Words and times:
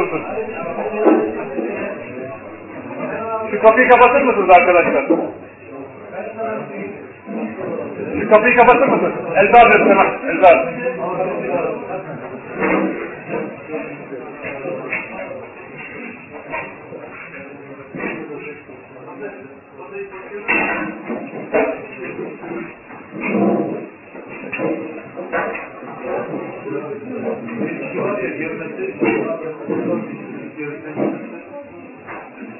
otursun. 0.00 0.22
Şu 3.50 3.62
kapıyı 3.62 3.88
kapatır 3.88 4.22
mısınız 4.22 4.50
arkadaşlar? 4.50 5.06
Şu 8.20 8.30
kapıyı 8.30 8.56
kapatır 8.56 8.88
mısınız? 8.88 9.14
Elbab 9.36 9.70
Essemak. 9.70 10.24
Elbab. 10.24 10.70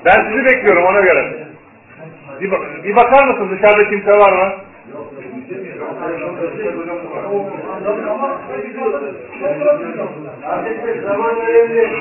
Ben 0.04 0.24
sizi 0.30 0.44
bekliyorum 0.44 0.84
ona 0.84 1.00
göre. 1.00 1.46
Bir, 2.40 2.50
bak- 2.50 2.84
bir 2.84 2.96
bakar 2.96 3.24
mısın 3.28 3.50
dışarıda 3.56 3.90
kimse 3.90 4.10
var 4.10 4.32
mı? 4.32 4.52
Zaman 11.02 11.36
önemli. 11.36 12.00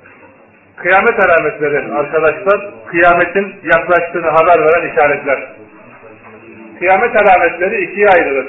Kıyamet 0.81 1.19
alametleri 1.25 1.93
arkadaşlar, 1.93 2.61
kıyametin 2.87 3.55
yaklaştığını 3.63 4.27
haber 4.27 4.59
veren 4.59 4.91
işaretler. 4.91 5.39
Kıyamet 6.79 7.15
alametleri 7.15 7.83
ikiye 7.83 8.07
ayrılır. 8.07 8.47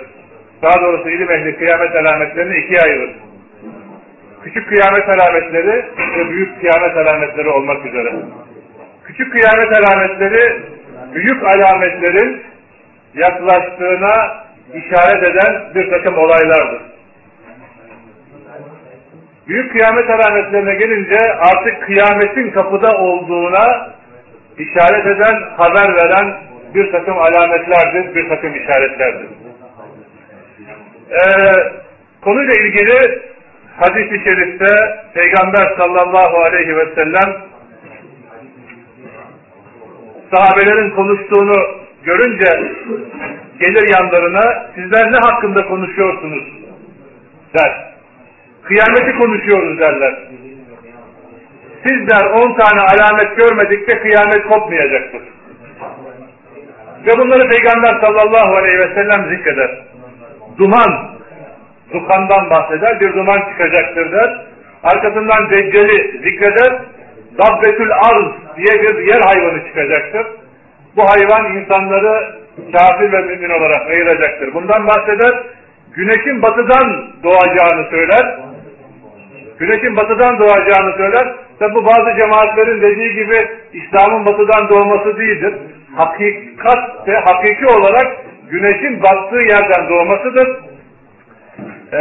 Daha 0.62 0.80
doğrusu 0.82 1.08
ilim 1.08 1.30
ehli 1.30 1.56
kıyamet 1.58 1.96
alametlerini 1.96 2.58
ikiye 2.58 2.80
ayırır. 2.80 3.10
Küçük 4.44 4.68
kıyamet 4.68 5.08
alametleri 5.08 5.84
ve 6.18 6.30
büyük 6.30 6.60
kıyamet 6.60 6.96
alametleri 6.96 7.48
olmak 7.48 7.86
üzere. 7.86 8.12
Küçük 9.04 9.32
kıyamet 9.32 9.78
alametleri 9.78 10.62
büyük 11.14 11.42
alametlerin 11.42 12.42
yaklaştığına 13.14 14.42
işaret 14.74 15.22
eden 15.22 15.74
bir 15.74 15.90
takım 15.90 16.18
olaylardır. 16.18 16.82
Büyük 19.48 19.72
kıyamet 19.72 20.10
alametlerine 20.10 20.74
gelince 20.74 21.18
artık 21.38 21.82
kıyametin 21.82 22.50
kapıda 22.50 22.98
olduğuna 22.98 23.92
işaret 24.58 25.06
eden, 25.06 25.42
haber 25.56 25.96
veren 25.96 26.36
bir 26.74 26.92
takım 26.92 27.18
alametlerdir, 27.18 28.14
bir 28.14 28.28
takım 28.28 28.54
işaretlerdir. 28.54 29.28
Ee, 31.10 31.52
konuyla 32.20 32.54
ilgili 32.54 33.22
hadis-i 33.76 34.24
şerifte 34.24 34.66
Peygamber 35.14 35.76
sallallahu 35.76 36.38
aleyhi 36.38 36.76
ve 36.76 36.94
sellem 36.94 37.42
sahabelerin 40.34 40.90
konuştuğunu 40.90 41.82
görünce 42.02 42.72
gelir 43.60 43.94
yanlarına 43.94 44.70
sizler 44.74 45.12
ne 45.12 45.16
hakkında 45.16 45.64
konuşuyorsunuz 45.64 46.44
der. 47.58 47.91
Kıyameti 48.64 49.18
konuşuyoruz 49.18 49.78
derler. 49.78 50.14
Siz 51.86 52.08
der 52.08 52.26
on 52.30 52.54
tane 52.54 52.80
alamet 52.80 53.36
görmedikçe 53.36 53.98
kıyamet 53.98 54.46
kopmayacaktır. 54.48 55.22
Ve 57.06 57.18
bunları 57.18 57.48
Peygamber 57.48 58.00
sallallahu 58.00 58.56
aleyhi 58.56 58.78
ve 58.78 58.94
sellem 58.94 59.36
zikreder. 59.36 59.70
Duman, 60.58 61.10
dukandan 61.92 62.50
bahseder, 62.50 63.00
bir 63.00 63.12
duman 63.12 63.50
çıkacaktır 63.50 64.12
der. 64.12 64.46
Arkasından 64.82 65.50
Deccal'i 65.50 66.20
zikreder. 66.22 66.80
Dabbetül 67.38 67.92
arz 67.92 68.32
diye 68.56 68.82
bir 68.82 69.06
yer 69.06 69.20
hayvanı 69.20 69.64
çıkacaktır. 69.66 70.26
Bu 70.96 71.02
hayvan 71.02 71.56
insanları 71.56 72.34
kafir 72.72 73.12
ve 73.12 73.20
mümin 73.20 73.50
olarak 73.50 73.86
ayıracaktır. 73.86 74.54
Bundan 74.54 74.86
bahseder. 74.86 75.42
Güneşin 75.92 76.42
batıdan 76.42 77.06
doğacağını 77.22 77.90
söyler. 77.90 78.38
Güneşin 79.62 79.96
batıdan 79.96 80.38
doğacağını 80.38 80.96
söyler. 80.96 81.34
Tabi 81.58 81.74
bazı 81.74 82.20
cemaatlerin 82.20 82.82
dediği 82.82 83.14
gibi 83.14 83.48
İslam'ın 83.72 84.26
batıdan 84.26 84.68
doğması 84.68 85.18
değildir. 85.18 85.54
Hakikat 85.96 87.08
ve 87.08 87.16
hakiki 87.16 87.66
olarak 87.66 88.16
güneşin 88.50 89.02
battığı 89.02 89.42
yerden 89.42 89.88
doğmasıdır. 89.88 90.48
Ee, 91.92 91.98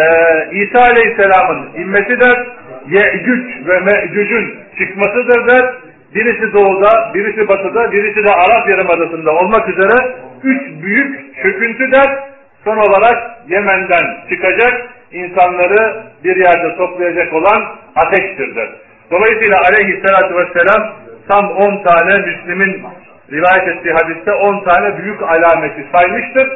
İsa 0.51 0.79
Aleyhisselam'ın 0.79 1.69
immeti 1.75 2.19
der, 2.19 2.47
Ye'cüc 2.88 3.67
ve 3.67 3.79
Me'cüc'ün 3.79 4.55
çıkmasıdır 4.77 5.47
der. 5.47 5.75
Birisi 6.16 6.53
doğuda, 6.53 7.13
birisi 7.13 7.47
batıda, 7.47 7.91
birisi 7.91 8.23
de 8.23 8.33
Arap 8.33 8.69
Yarımadası'nda 8.69 9.31
olmak 9.31 9.69
üzere 9.69 10.16
üç 10.44 10.83
büyük 10.83 11.35
çöküntü 11.44 11.91
der. 11.91 12.19
Son 12.63 12.77
olarak 12.77 13.17
Yemen'den 13.47 14.17
çıkacak, 14.29 14.89
insanları 15.13 16.03
bir 16.23 16.35
yerde 16.35 16.75
toplayacak 16.77 17.33
olan 17.33 17.75
ateştir 17.95 18.55
der. 18.55 18.69
Dolayısıyla 19.11 19.57
aleyhissalatü 19.57 20.35
vesselam 20.35 20.94
tam 21.29 21.51
10 21.51 21.83
tane 21.83 22.17
Müslim'in 22.17 22.83
rivayet 23.31 23.67
ettiği 23.67 23.94
hadiste 23.94 24.31
10 24.31 24.63
tane 24.63 24.97
büyük 24.97 25.21
alameti 25.23 25.85
saymıştır. 25.91 26.47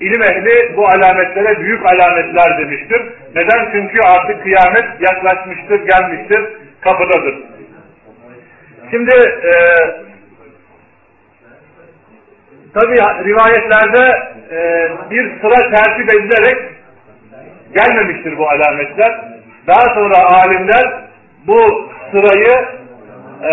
İlim 0.00 0.22
ehli 0.22 0.76
bu 0.76 0.86
alametlere 0.86 1.60
büyük 1.60 1.86
alametler 1.86 2.58
demiştir. 2.58 3.02
Neden? 3.34 3.68
Çünkü 3.72 3.98
artık 4.00 4.42
kıyamet 4.42 5.00
yaklaşmıştır, 5.00 5.86
gelmiştir, 5.86 6.40
kapıdadır. 6.80 7.34
Şimdi 8.90 9.14
e, 9.44 9.52
tabi 12.74 12.94
rivayetlerde 13.28 14.30
e, 14.50 14.88
bir 15.10 15.40
sıra 15.40 15.70
tertip 15.70 16.10
edilerek 16.10 16.69
gelmemiştir 17.74 18.38
bu 18.38 18.48
alametler. 18.48 19.20
Daha 19.66 19.94
sonra 19.94 20.16
alimler 20.18 21.04
bu 21.46 21.90
sırayı 22.10 22.56
e, 23.44 23.52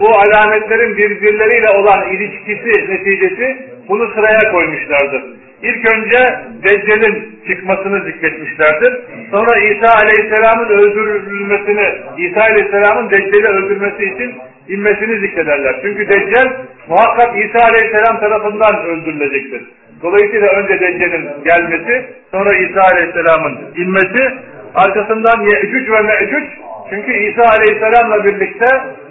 bu 0.00 0.06
alametlerin 0.18 0.96
birbirleriyle 0.96 1.70
olan 1.70 2.08
ilişkisi 2.10 2.90
neticesi 2.90 3.74
bunu 3.88 4.12
sıraya 4.14 4.52
koymuşlardır. 4.52 5.24
İlk 5.62 5.94
önce 5.94 6.18
Deccal'in 6.64 7.40
çıkmasını 7.48 8.04
zikretmişlerdir. 8.04 9.00
Sonra 9.30 9.58
İsa 9.58 9.94
Aleyhisselam'ın 10.02 10.68
öldürülmesini, 10.68 11.86
İsa 12.18 12.40
Aleyhisselam'ın 12.40 13.10
Deccal'i 13.10 13.46
öldürmesi 13.46 14.04
için 14.04 14.34
inmesini 14.68 15.20
zikrederler. 15.20 15.76
Çünkü 15.82 16.08
Deccal 16.08 16.52
muhakkak 16.88 17.44
İsa 17.44 17.66
Aleyhisselam 17.66 18.20
tarafından 18.20 18.84
öldürülecektir. 18.84 19.62
Dolayısıyla 20.02 20.48
önce 20.48 20.80
Deccal'in 20.80 21.44
gelmesi, 21.44 22.06
sonra 22.30 22.54
İsa 22.54 22.80
Aleyhisselam'ın 22.80 23.58
inmesi, 23.76 24.34
arkasından 24.74 25.40
Ye'cüc 25.40 25.92
ve 25.92 26.00
Me'cüc, 26.00 26.46
çünkü 26.90 27.12
İsa 27.12 27.42
Aleyhisselam'la 27.42 28.24
birlikte 28.24 28.66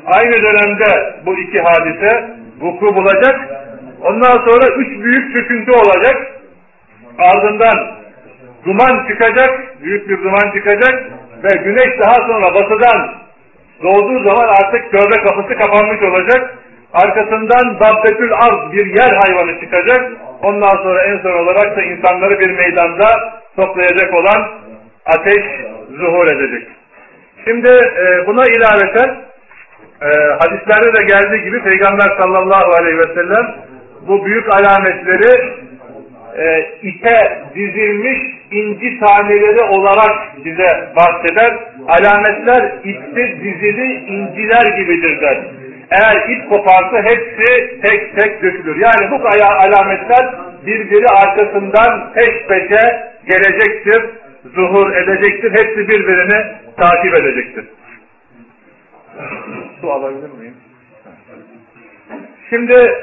aynı 0.06 0.32
dönemde 0.32 1.16
bu 1.26 1.40
iki 1.40 1.58
hadise 1.64 2.30
vuku 2.62 2.96
bulacak. 2.96 3.40
Ondan 4.02 4.38
sonra 4.46 4.76
üç 4.78 5.04
büyük 5.04 5.34
çöküntü 5.34 5.72
olacak. 5.72 6.18
Ardından 7.20 7.92
duman 8.66 9.08
çıkacak, 9.08 9.82
büyük 9.84 10.10
bir 10.10 10.18
duman 10.24 10.52
çıkacak 10.54 11.12
ve 11.44 11.64
güneş 11.64 12.00
daha 12.00 12.14
sonra 12.14 12.54
batıdan 12.54 13.16
doğduğu 13.84 14.24
zaman 14.24 14.48
artık 14.48 14.92
körbe 14.92 15.28
kapısı 15.28 15.60
kapanmış 15.60 16.02
olacak. 16.02 16.58
Arkasından 16.94 17.80
Dabbetül 17.80 18.34
Arz 18.34 18.74
bir 18.74 18.86
yer 18.86 19.20
hayvanı 19.24 19.60
çıkacak. 19.60 20.12
Ondan 20.44 20.70
sonra 20.84 21.04
en 21.04 21.18
son 21.18 21.32
olarak 21.32 21.78
da 21.78 21.82
insanları 21.82 22.40
bir 22.40 22.50
meydanda 22.50 23.06
toplayacak 23.56 24.14
olan 24.14 24.50
ateş 25.06 25.44
zuhur 25.90 26.28
edecek. 26.28 26.68
Şimdi 27.46 27.70
e, 27.70 28.28
buna 28.28 28.46
ilaveten 28.46 29.16
e, 30.02 30.10
hadislerde 30.40 30.94
de 30.94 31.06
geldiği 31.06 31.44
gibi 31.44 31.64
Peygamber 31.64 32.18
sallallahu 32.18 32.72
aleyhi 32.82 32.98
ve 32.98 33.14
sellem 33.14 33.56
bu 34.08 34.26
büyük 34.26 34.46
alametleri 34.54 35.54
e, 36.38 36.66
ipe 36.82 37.44
dizilmiş 37.56 38.20
inci 38.52 39.00
taneleri 39.00 39.62
olarak 39.62 40.46
bize 40.46 40.70
bahseder. 40.96 41.58
Alametler 41.88 42.76
ipte 42.84 43.38
dizili 43.44 43.94
inciler 43.94 44.78
gibidir 44.78 45.22
der. 45.22 45.38
Eğer 45.94 46.30
ip 46.30 46.50
koparsa 46.50 47.04
hepsi 47.04 47.82
tek 47.82 48.20
tek 48.20 48.44
dökülür. 48.44 48.76
Yani 48.76 49.12
bu 49.12 49.28
alametler 49.28 50.36
birbiri 50.66 51.06
arkasından 51.08 52.14
peş 52.14 52.48
peşe 52.48 53.14
gelecektir, 53.26 54.04
zuhur 54.56 54.96
edecektir. 54.96 55.52
Hepsi 55.52 55.88
birbirini 55.88 56.56
takip 56.78 57.16
edecektir. 57.16 57.66
Su 59.82 59.92
alabilir 59.92 60.30
miyim? 60.40 60.56
Şimdi 62.50 62.74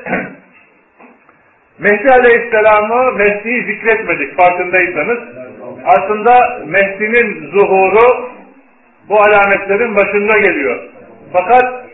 Mehdi 1.78 2.12
Aleyhisselam'ı 2.12 3.12
Mehdi'yi 3.12 3.64
zikretmedik 3.64 4.37
farkındaysanız. 4.37 5.19
Aslında 5.84 6.62
Mehdi'nin 6.66 7.50
zuhuru 7.50 8.31
bu 9.08 9.20
alametlerin 9.20 9.96
başında 9.96 10.38
geliyor. 10.38 10.82
Fakat 11.32 11.89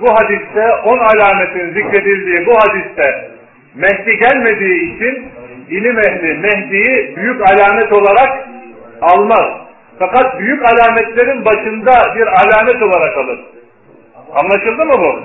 bu 0.00 0.06
hadiste 0.10 0.72
on 0.84 0.98
alametin 0.98 1.74
zikredildiği 1.74 2.46
bu 2.46 2.52
hadiste 2.54 3.28
Mehdi 3.74 4.18
gelmediği 4.18 4.94
için 4.94 5.28
ilim 5.70 5.98
ehli 5.98 6.38
Mehdi'yi 6.38 7.16
büyük 7.16 7.40
alamet 7.40 7.92
olarak 7.92 8.48
almaz. 9.00 9.68
Fakat 9.98 10.40
büyük 10.40 10.62
alametlerin 10.62 11.44
başında 11.44 11.92
bir 12.16 12.26
alamet 12.26 12.82
olarak 12.82 13.18
alır. 13.18 13.38
Anlaşıldı 14.32 14.86
mı 14.86 14.94
bu? 14.98 15.20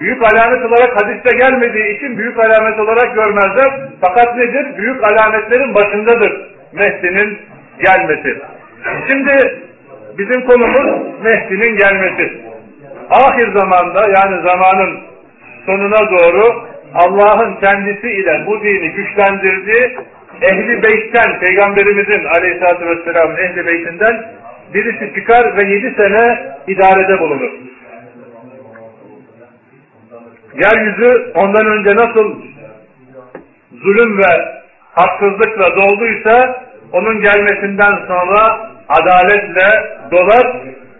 Büyük 0.00 0.22
alamet 0.22 0.64
olarak 0.64 1.02
hadiste 1.02 1.36
gelmediği 1.36 1.96
için 1.96 2.18
büyük 2.18 2.38
alamet 2.38 2.78
olarak 2.80 3.14
görmezler. 3.14 3.88
Fakat 4.00 4.36
nedir? 4.36 4.78
Büyük 4.78 5.04
alametlerin 5.04 5.74
başındadır 5.74 6.32
Mehdi'nin 6.72 7.38
gelmesi. 7.84 8.42
Şimdi 9.08 9.62
bizim 10.18 10.46
konumuz 10.46 11.22
Mehdi'nin 11.22 11.76
gelmesi. 11.76 12.51
Ahir 13.10 13.52
zamanda 13.52 14.00
yani 14.16 14.42
zamanın 14.42 15.00
sonuna 15.66 16.10
doğru 16.10 16.72
Allah'ın 16.94 17.54
kendisi 17.60 18.10
ile 18.10 18.46
bu 18.46 18.62
dini 18.62 18.90
güçlendirdiği 18.92 19.98
Ehli 20.42 20.82
Beyt'ten, 20.82 21.40
Peygamberimizin 21.40 22.24
Aleyhisselatü 22.24 22.86
Vesselam'ın 22.86 23.36
Ehli 23.36 23.66
Beyt'inden 23.66 24.24
birisi 24.74 25.14
çıkar 25.14 25.56
ve 25.56 25.62
yedi 25.62 25.94
sene 25.96 26.54
idarede 26.66 27.20
bulunur. 27.20 27.50
Yeryüzü 30.54 31.32
ondan 31.34 31.66
önce 31.66 31.90
nasıl 31.90 32.42
zulüm 33.82 34.18
ve 34.18 34.62
haksızlıkla 34.94 35.76
dolduysa 35.76 36.62
onun 36.92 37.20
gelmesinden 37.20 37.98
sonra 38.06 38.70
adaletle 38.88 39.68
dolar 40.10 40.56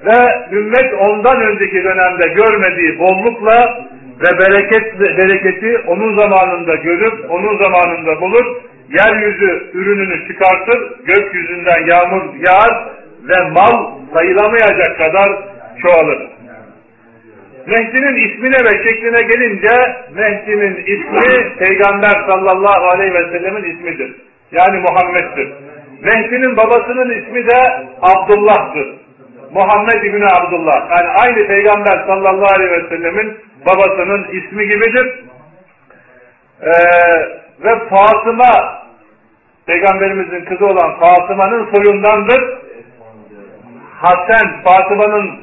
ve 0.06 0.46
ümmet 0.56 0.94
ondan 0.98 1.40
önceki 1.40 1.84
dönemde 1.84 2.28
görmediği 2.28 2.98
bollukla 2.98 3.86
ve 4.20 4.38
bereket 4.38 5.00
bereketi 5.00 5.78
onun 5.86 6.18
zamanında 6.18 6.74
görüp 6.74 7.30
onun 7.30 7.62
zamanında 7.62 8.20
bulur. 8.20 8.56
Yeryüzü 8.88 9.70
ürününü 9.72 10.28
çıkartır, 10.28 11.04
gökyüzünden 11.06 11.86
yağmur 11.86 12.22
yağar 12.46 12.88
ve 13.28 13.50
mal 13.50 13.90
sayılamayacak 14.16 14.98
kadar 14.98 15.28
çoğalır. 15.82 16.18
Mehdi'nin 17.66 18.14
ismine 18.28 18.56
ve 18.64 18.84
şekline 18.84 19.22
gelince 19.22 19.74
Mehdi'nin 20.14 20.76
ismi 20.76 21.56
Peygamber 21.58 22.26
sallallahu 22.26 22.88
aleyhi 22.88 23.14
ve 23.14 23.38
sellemin 23.38 23.62
ismidir. 23.62 24.16
Yani 24.52 24.78
Muhammed'dir. 24.78 25.52
Mehdi'nin 26.02 26.56
babasının 26.56 27.10
ismi 27.10 27.46
de 27.46 27.58
Abdullah'tır. 28.02 28.86
Muhammed 29.54 30.02
İbni 30.02 30.26
Abdullah. 30.26 30.90
Yani 30.90 31.08
aynı 31.24 31.46
Peygamber 31.46 32.06
sallallahu 32.06 32.54
aleyhi 32.54 32.72
ve 32.72 32.88
sellemin 32.88 33.38
babasının 33.66 34.24
ismi 34.24 34.68
gibidir. 34.68 35.24
Ee, 36.62 36.70
ve 37.64 37.88
Fatıma 37.88 38.82
Peygamberimizin 39.66 40.44
kızı 40.44 40.66
olan 40.66 41.00
Fatıma'nın 41.00 41.70
soyundandır. 41.74 42.58
Hasan 44.00 44.62
Fatıma'nın 44.64 45.40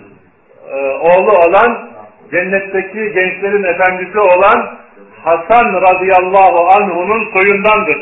e, 0.71 0.75
oğlu 0.85 1.31
olan 1.31 1.89
cennetteki 2.31 3.13
gençlerin 3.13 3.63
efendisi 3.63 4.19
olan 4.19 4.77
Hasan 5.23 5.81
radıyallahu 5.81 6.69
anhu'nun 6.69 7.31
soyundandır. 7.33 7.97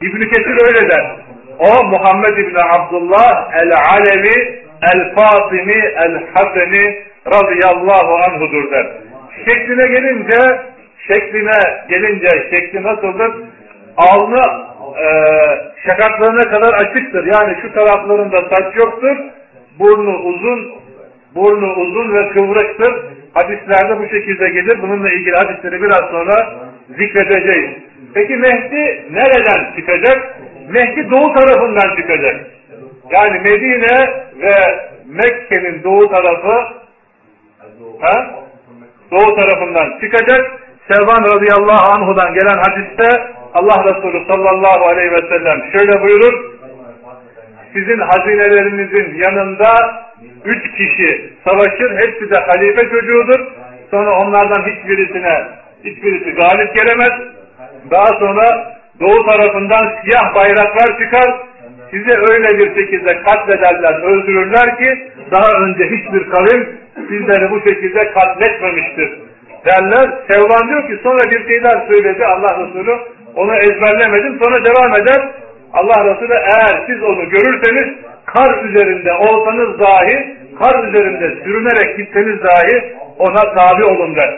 İbn 0.00 0.18
Kesir 0.18 0.66
öyle 0.66 0.90
der. 0.90 1.16
O 1.58 1.84
Muhammed 1.84 2.36
İbni 2.38 2.62
Abdullah 2.62 3.54
el-Alevi 3.54 4.59
el-Fatimi 4.82 5.80
el-Haseni 5.96 6.98
radıyallahu 7.26 8.14
anhudur 8.14 8.70
der. 8.70 8.86
Şekline 9.46 9.86
gelince 9.86 10.60
şekline 11.08 11.60
gelince 11.88 12.28
şekli 12.28 12.82
nasıldır? 12.82 13.32
Alnı 13.96 14.42
e, 15.02 15.06
şakaklarına 15.86 16.50
kadar 16.50 16.72
açıktır. 16.72 17.26
Yani 17.26 17.56
şu 17.62 17.72
taraflarında 17.72 18.36
saç 18.36 18.76
yoktur. 18.76 19.16
Burnu 19.78 20.18
uzun, 20.18 20.72
burnu 21.34 21.72
uzun 21.74 22.14
ve 22.14 22.28
kıvrıktır. 22.28 22.94
Hadislerde 23.34 23.98
bu 23.98 24.08
şekilde 24.08 24.48
gelir. 24.48 24.82
Bununla 24.82 25.10
ilgili 25.10 25.36
hadisleri 25.36 25.82
biraz 25.82 26.10
sonra 26.10 26.54
zikredeceğiz. 26.88 27.70
Peki 28.14 28.36
Mehdi 28.36 29.04
nereden 29.10 29.76
çıkacak? 29.76 30.36
Mehdi 30.68 31.10
doğu 31.10 31.34
tarafından 31.34 31.96
çıkacak. 31.96 32.46
Yani 33.10 33.38
Medine 33.48 34.24
ve 34.36 34.54
Mekke'nin 35.06 35.82
doğu 35.84 36.12
tarafı 36.12 36.80
ha? 38.00 38.30
doğu 39.10 39.36
tarafından 39.36 39.98
çıkacak. 40.00 40.60
Selvan 40.88 41.36
radıyallahu 41.36 41.92
anhudan 41.92 42.34
gelen 42.34 42.58
hadiste 42.58 43.32
Allah 43.54 43.84
Resulü 43.84 44.26
sallallahu 44.26 44.84
aleyhi 44.86 45.12
ve 45.12 45.28
sellem 45.28 45.62
şöyle 45.72 46.02
buyurur. 46.02 46.50
Sizin 47.72 47.98
hazinelerinizin 47.98 49.14
yanında 49.14 49.74
üç 50.44 50.76
kişi 50.76 51.34
savaşır. 51.44 51.90
Hepsi 51.90 52.30
de 52.30 52.40
halife 52.40 52.88
çocuğudur. 52.90 53.46
Sonra 53.90 54.18
onlardan 54.18 54.62
hiçbirisine 54.70 55.44
hiçbirisi 55.84 56.30
galip 56.30 56.74
gelemez. 56.74 57.34
Daha 57.90 58.06
sonra 58.06 58.74
doğu 59.00 59.26
tarafından 59.26 59.96
siyah 60.02 60.34
bayraklar 60.34 60.98
çıkar. 60.98 61.49
Size 61.90 62.32
öyle 62.32 62.58
bir 62.58 62.74
şekilde 62.74 63.22
katlederler, 63.22 64.02
öldürürler 64.02 64.78
ki 64.78 65.10
daha 65.30 65.64
önce 65.64 65.84
hiçbir 65.84 66.30
kavim 66.30 66.68
sizleri 67.08 67.50
bu 67.50 67.60
şekilde 67.60 68.12
katletmemiştir 68.12 69.10
derler. 69.66 70.10
Sevban 70.30 70.68
diyor 70.68 70.86
ki 70.88 71.00
sonra 71.02 71.30
bir 71.30 71.46
şeyler 71.48 71.86
söyledi 71.88 72.24
Allah 72.24 72.66
Resulü. 72.66 72.94
Onu 73.36 73.54
ezberlemedim. 73.54 74.38
Sonra 74.44 74.64
devam 74.64 74.94
eder. 74.94 75.28
Allah 75.72 76.04
Resulü 76.04 76.34
eğer 76.34 76.82
siz 76.86 77.02
onu 77.02 77.28
görürseniz 77.28 77.88
kar 78.26 78.64
üzerinde 78.64 79.12
olsanız 79.12 79.78
dahi 79.80 80.36
kar 80.58 80.88
üzerinde 80.88 81.44
sürünerek 81.44 81.96
gitseniz 81.96 82.42
dahi 82.42 82.94
ona 83.18 83.54
tabi 83.54 83.84
olun 83.84 84.16
der. 84.16 84.30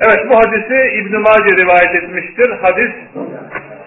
Evet 0.00 0.30
bu 0.30 0.34
hadisi 0.36 0.98
İbn-i 0.98 1.18
Mace 1.18 1.62
rivayet 1.62 1.94
etmiştir. 1.94 2.50
Hadis 2.62 2.90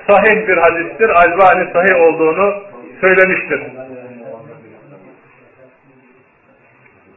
sahih 0.08 0.48
bir 0.48 0.58
hadistir. 0.58 1.10
Albani 1.10 1.72
sahih 1.74 2.02
olduğunu 2.02 2.64
söylemiştir. 3.02 3.62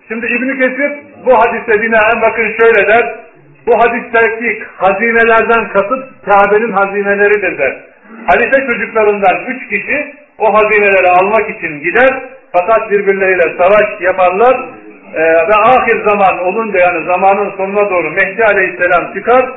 Şimdi 0.09 0.27
İbn-i 0.27 0.59
Kesir 0.59 0.93
bu 1.27 1.33
hadise 1.39 1.83
binaen 1.83 2.23
bakın 2.23 2.57
şöyle 2.61 2.89
der. 2.89 3.15
Bu 3.67 3.73
hadisteki 3.79 4.63
hazinelerden 4.77 5.69
kasıt 5.69 6.05
Kabe'nin 6.25 6.73
hazineleridir 6.73 7.59
der. 7.59 7.77
Halife 8.27 8.67
çocuklarından 8.67 9.45
üç 9.47 9.69
kişi 9.69 10.15
o 10.39 10.55
hazineleri 10.55 11.09
almak 11.09 11.51
için 11.51 11.81
gider 11.81 12.23
fakat 12.53 12.91
birbirleriyle 12.91 13.57
savaş 13.59 14.01
yaparlar 14.01 14.69
ee, 15.15 15.21
ve 15.21 15.55
ahir 15.55 16.05
zaman 16.09 16.39
olunca 16.39 16.79
yani 16.79 17.07
zamanın 17.07 17.51
sonuna 17.57 17.91
doğru 17.91 18.11
Mehdi 18.11 18.45
Aleyhisselam 18.45 19.15
çıkar 19.15 19.51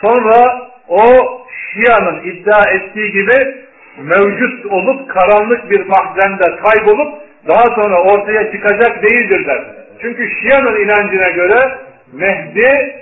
sonra 0.00 0.68
o 0.88 1.04
Şia'nın 1.50 2.22
iddia 2.22 2.70
ettiği 2.70 3.12
gibi 3.12 3.56
mevcut 4.02 4.66
olup 4.66 5.08
karanlık 5.08 5.70
bir 5.70 5.86
mahzende 5.86 6.56
kaybolup 6.56 7.14
daha 7.48 7.64
sonra 7.74 8.02
ortaya 8.02 8.52
çıkacak 8.52 9.02
değildir 9.02 9.46
der. 9.46 9.64
Çünkü 10.00 10.30
Şia'nın 10.30 10.84
inancına 10.84 11.28
göre 11.28 11.78
Mehdi 12.12 12.94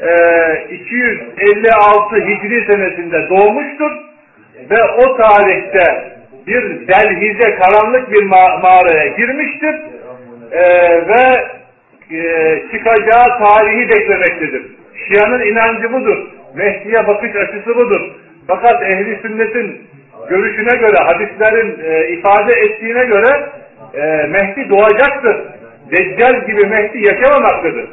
e, 0.00 0.74
256 0.74 2.16
Hicri 2.16 2.66
senesinde 2.66 3.28
doğmuştur 3.28 3.92
ve 4.70 4.82
o 4.82 5.16
tarihte 5.16 6.12
bir 6.46 6.88
delhize 6.88 7.54
karanlık 7.54 8.12
bir 8.12 8.22
ma 8.22 8.58
mağaraya 8.62 9.06
girmiştir 9.06 9.74
e, 10.52 10.62
ve 11.08 11.52
e, 12.16 12.62
çıkacağı 12.72 13.38
tarihi 13.38 13.88
beklemektedir. 13.88 14.62
Şia'nın 14.94 15.42
inancı 15.42 15.92
budur. 15.92 16.26
Mehdi'ye 16.54 17.06
bakış 17.06 17.36
açısı 17.36 17.76
budur. 17.76 18.10
Fakat 18.46 18.82
ehli 18.82 19.18
sünnetin 19.22 19.86
görüşüne 20.28 20.78
göre, 20.78 20.96
hadislerin 21.04 21.80
e, 21.84 22.08
ifade 22.08 22.52
ettiğine 22.52 23.00
göre 23.00 23.50
e, 23.94 24.26
Mehdi 24.26 24.68
doğacaktır. 24.70 25.36
Deccal 25.90 26.46
gibi 26.46 26.66
Mehdi 26.66 26.98
yaşamamaktadır. 26.98 27.88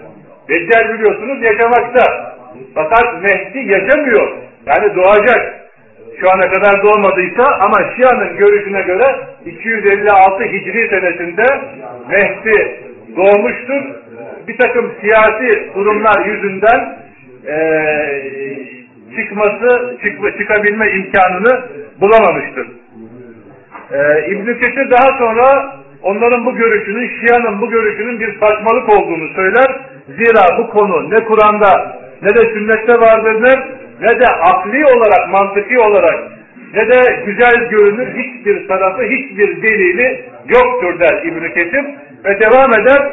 Deccal 0.50 0.93
biliyorsunuz 0.93 1.43
yaşamakta. 1.43 2.36
Fakat 2.75 3.24
Mehdi 3.24 3.71
yaşamıyor. 3.71 4.38
Yani 4.65 4.95
doğacak. 4.95 5.55
Şu 6.19 6.31
ana 6.31 6.51
kadar 6.51 6.83
doğmadıysa 6.83 7.43
ama 7.59 7.75
Şia'nın 7.95 8.38
görüşüne 8.38 8.81
göre 8.81 9.05
256 9.45 10.43
Hicri 10.43 10.89
senesinde 10.89 11.45
Mehdi 12.09 12.79
doğmuştur. 13.15 13.83
Bir 14.48 14.57
takım 14.57 14.91
siyasi 15.01 15.75
durumlar 15.75 16.25
yüzünden 16.25 16.98
eee 17.48 18.78
çıkması, 19.15 19.97
çıkma, 20.03 20.31
çıkabilme 20.37 20.91
imkanını 20.91 21.65
bulamamıştır. 22.01 22.67
Ee, 23.91 24.31
İbn-i 24.31 24.59
Kesir 24.59 24.91
daha 24.91 25.17
sonra 25.17 25.75
onların 26.03 26.45
bu 26.45 26.55
görüşünün, 26.55 27.11
Şia'nın 27.19 27.61
bu 27.61 27.69
görüşünün 27.69 28.19
bir 28.19 28.39
saçmalık 28.39 28.89
olduğunu 28.89 29.33
söyler. 29.35 29.79
Zira 30.07 30.57
bu 30.57 30.69
konu 30.69 31.09
ne 31.09 31.23
Kur'an'da 31.23 31.99
ne 32.21 32.29
de 32.29 32.39
sünnette 32.39 32.93
vardır 32.93 33.43
der, 33.43 33.59
ne 34.01 34.19
de 34.19 34.27
akli 34.27 34.85
olarak, 34.85 35.29
mantıki 35.29 35.79
olarak 35.79 36.19
ne 36.73 36.89
de 36.89 37.23
güzel 37.25 37.69
görünür 37.69 38.07
hiçbir 38.17 38.67
tarafı, 38.67 39.03
hiçbir 39.03 39.61
delili 39.61 40.25
yoktur 40.47 40.99
der 40.99 41.23
İbn-i 41.23 41.53
Kesir 41.53 41.85
ve 42.25 42.39
devam 42.39 42.71
eder. 42.79 43.11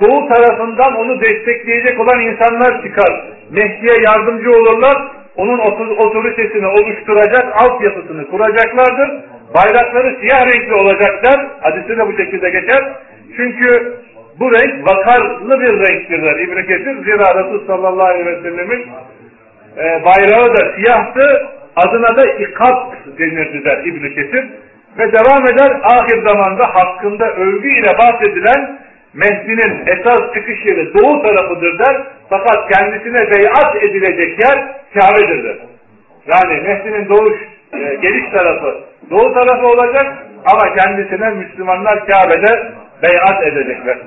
Doğu 0.00 0.28
tarafından 0.28 0.96
onu 0.96 1.20
destekleyecek 1.20 2.00
olan 2.00 2.20
insanlar 2.20 2.82
çıkar. 2.82 3.24
Mehdi'ye 3.50 4.02
yardımcı 4.02 4.50
olurlar 4.50 4.96
onun 5.36 5.58
otoritesini 6.06 6.66
oluşturacak 6.66 7.62
altyapısını 7.62 8.26
kuracaklardır. 8.30 9.10
Bayrakları 9.54 10.16
siyah 10.20 10.42
renkli 10.46 10.74
olacaklar. 10.74 11.46
Hadiste 11.60 11.96
de 11.96 12.06
bu 12.06 12.16
şekilde 12.16 12.50
geçer. 12.50 12.92
Çünkü 13.36 13.94
bu 14.40 14.52
renk 14.52 14.88
vakarlı 14.90 15.60
bir 15.60 15.72
renktir 15.72 16.22
der 16.22 16.38
İbn-i 16.38 16.66
Kesir. 16.66 17.04
Zira 17.04 17.44
Resul 17.44 17.66
sallallahu 17.66 18.06
aleyhi 18.06 18.26
ve 18.26 18.42
sellemin 18.42 18.86
e, 19.76 20.04
bayrağı 20.04 20.56
da 20.56 20.74
siyahtı. 20.76 21.46
Adına 21.76 22.16
da 22.16 22.26
ikab 22.26 22.92
denirdi 23.18 23.64
der 23.64 23.78
İbn-i 23.84 24.14
Kesir. 24.14 24.44
Ve 24.98 25.12
devam 25.12 25.42
eder 25.42 25.80
ahir 25.82 26.22
zamanda 26.22 26.74
hakkında 26.74 27.30
övgü 27.30 27.68
ile 27.78 27.98
bahsedilen 27.98 28.78
Mehdi'nin 29.14 29.86
esas 29.86 30.34
çıkış 30.34 30.66
yeri 30.66 30.94
doğu 30.94 31.22
tarafıdır 31.22 31.78
der. 31.78 32.06
Fakat 32.30 32.72
kendisine 32.72 33.30
beyat 33.30 33.76
edilecek 33.82 34.40
yer 34.40 34.74
Kabe'dir 34.94 35.44
der. 35.44 35.56
Yani 36.26 36.62
Mehdi'nin 36.62 37.08
doğuş, 37.08 37.38
e, 37.72 37.94
geliş 37.94 38.30
tarafı 38.30 38.80
doğu 39.10 39.34
tarafı 39.34 39.66
olacak 39.66 40.26
ama 40.44 40.74
kendisine 40.74 41.30
Müslümanlar 41.30 42.06
Kabe'de 42.06 42.72
beyat 43.02 43.42
edecekler. 43.42 43.98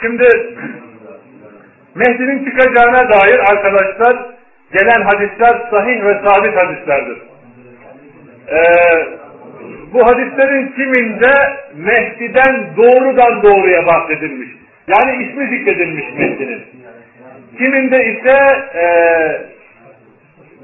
Şimdi 0.00 0.28
Mehdi'nin 1.94 2.44
çıkacağına 2.44 3.10
dair 3.10 3.38
arkadaşlar 3.38 4.16
gelen 4.72 5.02
hadisler 5.02 5.70
sahih 5.70 6.04
ve 6.04 6.20
sabit 6.24 6.56
hadislerdir. 6.56 7.29
Ee, 8.50 8.56
bu 9.92 10.06
hadislerin 10.06 10.68
kiminde 10.68 11.32
Mehdi'den 11.74 12.76
doğrudan 12.76 13.42
doğruya 13.42 13.86
bahsedilmiş. 13.86 14.48
Yani 14.88 15.24
ismi 15.24 15.48
zikredilmiş 15.48 16.04
Mehdi'nin. 16.18 16.62
Kiminde 17.58 17.96
ise 18.04 18.38
e, 18.74 18.84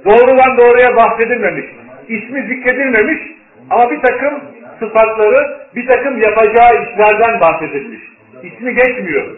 doğrudan 0.05 0.57
doğruya 0.57 0.97
bahsedilmemiş. 0.97 1.67
İsmi 2.09 2.43
zikredilmemiş 2.43 3.21
ama 3.71 3.91
bir 3.91 4.01
takım 4.01 4.41
sıfatları, 4.79 5.59
bir 5.77 5.87
takım 5.87 6.23
yapacağı 6.23 6.85
işlerden 6.85 7.41
bahsedilmiş. 7.41 8.03
İsmi 8.43 8.75
geçmiyor. 8.75 9.37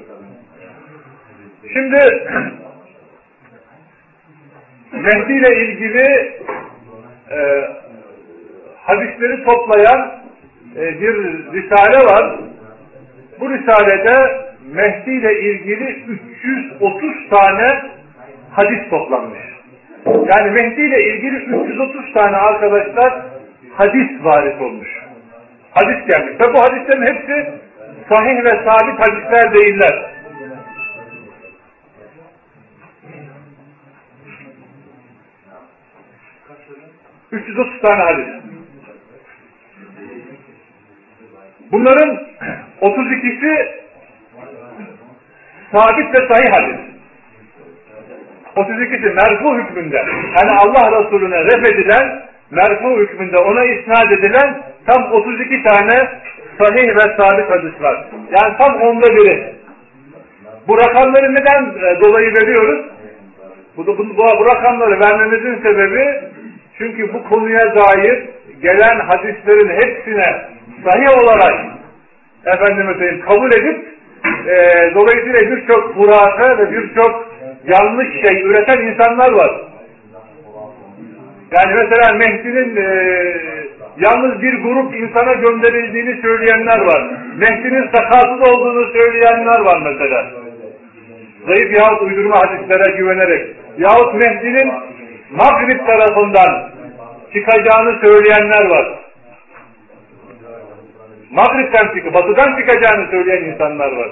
Şimdi 1.72 1.98
Mehdi 4.92 5.32
ile 5.32 5.64
ilgili 5.64 6.32
e, 7.30 7.38
hadisleri 8.88 9.44
toplayan 9.44 10.12
e, 10.76 11.00
bir 11.00 11.14
risale 11.52 12.06
var. 12.06 12.38
Bu 13.40 13.50
risalede 13.50 14.48
Mehdi 14.74 15.10
ile 15.10 15.40
ilgili 15.40 15.84
330 16.40 17.28
tane 17.30 17.82
hadis 18.50 18.90
toplanmış. 18.90 19.38
Yani 20.06 20.50
Mehdi 20.50 20.80
ile 20.80 21.04
ilgili 21.04 21.36
330 21.36 22.12
tane 22.12 22.36
arkadaşlar 22.36 23.22
hadis 23.74 24.24
varis 24.24 24.60
olmuş. 24.60 24.88
Hadis 25.70 26.06
gelmiş. 26.06 26.40
Ve 26.40 26.54
bu 26.54 26.58
hadislerin 26.60 27.06
hepsi 27.06 27.50
sahih 28.08 28.44
ve 28.44 28.50
sabit 28.50 29.00
hadisler 29.00 29.54
değiller. 29.54 30.18
...330 37.32 37.80
tane 37.80 38.02
hadis. 38.02 38.47
Bunların 41.72 42.20
32'si 42.80 43.68
sabit 45.72 46.14
ve 46.14 46.28
sahih 46.28 46.52
hadis. 46.52 46.80
32'si 48.56 49.14
merfu 49.14 49.58
hükmünde. 49.58 49.96
Yani 50.36 50.50
Allah 50.58 51.00
Resulüne 51.00 51.44
ref 51.44 51.72
edilen, 51.72 52.22
merfu 52.50 52.98
hükmünde 52.98 53.38
ona 53.38 53.64
isnat 53.64 54.12
edilen 54.12 54.62
tam 54.86 55.12
32 55.12 55.62
tane 55.62 56.08
sahih 56.58 56.88
ve 56.88 57.16
sabit 57.16 57.50
hadis 57.50 57.82
var. 57.82 58.04
Yani 58.30 58.56
tam 58.58 58.80
onda 58.82 59.16
biri. 59.16 59.54
Bu 60.68 60.76
rakamları 60.76 61.34
neden 61.34 61.64
e, 61.64 62.00
dolayı 62.00 62.34
veriyoruz? 62.34 62.86
Bu, 63.76 63.86
bu, 63.86 63.98
bu, 63.98 64.16
bu 64.16 64.46
rakamları 64.46 65.00
vermemizin 65.00 65.62
sebebi 65.62 66.20
çünkü 66.78 67.14
bu 67.14 67.28
konuya 67.28 67.74
dair 67.74 68.28
gelen 68.62 69.00
hadislerin 69.00 69.68
hepsine 69.68 70.57
sahih 70.84 71.22
olarak 71.22 71.66
efendime 72.46 72.92
söyleyeyim 72.92 73.24
kabul 73.28 73.52
edip 73.52 73.88
e, 74.48 74.54
dolayısıyla 74.94 75.56
birçok 75.56 75.96
hurafe 75.96 76.58
ve 76.58 76.72
birçok 76.72 77.28
yanlış 77.66 78.08
şey 78.26 78.42
üreten 78.42 78.80
insanlar 78.82 79.32
var. 79.32 79.50
Yani 81.52 81.74
mesela 81.80 82.18
Mehdi'nin 82.18 82.76
e, 82.76 82.86
yalnız 83.98 84.42
bir 84.42 84.62
grup 84.62 84.94
insana 84.94 85.32
gönderildiğini 85.32 86.22
söyleyenler 86.22 86.78
var. 86.78 87.10
Mehdi'nin 87.36 87.90
sakatsız 87.94 88.52
olduğunu 88.52 88.92
söyleyenler 88.92 89.60
var 89.60 89.78
mesela. 89.84 90.26
Zayıf 91.46 91.78
yahut 91.78 92.02
uydurma 92.02 92.36
hadislere 92.36 92.96
güvenerek. 92.96 93.56
Yahut 93.78 94.14
Mehdi'nin 94.14 94.72
Magrib 95.30 95.86
tarafından 95.86 96.70
çıkacağını 97.32 98.00
söyleyenler 98.00 98.64
var. 98.64 98.98
Magrib'den 101.30 101.94
çıkıp, 101.94 102.14
batıdan 102.14 102.56
çıkacağını 102.58 103.10
söyleyen 103.10 103.44
insanlar 103.44 103.92
var. 103.92 104.10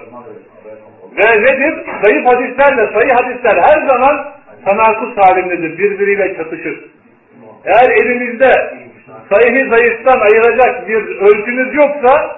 Ve 1.17 1.43
nedir? 1.43 1.75
Zayıf 2.03 2.27
hadislerle 2.27 2.93
sayı 2.93 3.11
hadisler 3.11 3.57
her 3.57 3.89
zaman 3.89 4.33
tanakuz 4.65 5.17
halindedir. 5.17 5.79
Birbiriyle 5.79 6.37
çatışır. 6.37 6.85
Eğer 7.65 7.91
elinizde 7.91 8.53
sayıyı 9.33 9.69
zayıftan 9.71 10.21
ayıracak 10.21 10.89
bir 10.89 11.07
ölçünüz 11.17 11.75
yoksa 11.75 12.37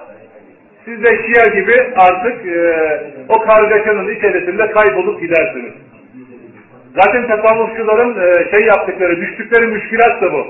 siz 0.85 1.03
de 1.03 1.09
Şia 1.09 1.53
gibi 1.53 1.93
artık 1.95 2.45
e, 2.45 2.59
o 3.29 3.41
kargaşanın 3.41 4.15
içerisinde 4.15 4.71
kaybolup 4.71 5.21
gidersiniz. 5.21 5.73
Zaten 6.95 7.27
tasavvufçuların 7.27 8.11
e, 8.19 8.51
şey 8.51 8.67
yaptıkları, 8.67 9.21
düştükleri 9.21 9.67
müşkilat 9.67 10.21
da 10.21 10.33
bu. 10.33 10.47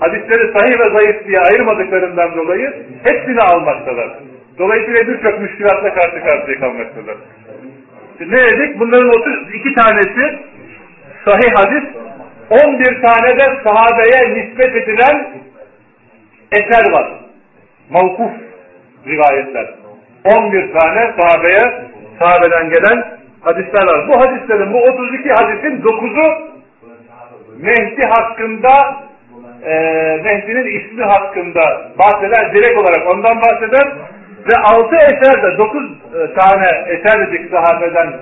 Hadisleri 0.00 0.52
sahih 0.52 0.78
ve 0.78 0.98
zayıf 0.98 1.26
diye 1.26 1.40
ayırmadıklarından 1.40 2.36
dolayı 2.36 2.74
hepsini 3.02 3.40
almaktalar. 3.40 4.08
Dolayısıyla 4.58 5.08
birçok 5.08 5.40
müşkilatla 5.40 5.94
karşı 5.94 6.20
karşıya 6.20 6.60
kalmaktalar. 6.60 7.16
Ne 8.20 8.38
dedik? 8.38 8.80
Bunların 8.80 9.08
32 9.08 9.74
tanesi 9.74 10.38
sahih 11.24 11.54
hadis, 11.56 11.84
11 12.50 13.02
tane 13.02 13.38
de 13.38 13.62
sahabeye 13.64 14.34
nispet 14.34 14.76
edilen 14.76 15.28
eser 16.52 16.92
var. 16.92 17.10
Mavkuf 17.90 18.32
rivayetler. 19.06 19.74
11 20.24 20.72
tane 20.72 21.14
sahabeye, 21.20 21.84
sahabeden 22.18 22.70
gelen 22.70 23.18
hadisler 23.40 23.86
var. 23.86 24.08
Bu 24.08 24.20
hadislerin, 24.20 24.72
bu 24.72 24.78
32 24.78 25.28
hadisin 25.28 25.82
9'u 25.82 26.56
Mehdi 27.62 28.08
hakkında 28.08 29.05
e, 29.66 29.72
Mehdi'nin 30.24 30.80
ismi 30.80 31.04
hakkında 31.04 31.90
bahseder, 31.98 32.54
direkt 32.54 32.78
olarak 32.78 33.06
ondan 33.08 33.36
bahseder. 33.40 33.92
Ve 34.48 34.56
altı 34.62 34.96
eser 34.96 35.42
de 35.42 35.58
dokuz 35.58 35.84
e, 35.90 36.34
tane 36.34 36.68
eser 36.86 37.26
dedik 37.26 37.50
sahabeden 37.50 38.14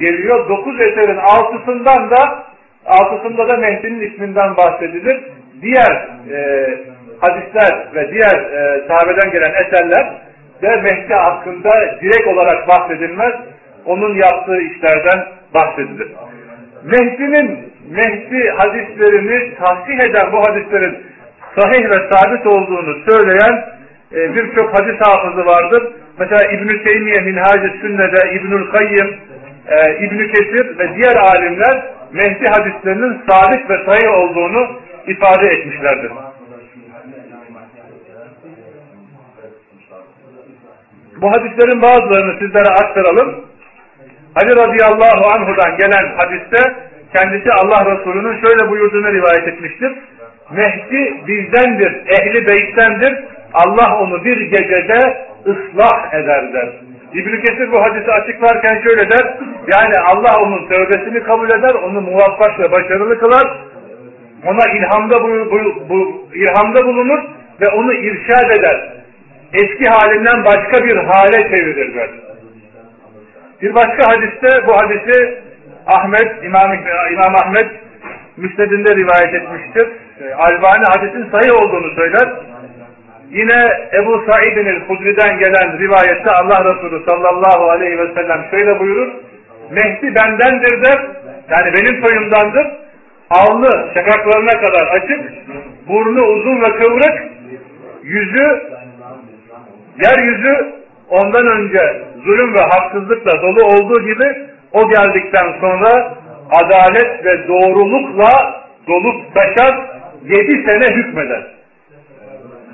geliyor. 0.00 0.48
Dokuz 0.48 0.80
eserin 0.80 1.16
altısından 1.16 2.10
da 2.10 2.44
altısında 2.86 3.48
da 3.48 3.56
Mehdi'nin 3.56 4.00
isminden 4.00 4.56
bahsedilir. 4.56 5.24
Diğer 5.62 6.08
e, 6.32 6.68
hadisler 7.20 7.94
ve 7.94 8.10
diğer 8.10 8.38
e, 8.52 8.88
sahabeden 8.88 9.30
gelen 9.32 9.52
eserler 9.52 10.14
de 10.62 10.76
Mehdi 10.82 11.14
hakkında 11.14 11.70
direkt 12.00 12.26
olarak 12.28 12.68
bahsedilmez. 12.68 13.34
Onun 13.86 14.14
yaptığı 14.14 14.60
işlerden 14.60 15.26
bahsedilir. 15.54 16.08
Mehdi'nin 16.84 17.73
Mehdi 17.90 18.50
hadislerini 18.50 19.54
tahsih 19.54 19.98
eden 19.98 20.32
bu 20.32 20.38
hadislerin 20.38 20.98
sahih 21.58 21.90
ve 21.90 22.10
sabit 22.10 22.46
olduğunu 22.46 22.96
söyleyen 23.08 23.64
e, 24.12 24.34
birçok 24.34 24.74
hadis 24.74 25.00
hafızı 25.00 25.46
vardır. 25.46 25.92
Mesela 26.18 26.52
İbn-i 26.52 26.84
Teymiye 26.84 27.20
Minhaj-ı 27.20 27.72
Sünne'de 27.80 28.34
İbnül 28.34 28.70
Kayyım, 28.70 29.16
e, 29.68 30.04
İbn-i 30.04 30.32
Kesir 30.32 30.78
ve 30.78 30.94
diğer 30.96 31.16
alimler 31.16 31.84
Mehdi 32.12 32.44
hadislerinin 32.48 33.22
sabit 33.28 33.70
ve 33.70 33.84
sahih 33.86 34.18
olduğunu 34.18 34.80
ifade 35.06 35.46
etmişlerdir. 35.46 36.12
Bu 41.20 41.30
hadislerin 41.30 41.82
bazılarını 41.82 42.38
sizlere 42.38 42.68
aktaralım. 42.68 43.44
Ali 44.36 44.56
radıyallahu 44.56 45.34
anhudan 45.34 45.76
gelen 45.76 46.16
hadiste 46.16 46.74
kendisi 47.16 47.52
Allah 47.52 47.80
Resulü'nün 47.90 48.40
şöyle 48.40 48.70
buyurduğunu 48.70 49.12
rivayet 49.12 49.48
etmiştir. 49.48 49.92
Mehdi 50.50 51.26
bizdendir, 51.26 51.92
ehli 52.06 52.48
beyttendir. 52.48 53.24
Allah 53.54 53.98
onu 53.98 54.24
bir 54.24 54.40
gecede 54.40 54.98
ıslah 55.46 56.14
eder 56.14 56.52
der. 56.52 56.68
İbn-i 57.12 57.42
Kesir 57.42 57.72
bu 57.72 57.82
hadisi 57.82 58.10
açıklarken 58.10 58.80
şöyle 58.84 59.10
der. 59.10 59.34
Yani 59.72 59.94
Allah 60.06 60.40
onun 60.42 60.68
tövbesini 60.68 61.22
kabul 61.22 61.50
eder, 61.50 61.74
onu 61.74 62.00
muvaffak 62.00 62.60
ve 62.60 62.72
başarılı 62.72 63.18
kılar. 63.18 63.58
Ona 64.46 64.72
ilhamda, 64.78 65.22
bu, 65.22 65.50
bu, 65.50 65.88
bu, 65.88 66.28
ilhamda 66.34 66.86
bulunur 66.86 67.18
ve 67.60 67.68
onu 67.68 67.92
irşad 67.92 68.50
eder. 68.58 68.92
Eski 69.52 69.90
halinden 69.90 70.44
başka 70.44 70.84
bir 70.84 70.96
hale 70.96 71.56
çevirir 71.56 71.94
der. 71.94 72.10
Bir 73.62 73.74
başka 73.74 74.12
hadiste 74.12 74.66
bu 74.66 74.72
hadisi 74.72 75.38
Ahmet, 75.86 76.44
İmam, 76.44 76.72
İmam 77.12 77.34
Ahmet 77.34 77.70
Müsned'inde 78.36 78.96
rivayet 78.96 79.34
etmiştir. 79.34 79.88
Albani 80.36 80.84
hadisin 80.84 81.30
sahih 81.30 81.62
olduğunu 81.62 81.94
söyler. 81.94 82.28
Yine 83.30 83.58
Ebu 83.92 84.24
Said'in 84.26 84.66
el-Hudri'den 84.66 85.38
gelen 85.38 85.78
rivayette 85.78 86.30
Allah 86.30 86.64
Resulü 86.64 87.04
sallallahu 87.08 87.70
aleyhi 87.70 87.98
ve 87.98 88.14
sellem 88.14 88.44
şöyle 88.50 88.80
buyurur. 88.80 89.12
Mehdi 89.70 90.14
bendendir 90.14 90.82
der. 90.84 91.06
Yani 91.50 91.72
benim 91.74 92.06
soyumdandır. 92.06 92.66
Alnı 93.30 93.94
şakaklarına 93.94 94.50
kadar 94.50 94.86
açık, 94.86 95.20
burnu 95.88 96.22
uzun 96.22 96.62
ve 96.62 96.70
kıvrık, 96.76 97.22
yüzü, 98.02 98.62
yeryüzü 100.02 100.74
ondan 101.08 101.46
önce 101.46 102.02
zulüm 102.24 102.54
ve 102.54 102.60
haksızlıkla 102.60 103.42
dolu 103.42 103.64
olduğu 103.64 104.06
gibi 104.06 104.53
o 104.74 104.88
geldikten 104.88 105.60
sonra 105.60 106.14
adalet 106.50 107.24
ve 107.24 107.48
doğrulukla 107.48 108.62
dolup 108.88 109.34
taşar 109.34 109.74
yedi 110.24 110.70
sene 110.70 110.96
hükmeder. 110.96 111.46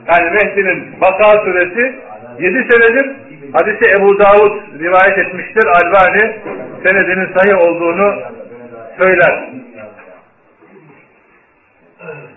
Yani 0.09 0.31
Mehdi'nin 0.31 0.95
vaka 1.01 1.45
süresi 1.45 1.95
yedi 2.39 2.67
senedir. 2.71 3.11
Hadisi 3.53 3.97
Ebu 3.99 4.19
Davud 4.19 4.81
rivayet 4.81 5.19
etmiştir. 5.19 5.67
Albani 5.67 6.37
senedinin 6.83 7.29
sayı 7.37 7.57
olduğunu 7.59 8.23
söyler. 8.99 9.45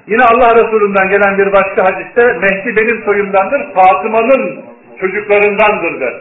Yine 0.07 0.23
Allah 0.23 0.55
Resulü'nden 0.55 1.09
gelen 1.09 1.37
bir 1.37 1.53
başka 1.53 1.85
hadiste 1.85 2.23
Mehdi 2.33 2.75
benim 2.75 3.03
soyumdandır, 3.03 3.73
Fatıma'nın 3.73 4.61
çocuklarındandır 4.99 5.99
der. 5.99 6.13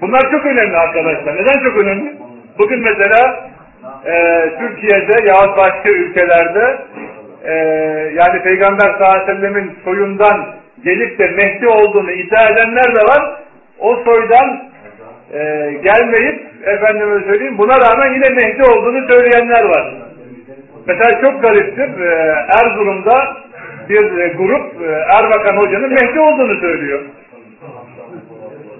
Bunlar 0.00 0.20
çok 0.30 0.46
önemli 0.46 0.76
arkadaşlar. 0.76 1.34
Neden 1.34 1.64
çok 1.64 1.76
önemli? 1.76 2.23
Bugün 2.58 2.80
mesela 2.80 3.50
e, 4.06 4.14
Türkiye'de 4.58 5.28
yahut 5.28 5.58
başka 5.58 5.90
ülkelerde 5.90 6.78
e, 7.44 7.52
yani 8.14 8.42
Peygamber 8.42 8.86
sallallahu 8.92 9.22
aleyhi 9.22 9.28
ve 9.28 9.34
sellemin 9.34 9.78
soyundan 9.84 10.46
gelip 10.84 11.18
de 11.18 11.26
Mehdi 11.26 11.68
olduğunu 11.68 12.10
iddia 12.10 12.48
edenler 12.48 12.94
de 12.94 13.00
var. 13.00 13.36
O 13.78 13.96
soydan 13.96 14.70
e, 15.32 15.38
gelmeyip 15.82 16.42
efendime 16.64 17.24
söyleyeyim 17.24 17.58
buna 17.58 17.72
rağmen 17.72 18.14
yine 18.14 18.28
Mehdi 18.28 18.62
olduğunu 18.62 19.08
söyleyenler 19.08 19.64
var. 19.64 19.94
Mesela 20.86 21.20
çok 21.20 21.42
gariptir. 21.42 22.00
E, 22.00 22.34
Erzurum'da 22.62 23.36
bir 23.88 24.34
grup 24.34 24.82
e, 24.82 24.86
Erbakan 25.18 25.56
Hoca'nın 25.56 25.90
Mehdi 25.90 26.20
olduğunu 26.20 26.60
söylüyor. 26.60 27.00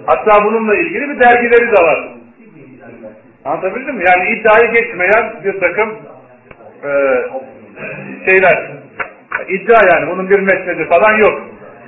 Hatta 0.05 0.45
bununla 0.45 0.75
ilgili 0.75 1.09
bir 1.09 1.19
dergileri 1.19 1.71
de 1.71 1.83
var. 1.83 2.15
Anlatabildim 3.45 3.95
mi? 3.95 4.03
Yani 4.07 4.29
iddiayı 4.29 4.71
geçmeyen 4.71 5.33
bir 5.43 5.59
takım 5.59 5.89
e, 6.83 6.91
şeyler. 8.29 8.71
İddia 9.47 9.79
yani. 9.93 10.11
Bunun 10.11 10.29
bir 10.29 10.39
mesnedi 10.39 10.89
falan 10.93 11.17
yok. 11.17 11.41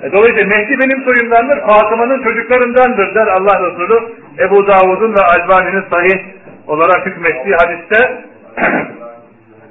E, 0.04 0.12
dolayısıyla 0.12 0.58
Mehdi 0.58 0.80
benim 0.80 1.04
soyumdandır. 1.04 1.60
Fatıma'nın 1.60 2.24
çocuklarındandır 2.24 3.16
der 3.16 3.28
Allah 3.28 3.60
Resulü. 3.66 4.14
Ebu 4.40 4.68
Davud'un 4.68 5.16
ve 5.16 5.22
Albani'nin 5.22 5.84
sahih 5.90 6.24
olarak 6.68 7.06
hükmettiği 7.06 7.56
hadiste 7.56 8.24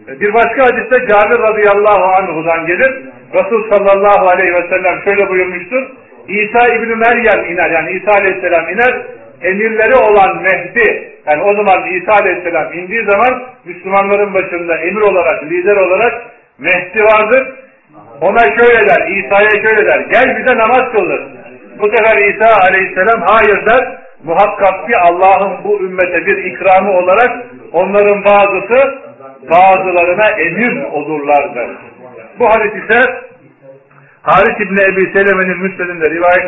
bir 0.21 0.35
başka 0.35 0.63
hadiste 0.63 1.07
Cabir 1.09 1.39
radıyallahu 1.39 2.05
anhu'dan 2.05 2.67
gelir. 2.67 3.03
Resul 3.35 3.71
sallallahu 3.71 4.29
aleyhi 4.29 4.55
ve 4.55 4.69
sellem 4.69 5.03
şöyle 5.05 5.29
buyurmuştur. 5.29 5.83
İsa 6.29 6.75
İbni 6.75 6.97
Meryem 6.97 7.45
iner 7.53 7.71
yani 7.71 7.91
İsa 7.91 8.11
aleyhisselam 8.11 8.69
iner. 8.69 9.03
Emirleri 9.43 9.95
olan 9.95 10.43
Mehdi 10.43 11.16
yani 11.27 11.43
o 11.43 11.55
zaman 11.55 11.87
İsa 11.87 12.13
aleyhisselam 12.13 12.73
indiği 12.73 13.05
zaman 13.05 13.43
Müslümanların 13.65 14.35
başında 14.35 14.77
emir 14.77 15.01
olarak, 15.01 15.45
lider 15.45 15.77
olarak 15.77 16.23
Mehdi 16.59 17.05
vardır. 17.05 17.55
Ona 18.21 18.39
şöyle 18.39 18.89
der, 18.89 19.09
İsa'ya 19.09 19.51
şöyle 19.51 19.87
der. 19.87 20.01
Gel 20.01 20.37
bize 20.39 20.59
namaz 20.59 20.93
kıldır. 20.93 21.21
Bu 21.79 21.89
sefer 21.97 22.19
İsa 22.19 22.61
aleyhisselam 22.69 23.23
hayır 23.27 23.67
der. 23.67 23.99
Muhakkak 24.25 24.89
ki 24.89 24.97
Allah'ın 24.97 25.65
bu 25.65 25.81
ümmete 25.81 26.27
bir 26.27 26.45
ikramı 26.45 26.93
olarak 26.93 27.31
onların 27.73 28.25
bazısı 28.25 28.95
bazılarına 29.51 30.31
emir 30.31 30.83
olurlar 30.85 31.55
der. 31.55 31.69
Bu 32.39 32.47
hadis 32.49 32.73
ise 32.85 33.01
Haris 34.27 34.61
İbni 34.61 34.81
Ebi 34.91 35.13
Seleme'nin 35.13 35.59
müstedinde 35.59 36.05
rivayet, 36.11 36.47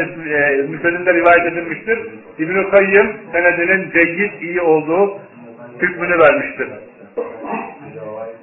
e, 1.06 1.14
rivayet 1.14 1.52
edilmiştir. 1.52 1.98
İbn-i 2.38 2.70
Kayyım 2.70 3.12
senedinin 3.32 3.90
ceyyid 3.90 4.32
iyi 4.40 4.60
olduğu 4.60 5.18
hükmünü 5.82 6.18
vermiştir. 6.18 6.68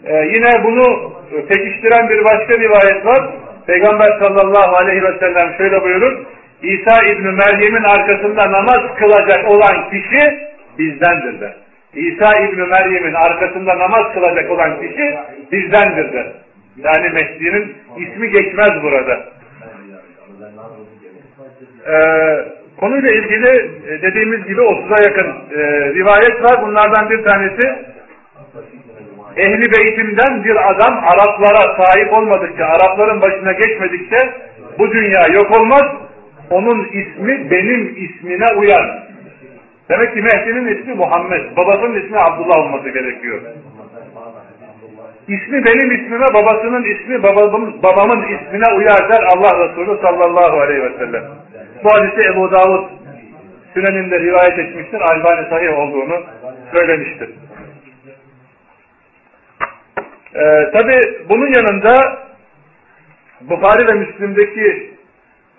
Ee, 0.06 0.14
yine 0.34 0.64
bunu 0.64 1.14
pekiştiren 1.48 2.10
bir 2.10 2.24
başka 2.24 2.54
rivayet 2.58 3.06
var. 3.06 3.30
Peygamber 3.68 4.20
sallallahu 4.20 4.76
aleyhi 4.76 5.04
ve 5.04 5.20
sellem 5.20 5.54
şöyle 5.58 5.82
buyurur. 5.82 6.26
İsa 6.64 7.06
İbni 7.06 7.32
Meryem'in 7.32 7.84
arkasında 7.84 8.52
namaz 8.52 8.98
kılacak 9.00 9.50
olan 9.50 9.90
kişi 9.90 10.40
bizdendir 10.80 11.42
der. 11.42 11.56
İsa 11.94 12.44
İbni 12.44 12.68
Meryem'in 12.68 13.14
arkasında 13.14 13.80
namaz 13.80 14.14
kılacak 14.14 14.52
olan 14.52 14.82
kişi 14.82 15.18
bizdendir 15.52 16.14
der. 16.14 16.45
Yani 16.78 17.10
Mehdi'nin 17.10 17.76
ismi 17.98 18.30
geçmez 18.30 18.84
burada. 18.84 19.26
Ee, 21.88 22.46
konuyla 22.80 23.12
ilgili 23.12 23.72
e, 23.88 24.02
dediğimiz 24.02 24.46
gibi 24.46 24.62
30'a 24.62 25.04
yakın 25.04 25.28
e, 25.60 25.62
rivayet 25.94 26.44
var. 26.44 26.62
Bunlardan 26.68 27.10
bir 27.10 27.24
tanesi 27.24 27.86
Ehli 29.38 29.72
Beytim'den 29.72 30.44
bir 30.44 30.72
adam 30.72 31.04
Araplara 31.04 31.86
sahip 31.86 32.14
olmadıkça, 32.14 32.66
Arapların 32.66 33.22
başına 33.22 33.52
geçmedikçe 33.52 34.18
bu 34.80 34.92
dünya 34.92 35.24
yok 35.34 35.60
olmaz. 35.60 35.84
Onun 36.50 36.86
ismi 36.86 37.52
benim 37.52 37.96
ismine 37.98 38.46
uyar. 38.58 39.04
Demek 39.90 40.14
ki 40.14 40.22
Mehdi'nin 40.22 40.76
ismi 40.76 40.94
Muhammed, 40.94 41.58
babasının 41.58 42.02
ismi 42.02 42.18
Abdullah 42.18 42.58
olması 42.58 42.90
gerekiyor. 42.90 43.42
İsmi 45.28 45.66
benim 45.66 45.92
ismime, 45.92 46.26
babasının 46.34 46.84
ismi 46.84 47.24
babamın, 47.24 47.84
babamın 47.84 48.24
ismine 48.24 48.74
uyar 48.78 49.10
der 49.10 49.24
Allah 49.36 49.70
Resulü 49.70 50.02
sallallahu 50.02 50.60
aleyhi 50.60 50.84
ve 50.84 50.98
sellem. 50.98 51.24
Bu 51.84 51.90
hadisi 51.94 52.28
Ebu 52.28 52.52
Davud 52.52 52.90
Sünen'inde 53.74 54.20
rivayet 54.20 54.60
etmiştir. 54.60 55.02
Albani 55.02 55.50
sahih 55.50 55.78
olduğunu 55.78 56.24
söylemiştir. 56.72 57.30
Ee, 60.36 60.72
Tabi 60.74 61.00
bunun 61.30 61.48
yanında 61.48 62.20
Bukhari 63.42 63.88
ve 63.88 63.94
Müslim'deki 63.94 64.94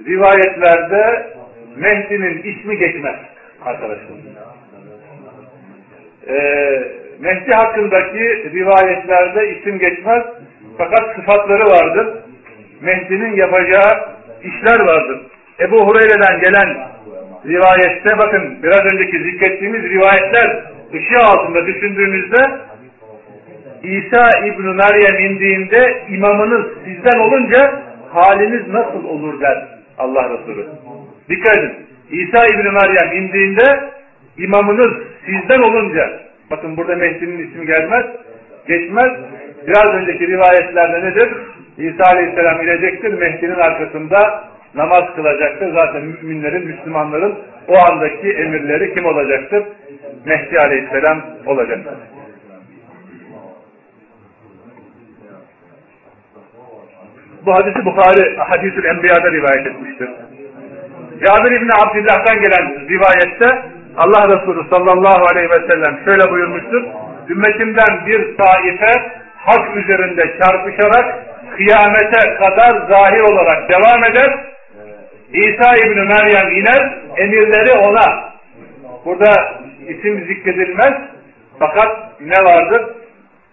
rivayetlerde 0.07 1.33
Mehdi'nin 1.76 2.42
ismi 2.42 2.79
geçmez 2.79 3.16
arkadaşlar. 3.64 4.16
Ee, 6.29 7.06
Mehdi 7.20 7.52
hakkındaki 7.52 8.50
rivayetlerde 8.55 9.57
isim 9.57 9.79
geçmez 9.79 10.22
fakat 10.79 11.16
sıfatları 11.16 11.64
vardır. 11.64 12.09
Mehdi'nin 12.83 13.37
yapacağı 13.37 14.16
işler 14.42 14.81
vardır. 14.81 15.20
Ebu 15.61 15.87
Hureyre'den 15.87 16.40
gelen 16.40 16.88
rivayette 17.46 18.18
bakın 18.18 18.59
biraz 18.62 18.92
önceki 18.92 19.22
zikrettiğimiz 19.22 19.83
rivayetler 19.83 20.64
ışığı 20.94 21.26
altında 21.26 21.66
düşündüğümüzde 21.66 22.37
İsa 23.83 24.31
İbn 24.46 24.62
Meryem 24.62 25.31
indiğinde 25.31 26.05
imamınız 26.09 26.66
sizden 26.85 27.18
olunca 27.18 27.83
haliniz 28.12 28.68
nasıl 28.68 29.05
olur 29.05 29.40
der 29.40 29.68
Allah 29.98 30.31
Resulü. 30.31 30.66
Dikkat 31.29 31.57
edin. 31.57 31.74
İsa 32.11 32.46
İbn 32.46 32.74
Meryem 32.74 33.24
indiğinde 33.24 33.90
imamınız 34.38 34.92
sizden 35.26 35.62
olunca 35.62 36.25
bakın 36.50 36.76
burada 36.76 36.96
Mehdi'nin 36.96 37.48
ismi 37.48 37.66
gelmez 37.66 38.06
geçmez. 38.66 39.12
Biraz 39.66 39.94
önceki 39.94 40.26
rivayetlerde 40.26 41.11
nedir? 41.11 41.28
İsa 41.78 42.04
Aleyhisselam 42.12 42.62
inecektir. 42.62 43.12
Mehdi'nin 43.12 43.54
arkasında 43.54 44.44
namaz 44.74 45.04
kılacaktır. 45.16 45.72
Zaten 45.74 46.02
müminlerin, 46.02 46.66
Müslümanların 46.66 47.38
o 47.68 47.74
andaki 47.92 48.30
emirleri 48.30 48.94
kim 48.94 49.06
olacaktır? 49.06 49.64
Mehdi 50.26 50.61
Aleyhisselam 50.61 51.22
olacaktır. 51.46 51.94
Bu 57.46 57.54
hadisi 57.54 57.85
Bukhari 57.85 58.37
Hadisül 58.37 58.85
Enbiya'da 58.85 59.32
rivayet 59.32 59.66
etmiştir. 59.66 60.09
Cabir 61.24 61.50
İbni 61.50 61.70
Abdillah'tan 61.85 62.40
gelen 62.40 62.88
rivayette 62.88 63.75
Allah 63.96 64.28
Resulü 64.28 64.68
sallallahu 64.70 65.24
aleyhi 65.32 65.50
ve 65.50 65.66
sellem 65.68 66.00
şöyle 66.04 66.30
buyurmuştur. 66.30 66.82
Ümmetimden 67.28 68.06
bir 68.06 68.37
taife 68.37 68.92
hak 69.37 69.76
üzerinde 69.76 70.22
çarpışarak 70.40 71.26
kıyamete 71.56 72.35
kadar 72.35 72.88
zahir 72.88 73.20
olarak 73.20 73.70
devam 73.70 74.04
eder. 74.04 74.46
İsa 75.32 75.74
İbni 75.87 76.04
Meryem 76.04 76.50
iner, 76.50 76.98
emirleri 77.16 77.72
ona. 77.72 78.32
Burada 79.04 79.32
isim 79.88 80.24
zikredilmez. 80.26 80.94
Fakat 81.59 82.20
ne 82.20 82.44
vardır? 82.44 82.82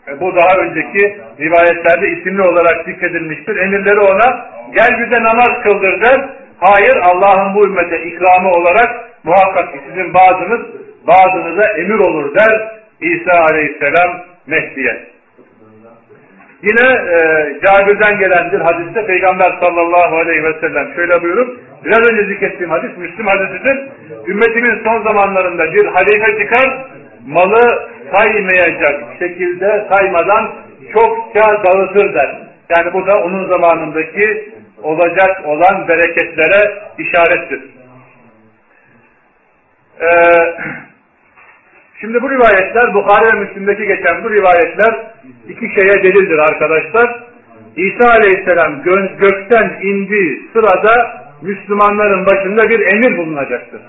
E, 0.07 0.19
bu 0.19 0.35
daha 0.35 0.57
önceki 0.57 1.21
rivayetlerde 1.39 2.09
isimli 2.09 2.41
olarak 2.41 2.85
zikredilmiştir. 2.85 3.55
Emirleri 3.55 3.99
ona 3.99 4.47
gel 4.75 4.89
bize 4.99 5.23
namaz 5.23 5.63
kıldır 5.63 6.01
der. 6.01 6.29
Hayır 6.65 6.97
Allah'ın 7.09 7.55
bu 7.55 7.65
ümmete 7.65 8.03
ikramı 8.03 8.49
olarak 8.49 8.89
muhakkak 9.23 9.73
ki 9.73 9.79
sizin 9.87 10.13
bazınız 10.13 10.61
bazınıza 11.07 11.69
emir 11.77 11.99
olur 11.99 12.35
der 12.35 12.69
İsa 13.01 13.33
Aleyhisselam 13.51 14.11
Mehdi'ye. 14.47 15.13
Yine 16.61 16.87
e, 16.91 17.17
Cabir'den 17.65 18.19
gelendir 18.19 18.61
hadiste 18.61 19.05
Peygamber 19.05 19.51
sallallahu 19.59 20.15
aleyhi 20.17 20.43
ve 20.43 20.53
sellem 20.59 20.93
şöyle 20.95 21.21
buyurup 21.21 21.59
biraz 21.85 22.11
önce 22.11 22.33
zikrettiğim 22.33 22.69
hadis 22.69 22.97
Müslüm 22.97 23.27
hadisidir. 23.27 23.79
Ümmetimin 24.27 24.83
son 24.83 25.03
zamanlarında 25.03 25.73
bir 25.73 25.85
halife 25.85 26.43
çıkar 26.43 26.85
malı 27.27 27.89
saymayacak 28.13 29.03
şekilde 29.19 29.87
saymadan 29.89 30.51
çokça 30.93 31.63
dağıtır 31.63 32.13
der. 32.13 32.35
Yani 32.75 32.93
bu 32.93 33.07
da 33.07 33.23
onun 33.23 33.49
zamanındaki 33.49 34.52
olacak 34.83 35.45
olan 35.45 35.87
bereketlere 35.87 36.81
işarettir. 36.97 37.61
Ee, 40.01 40.07
şimdi 42.01 42.21
bu 42.21 42.29
rivayetler 42.29 42.93
Bukhari 42.93 43.25
ve 43.25 43.39
Müslim'deki 43.39 43.85
geçen 43.87 44.23
bu 44.23 44.29
rivayetler 44.31 45.13
iki 45.49 45.65
şeye 45.67 46.03
delildir 46.03 46.37
arkadaşlar. 46.37 47.23
İsa 47.75 48.09
Aleyhisselam 48.09 48.83
gö 48.83 49.07
gökten 49.19 49.79
indiği 49.81 50.49
sırada 50.53 51.23
Müslümanların 51.41 52.25
başında 52.25 52.69
bir 52.69 52.93
emir 52.93 53.17
bulunacaktır. 53.17 53.81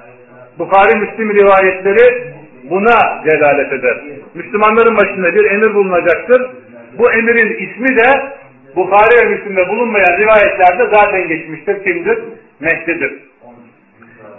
Bukhari 0.59 0.99
Müslim 0.99 1.35
rivayetleri 1.35 2.35
buna 2.71 3.25
delalet 3.25 3.73
eder. 3.73 3.97
Müslümanların 4.35 4.97
başında 4.97 5.35
bir 5.35 5.45
emir 5.51 5.75
bulunacaktır. 5.75 6.51
Bu 6.99 7.13
emirin 7.13 7.69
ismi 7.69 7.97
de 7.97 8.35
Bukhari 8.77 9.27
ve 9.27 9.35
Müslim'de 9.35 9.69
bulunmayan 9.69 10.19
rivayetlerde 10.19 10.97
zaten 10.97 11.29
geçmiştir. 11.29 11.85
Kimdir? 11.85 12.19
Mehdi'dir. 12.61 13.13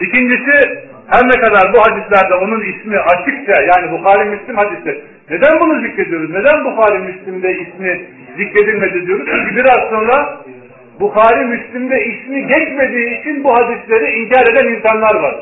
İkincisi 0.02 0.86
her 1.08 1.24
ne 1.28 1.42
kadar 1.42 1.74
bu 1.74 1.80
hadislerde 1.82 2.34
onun 2.34 2.62
ismi 2.62 2.98
açıkça 3.00 3.62
yani 3.62 3.92
Bukhari 3.92 4.30
Müslim 4.30 4.56
hadisi 4.56 5.02
neden 5.30 5.60
bunu 5.60 5.82
zikrediyoruz? 5.82 6.30
Neden 6.30 6.66
Bukhari 6.66 7.00
Müslim'de 7.00 7.52
ismi 7.52 8.02
zikredilmedi 8.38 9.08
diyoruz? 9.08 9.26
Çünkü 9.32 9.56
biraz 9.56 9.90
sonra 9.90 10.42
Bukhari 11.00 11.46
Müslim'de 11.46 12.06
ismi 12.06 12.48
geçmediği 12.48 13.20
için 13.20 13.44
bu 13.44 13.56
hadisleri 13.56 14.12
inkar 14.12 14.52
eden 14.52 14.76
insanlar 14.76 15.16
var. 15.16 15.36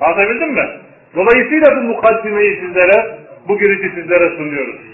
Anlatabildim 0.00 0.52
mi? 0.54 0.68
Dolayısıyla 1.14 1.76
bu 1.76 1.80
mukaddimeyi 1.80 2.56
sizlere, 2.56 3.18
bu 3.48 3.58
girişi 3.58 3.94
sizlere 3.94 4.36
sunuyoruz. 4.36 4.87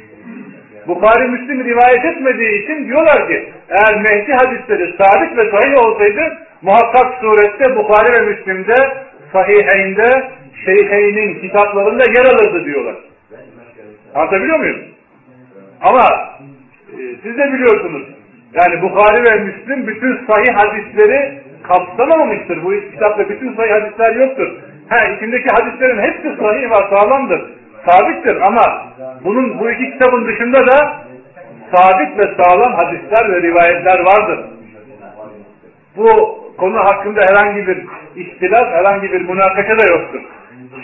Bukhari 0.89 1.29
Müslim 1.29 1.65
rivayet 1.65 2.05
etmediği 2.05 2.65
için 2.65 2.87
diyorlar 2.89 3.29
ki 3.29 3.53
eğer 3.69 3.97
Mehdi 3.97 4.33
hadisleri 4.33 4.95
sabit 4.99 5.39
ve 5.39 5.51
sahih 5.51 5.87
olsaydı 5.87 6.39
muhakkak 6.63 7.15
surette 7.21 7.77
Bukhari 7.77 8.13
ve 8.13 8.21
Müslim'de 8.21 8.75
sahiheyinde 9.33 10.31
şeyheynin 10.65 11.41
kitaplarında 11.41 12.05
yer 12.17 12.25
alırdı 12.25 12.65
diyorlar. 12.65 12.97
Anlatabiliyor 14.15 14.59
muyum? 14.59 14.79
Ama 15.81 16.01
e, 16.93 16.99
siz 17.23 17.39
de 17.39 17.53
biliyorsunuz 17.53 18.03
yani 18.55 18.83
Bukhari 18.83 19.25
ve 19.31 19.45
Müslim 19.45 19.87
bütün 19.87 20.27
sahih 20.27 20.55
hadisleri 20.55 21.39
kapsamamıştır. 21.63 22.65
Bu 22.65 22.71
kitapta 22.93 23.29
bütün 23.29 23.57
sahih 23.57 23.73
hadisler 23.73 24.17
yoktur. 24.17 24.49
Ha 24.89 25.07
içindeki 25.17 25.49
hadislerin 25.55 25.99
hepsi 25.99 26.37
sahih 26.39 26.71
ve 26.71 26.89
sağlamdır. 26.91 27.43
Sabittir 27.87 28.37
ama 28.37 28.93
bunun 29.25 29.61
bu 29.61 29.71
iki 29.71 29.91
kitabın 29.91 30.27
dışında 30.27 30.67
da 30.67 31.05
sabit 31.75 32.19
ve 32.19 32.35
sağlam 32.37 32.73
hadisler 32.73 33.33
ve 33.33 33.43
rivayetler 33.43 33.99
vardır. 33.99 34.39
Bu 35.97 36.39
konu 36.57 36.79
hakkında 36.79 37.21
herhangi 37.21 37.67
bir 37.67 37.87
ihtilaf, 38.17 38.73
herhangi 38.73 39.13
bir 39.13 39.21
münakaşa 39.21 39.79
da 39.79 39.93
yoktur. 39.93 40.21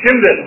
Şimdi 0.07 0.47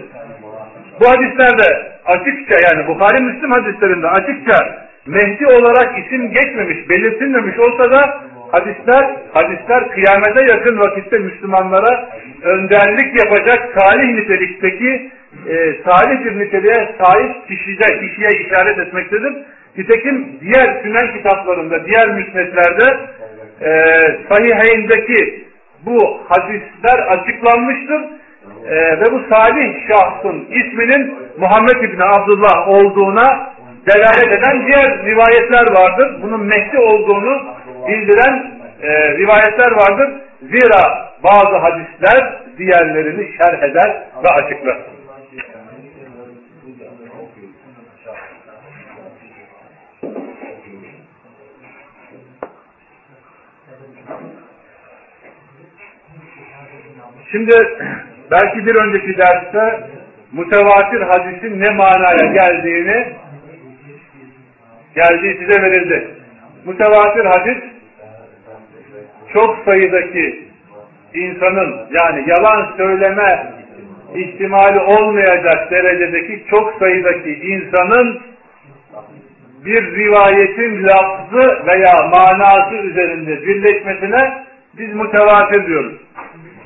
bu 1.01 1.09
hadislerde 1.09 1.93
açıkça 2.05 2.55
yani 2.69 2.87
Bukhari 2.87 3.23
Müslim 3.23 3.51
hadislerinde 3.51 4.07
açıkça 4.07 4.83
Mehdi 5.05 5.47
olarak 5.47 5.99
isim 5.99 6.31
geçmemiş, 6.31 6.89
belirtilmemiş 6.89 7.59
olsa 7.59 7.91
da 7.91 8.23
hadisler, 8.53 9.03
hadisler 9.33 9.89
kıyamete 9.89 10.51
yakın 10.51 10.79
vakitte 10.79 11.17
Müslümanlara 11.17 12.09
önderlik 12.43 13.23
yapacak 13.23 13.59
salih 13.77 14.09
nitelikteki 14.13 15.11
e, 15.49 15.75
salih 15.85 16.25
bir 16.25 16.39
niteliğe 16.39 16.95
sahip 17.01 17.47
kişide, 17.47 17.99
kişiye 17.99 18.29
işaret 18.45 18.79
etmektedir. 18.79 19.33
Nitekim 19.77 20.39
diğer 20.41 20.81
sünen 20.83 21.17
kitaplarında, 21.17 21.85
diğer 21.85 22.09
müsnetlerde 22.09 22.97
e, 23.61 23.69
sahiheyndeki 24.29 25.45
bu 25.85 26.21
hadisler 26.29 26.99
açıklanmıştır. 27.07 28.01
E, 28.65 28.75
ve 28.75 29.05
bu 29.11 29.21
salih 29.35 29.87
şahsın 29.87 30.47
isminin 30.49 31.15
Muhammed 31.37 31.83
İbni 31.83 32.03
Abdullah 32.03 32.67
olduğuna 32.67 33.53
delalet 33.89 34.39
eden 34.39 34.67
diğer 34.67 35.05
rivayetler 35.05 35.65
vardır. 35.75 36.21
Bunun 36.21 36.43
Mehdi 36.45 36.77
olduğunu 36.77 37.41
bildiren 37.87 38.51
e, 38.81 39.17
rivayetler 39.17 39.71
vardır. 39.71 40.21
Zira 40.41 41.13
bazı 41.23 41.57
hadisler 41.57 42.43
diğerlerini 42.57 43.37
şerh 43.37 43.63
eder 43.63 44.03
ve 44.23 44.27
açıklar. 44.27 44.77
Şimdi 57.31 57.53
belki 58.31 58.65
bir 58.65 58.75
önceki 58.75 59.17
derste 59.17 59.89
mütevatir 60.31 61.01
hadisin 61.01 61.61
ne 61.61 61.69
manaya 61.69 62.33
geldiğini 62.33 63.13
geldiği 64.95 65.37
size 65.37 65.61
verildi. 65.61 66.07
Mütevatir 66.65 67.25
hadis 67.25 67.72
çok 69.33 69.57
sayıdaki 69.65 70.43
insanın 71.13 71.75
yani 72.01 72.23
yalan 72.27 72.73
söyleme 72.77 73.53
ihtimali 74.15 74.79
olmayacak 74.79 75.71
derecedeki 75.71 76.43
çok 76.49 76.75
sayıdaki 76.79 77.33
insanın 77.33 78.21
bir 79.65 79.95
rivayetin 79.95 80.83
lafzı 80.83 81.65
veya 81.67 81.93
manası 82.15 82.75
üzerinde 82.75 83.41
birleşmesine 83.41 84.43
biz 84.77 84.93
mütevatir 84.93 85.67
diyoruz. 85.67 85.93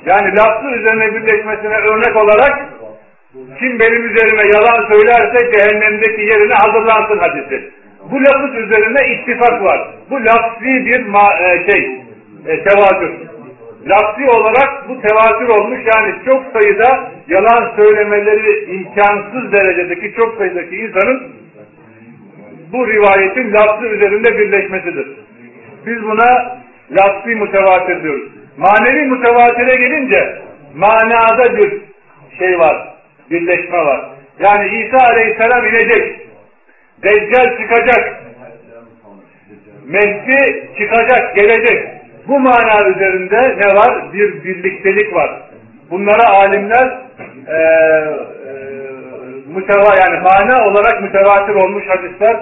Yani 0.06 0.38
lafzı 0.38 0.68
üzerine 0.70 1.16
birleşmesine 1.16 1.76
örnek 1.76 2.16
olarak 2.16 2.68
kim 3.60 3.80
benim 3.80 4.06
üzerime 4.06 4.42
yalan 4.56 4.92
söylerse 4.92 5.52
cehennemdeki 5.52 6.22
yerine 6.22 6.54
hazırlansın 6.54 7.18
hadisi. 7.18 7.72
Bu 8.12 8.22
lafız 8.22 8.56
üzerine 8.56 9.14
ittifak 9.14 9.64
var. 9.64 9.90
Bu 10.10 10.16
lafzi 10.16 10.86
bir 10.86 11.00
e, 11.00 11.72
şey, 11.72 12.07
e, 12.48 12.64
tevatür. 12.64 13.12
Lafzi 13.86 14.30
olarak 14.30 14.90
bu 14.90 15.02
tevatür 15.02 15.48
olmuş 15.48 15.80
yani 15.96 16.16
çok 16.26 16.46
sayıda 16.54 17.12
yalan 17.28 17.76
söylemeleri 17.76 18.72
imkansız 18.72 19.52
derecedeki 19.52 20.14
çok 20.16 20.38
sayıdaki 20.38 20.76
insanın 20.76 21.32
bu 22.74 22.88
rivayetin 22.88 23.54
lafzı 23.54 23.86
üzerinde 23.86 24.38
birleşmesidir. 24.38 25.08
Biz 25.86 26.04
buna 26.04 26.60
lafzi 26.92 27.36
mütevatir 27.36 28.04
diyoruz. 28.04 28.32
Manevi 28.58 29.06
mütevatire 29.06 29.76
gelince 29.76 30.42
manada 30.76 31.58
bir 31.58 31.82
şey 32.40 32.60
var, 32.60 32.88
birleşme 33.32 33.78
var. 33.78 34.10
Yani 34.40 34.86
İsa 34.86 34.98
Aleyhisselam 35.14 35.66
inecek, 35.66 36.28
Deccal 37.04 37.58
çıkacak, 37.58 38.24
Mehdi 39.88 40.70
çıkacak, 40.78 41.36
gelecek. 41.36 41.97
Bu 42.28 42.40
mana 42.40 42.90
üzerinde 42.90 43.38
ne 43.38 43.76
var? 43.76 44.14
Bir 44.14 44.44
birliktelik 44.44 45.14
var. 45.14 45.42
Bunlara 45.92 46.30
alimler 46.30 46.98
e, 47.48 47.56
e, 47.56 47.62
müteva 49.56 49.96
yani 50.00 50.20
mana 50.24 50.68
olarak 50.68 51.02
mütevatir 51.02 51.56
olmuş 51.56 51.84
hadisler 51.88 52.36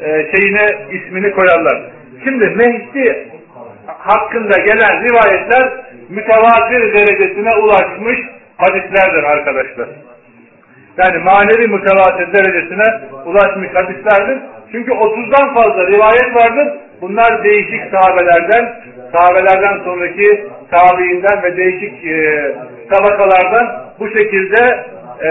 e, 0.00 0.36
şeyine 0.36 0.66
ismini 0.90 1.30
koyarlar. 1.30 1.82
Şimdi 2.24 2.44
Mehdi 2.44 3.28
hakkında 3.86 4.58
gelen 4.58 5.04
rivayetler 5.04 5.72
mütevatir 6.08 6.92
derecesine 6.92 7.50
ulaşmış 7.62 8.18
hadislerdir 8.56 9.22
arkadaşlar. 9.22 9.88
Yani 10.98 11.18
manevi 11.18 11.66
mütevatir 11.66 12.32
derecesine 12.32 13.00
ulaşmış 13.26 13.68
hadislerdir. 13.74 14.38
Çünkü 14.72 14.90
30'dan 14.90 15.54
fazla 15.54 15.86
rivayet 15.86 16.36
vardır. 16.36 16.78
Bunlar 17.00 17.44
değişik 17.44 17.82
sahabelerden, 17.90 18.74
sahabelerden 19.14 19.84
sonraki 19.84 20.46
tabiinden 20.70 21.42
ve 21.42 21.56
değişik 21.56 22.04
e, 22.04 22.54
tabakalardan 22.90 23.82
bu 24.00 24.08
şekilde 24.08 24.84
e, 25.20 25.28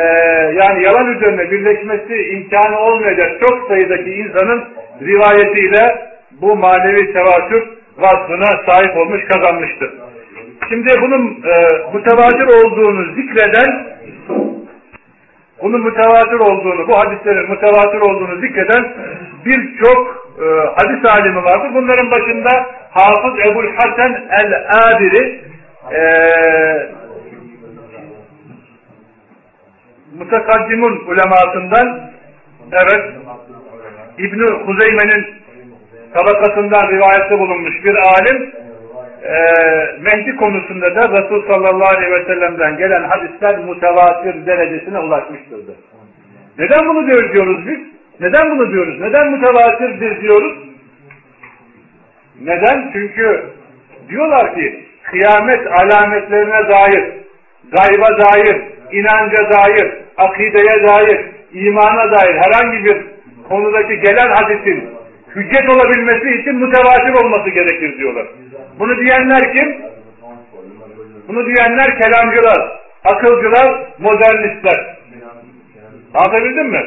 yani 0.56 0.84
yalan 0.84 1.14
üzerine 1.16 1.52
birleşmesi 1.52 2.16
imkanı 2.16 2.80
olmayacak 2.80 3.32
çok 3.48 3.68
sayıdaki 3.68 4.10
insanın 4.10 4.64
rivayetiyle 5.02 5.96
bu 6.42 6.56
manevi 6.56 7.14
tevatür 7.14 7.64
vasfına 7.98 8.64
sahip 8.66 8.98
olmuş 8.98 9.22
kazanmıştır. 9.26 9.92
Şimdi 10.70 10.90
bunun 11.02 11.28
e, 11.28 11.54
mütevatir 11.94 12.48
olduğunu 12.48 13.16
zikreden 13.16 13.88
bunun 15.62 15.84
mütevatir 15.84 16.40
olduğunu, 16.40 16.88
bu 16.88 17.00
hadislerin 17.00 17.50
mütevatir 17.50 18.02
olduğunu 18.02 18.42
zikreden 18.42 18.94
birçok 19.46 20.32
e, 20.40 20.46
hadis 20.76 21.06
alimi 21.06 21.44
vardır. 21.44 21.72
Bunların 21.74 22.12
başında 22.12 22.50
Hafız 22.92 23.48
Ebul 23.48 23.68
Hasan 23.76 24.28
el-Adiri 24.32 25.42
e, 25.92 26.02
mutakaddimun 30.18 31.04
ulemasından 31.08 32.12
evet 32.72 33.16
İbni 34.18 34.46
Huzeyme'nin 34.66 35.26
tabakasından 36.14 36.88
rivayette 36.92 37.40
bulunmuş 37.40 37.84
bir 37.84 37.96
alim 37.96 38.61
e, 39.24 39.34
Mehdi 40.00 40.36
konusunda 40.36 40.96
da 40.96 41.22
Resul 41.22 41.48
sallallahu 41.48 41.96
aleyhi 41.98 42.12
ve 42.12 42.26
sellem'den 42.26 42.78
gelen 42.78 43.04
hadisler 43.04 43.58
mutevatir 43.58 44.46
derecesine 44.46 45.00
ulaşmıştır. 45.00 45.60
Neden 46.60 46.90
bunu 46.90 47.08
diyoruz 47.08 47.68
biz? 47.68 47.80
Neden 48.20 48.52
bunu 48.52 48.72
diyoruz? 48.72 49.00
Neden 49.00 49.32
mütevatirdir 49.32 50.22
diyoruz? 50.22 50.58
Neden? 52.42 52.90
Çünkü 52.94 53.44
diyorlar 54.10 54.56
ki 54.56 54.86
kıyamet 55.04 55.68
alametlerine 55.68 56.70
dair, 56.70 57.04
gayba 57.72 58.08
dair, 58.18 58.62
inanca 58.92 59.52
dair, 59.52 59.94
akideye 60.18 60.88
dair, 60.88 61.26
imana 61.54 62.12
dair 62.12 62.36
herhangi 62.36 62.86
bir 62.86 62.98
konudaki 63.50 64.00
gelen 64.00 64.30
hadisin 64.30 64.90
hüccet 65.36 65.70
olabilmesi 65.70 66.42
için 66.42 66.56
mütevatir 66.56 67.26
olması 67.26 67.50
gerekir 67.50 67.98
diyorlar. 67.98 68.28
Bunu 68.80 68.98
diyenler 68.98 69.54
kim? 69.54 69.82
Bunu 71.28 71.46
diyenler 71.46 72.00
kelamcılar, 72.02 72.80
akılcılar, 73.06 73.88
modernistler. 74.00 74.98
Anlatabildim 76.14 76.68
mi? 76.68 76.84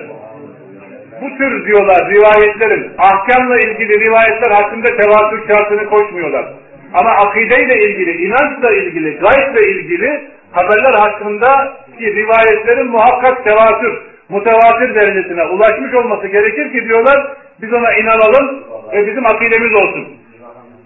Bu 1.20 1.36
tür 1.36 1.66
diyorlar 1.66 2.10
rivayetlerin, 2.10 2.92
ahkamla 2.98 3.56
ilgili 3.56 4.06
rivayetler 4.06 4.50
hakkında 4.50 4.96
tevatür 4.96 5.48
şartını 5.48 5.86
koşmuyorlar. 5.86 6.46
Ama 6.94 7.10
akideyle 7.10 7.84
ilgili, 7.84 8.24
inançla 8.24 8.74
ilgili, 8.74 9.18
gayble 9.18 9.70
ilgili 9.70 10.24
haberler 10.52 10.94
hakkında 11.00 11.76
ki 11.98 12.14
rivayetlerin 12.14 12.86
muhakkak 12.86 13.44
tevatür, 13.44 14.02
mutevatir 14.28 14.94
derecesine 14.94 15.44
ulaşmış 15.44 15.94
olması 15.94 16.26
gerekir 16.26 16.72
ki 16.72 16.84
diyorlar 16.84 17.36
biz 17.62 17.72
ona 17.72 17.92
inanalım 17.92 18.64
ve 18.92 19.06
bizim 19.06 19.26
akidemiz 19.26 19.74
olsun. 19.74 20.08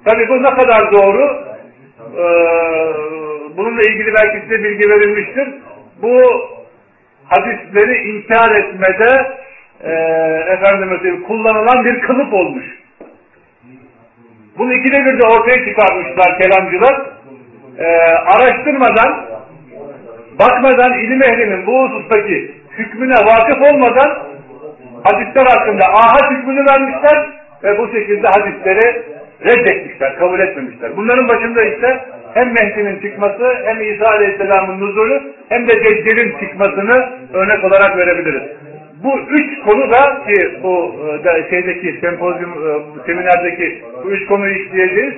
Tabi 0.05 0.29
bu 0.29 0.43
ne 0.43 0.51
kadar 0.51 0.93
doğru? 0.93 1.49
Ee, 2.19 2.27
bununla 3.57 3.83
ilgili 3.83 4.15
belki 4.15 4.41
size 4.41 4.65
bilgi 4.65 4.91
verilmiştir. 4.91 5.49
Bu 6.03 6.23
hadisleri 7.25 8.09
inkar 8.09 8.55
etmede 8.55 9.39
e, 9.85 9.93
efendim 10.53 11.25
kullanılan 11.27 11.85
bir 11.85 12.01
kılıf 12.01 12.33
olmuş. 12.33 12.65
Bunu 14.59 14.73
ikide 14.75 15.05
bir 15.05 15.21
de 15.21 15.27
ortaya 15.27 15.65
çıkarmışlar 15.65 16.39
kelamcılar. 16.39 17.07
E, 17.79 17.87
araştırmadan, 18.07 19.27
bakmadan 20.39 20.99
ilim 20.99 21.23
ehlinin 21.23 21.67
bu 21.67 21.83
husustaki 21.83 22.55
hükmüne 22.79 23.15
vakıf 23.15 23.63
olmadan 23.63 24.19
hadisler 25.05 25.47
hakkında 25.47 25.85
ahad 25.85 26.31
hükmünü 26.31 26.65
vermişler 26.71 27.27
ve 27.65 27.79
bu 27.79 27.89
şekilde 27.93 28.27
hadisleri 28.29 29.03
reddetmişler, 29.45 30.17
kabul 30.19 30.41
etmemişler. 30.41 30.97
Bunların 30.97 31.29
başında 31.29 31.63
işte 31.63 32.01
hem 32.35 32.49
Mehdi'nin 32.49 33.01
çıkması, 33.01 33.55
hem 33.65 33.81
İsa 33.81 34.07
Aleyhisselam'ın 34.07 34.81
nuzulü, 34.81 35.23
hem 35.49 35.69
de 35.69 35.85
Deccal'in 35.85 36.39
çıkmasını 36.41 37.09
örnek 37.33 37.65
olarak 37.65 37.97
verebiliriz. 37.97 38.43
Bu 39.05 39.19
üç 39.31 39.61
konu 39.65 39.91
da 39.91 40.25
ki 40.27 40.63
bu 40.63 40.95
e, 41.25 41.51
şeydeki 41.51 42.01
sempozyum 42.01 42.51
e, 42.51 42.71
seminerdeki 43.07 43.83
bu 44.05 44.11
üç 44.11 44.27
konuyu 44.27 44.55
işleyeceğiz. 44.55 45.15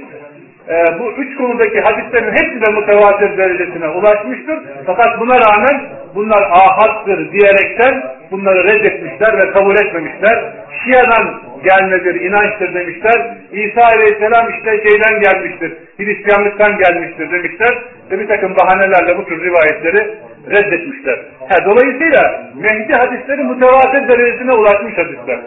E, 0.69 0.99
bu 0.99 1.13
üç 1.13 1.37
konudaki 1.37 1.81
hadislerin 1.81 2.33
hepsi 2.33 2.67
de 2.67 2.73
mutevatir 2.73 3.39
derecesine 3.39 3.89
ulaşmıştır. 3.89 4.59
Fakat 4.87 5.21
buna 5.21 5.35
rağmen 5.35 5.89
bunlar 6.15 6.43
ahattır 6.43 7.33
diyerekten 7.33 8.03
bunları 8.31 8.65
reddetmişler 8.65 9.39
ve 9.39 9.53
kabul 9.53 9.75
etmemişler. 9.75 10.53
Şia'dan 10.85 11.41
gelme 11.65 12.05
bir 12.05 12.21
inançtır 12.21 12.75
demişler. 12.75 13.37
İsa 13.53 13.81
Aleyhisselam 13.95 14.51
işte 14.51 14.71
şeyden 14.71 15.21
gelmiştir, 15.21 15.73
Hristiyanlıktan 15.97 16.79
gelmiştir 16.79 17.33
demişler. 17.33 17.79
Ve 18.11 18.19
bir 18.19 18.29
takım 18.29 18.57
bahanelerle 18.57 19.19
bu 19.19 19.25
tür 19.25 19.45
rivayetleri 19.45 20.15
reddetmişler. 20.51 21.19
Ha, 21.41 21.65
dolayısıyla 21.65 22.53
Mehdi 22.55 22.93
hadisleri 22.93 23.45
mütevatir 23.45 24.09
derecesine 24.09 24.53
ulaşmış 24.53 24.99
hadisler. 24.99 25.41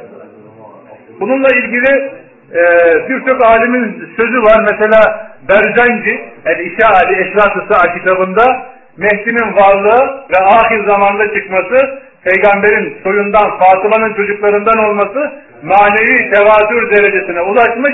Bununla 1.20 1.48
ilgili 1.56 2.12
e, 2.54 2.64
birçok 3.10 3.46
alimin 3.46 4.14
sözü 4.18 4.42
var. 4.42 4.68
Mesela 4.72 5.30
Berzenci, 5.50 6.22
El-İşâ-Ali 6.46 7.22
Eşrat-ı 7.22 7.94
kitabında 7.98 8.74
Mehdi'nin 8.98 9.56
varlığı 9.56 10.24
ve 10.32 10.46
ahir 10.46 10.86
zamanda 10.86 11.34
çıkması 11.34 12.00
peygamberin 12.24 12.98
soyundan, 13.04 13.60
Fatıma'nın 13.60 14.14
çocuklarından 14.14 14.90
olması 14.90 15.32
manevi 15.64 16.32
tevatür 16.32 16.92
derecesine 16.96 17.42
ulaşmış. 17.42 17.94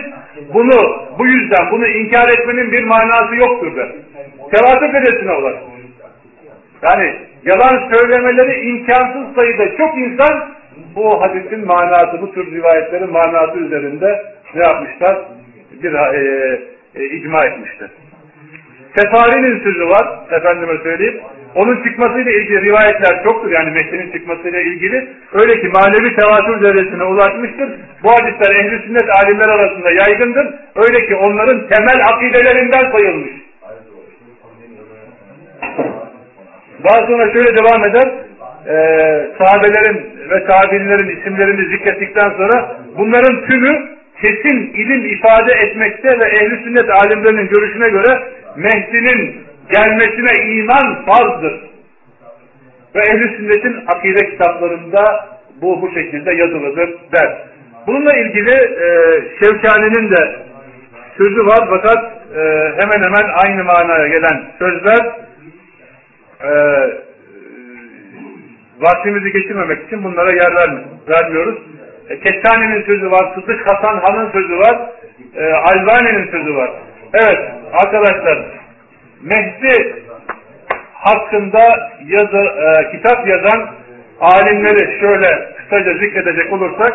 Bunu, 0.53 1.07
bu 1.19 1.27
yüzden 1.27 1.71
bunu 1.71 1.87
inkar 1.87 2.29
etmenin 2.29 2.71
bir 2.71 2.83
manası 2.83 3.35
yoktur 3.35 3.75
der. 3.75 3.89
Tevatür 4.51 4.93
derecesine 4.93 5.31
ulaşmış. 5.31 5.79
Yani 6.83 7.15
yalan 7.45 7.89
söylemeleri 7.93 8.69
imkansız 8.69 9.35
sayıda 9.35 9.77
çok 9.77 9.97
insan 9.97 10.49
bu 10.95 11.21
hadisin 11.21 11.65
manası, 11.65 12.21
bu 12.21 12.31
tür 12.31 12.51
rivayetlerin 12.51 13.11
manası 13.11 13.57
üzerinde 13.57 14.23
ne 14.55 14.63
yapmışlar? 14.63 15.17
Bir 15.83 15.93
e, 15.93 16.59
e, 16.95 17.03
icma 17.05 17.45
etmişler. 17.45 17.89
Sefari'nin 18.95 19.63
sözü 19.63 19.87
var, 19.89 20.19
efendime 20.31 20.77
söyleyeyim. 20.83 21.21
Onun 21.55 21.83
çıkmasıyla 21.83 22.31
ilgili 22.31 22.61
rivayetler 22.61 23.23
çoktur. 23.23 23.51
Yani 23.51 23.71
Mehdi'nin 23.71 24.11
çıkmasıyla 24.11 24.61
ilgili. 24.61 25.07
Öyle 25.33 25.61
ki 25.61 25.67
manevi 25.67 26.15
tevatür 26.15 26.61
derecesine 26.63 27.03
ulaşmıştır. 27.03 27.69
Bu 28.03 28.09
hadisler 28.11 28.51
ehl 28.55 28.83
sünnet 28.87 29.09
alimler 29.23 29.49
arasında 29.49 29.89
yaygındır. 29.91 30.53
Öyle 30.75 31.07
ki 31.07 31.15
onların 31.15 31.67
temel 31.67 32.01
akidelerinden 32.13 32.91
sayılmış. 32.91 33.31
Daha 36.83 37.07
şöyle 37.07 37.57
devam 37.57 37.83
eder. 37.89 38.11
E, 38.67 38.75
sahabelerin 39.37 40.19
ve 40.29 40.45
tabi'inlerin 40.45 41.19
isimlerini 41.19 41.69
zikrettikten 41.69 42.29
sonra 42.29 42.77
bunların 42.97 43.45
tümü 43.45 43.98
kesin 44.21 44.73
ilim 44.73 45.05
ifade 45.05 45.51
etmekte 45.51 46.19
ve 46.19 46.25
ehli 46.25 46.63
sünnet 46.63 46.89
alimlerinin 46.89 47.47
görüşüne 47.47 47.89
göre 47.89 48.23
Mehdi'nin 48.57 49.41
gelmesine 49.71 50.53
iman 50.53 51.05
farzdır. 51.05 51.69
Ve 52.95 52.99
ehli 52.99 53.37
sünnetin 53.37 53.83
akide 53.87 54.31
kitaplarında 54.31 55.29
bu 55.61 55.81
bu 55.81 55.91
şekilde 55.93 56.33
yazılıdır 56.33 56.89
der. 57.13 57.37
Bununla 57.87 58.13
ilgili 58.13 58.51
e, 58.51 58.87
Şevkani'nin 59.39 60.11
de 60.11 60.35
sözü 61.17 61.45
var 61.45 61.67
fakat 61.69 62.03
e, 62.35 62.41
hemen 62.79 63.03
hemen 63.03 63.29
aynı 63.45 63.63
manaya 63.63 64.07
gelen 64.07 64.43
sözler 64.59 65.15
e, 66.43 66.51
vaktimizi 68.79 69.31
geçirmemek 69.31 69.87
için 69.87 70.03
bunlara 70.03 70.31
yer 70.31 70.55
vermiyoruz. 71.09 71.59
E, 72.09 72.83
sözü 72.85 73.11
var, 73.11 73.33
Sıdık 73.35 73.71
Hasan 73.71 73.99
Han'ın 73.99 74.31
sözü 74.31 74.57
var, 74.57 74.89
e, 75.35 75.53
Albani'nin 75.53 76.31
sözü 76.31 76.55
var. 76.55 76.71
Evet 77.13 77.39
arkadaşlar 77.73 78.45
Mehdi 79.23 80.03
hakkında 80.93 81.91
yazı, 82.05 82.37
e, 82.37 82.91
kitap 82.91 83.27
yazan 83.27 83.69
alimleri 84.21 84.99
şöyle 84.99 85.53
kısaca 85.57 85.93
zikredecek 85.93 86.53
olursak 86.53 86.93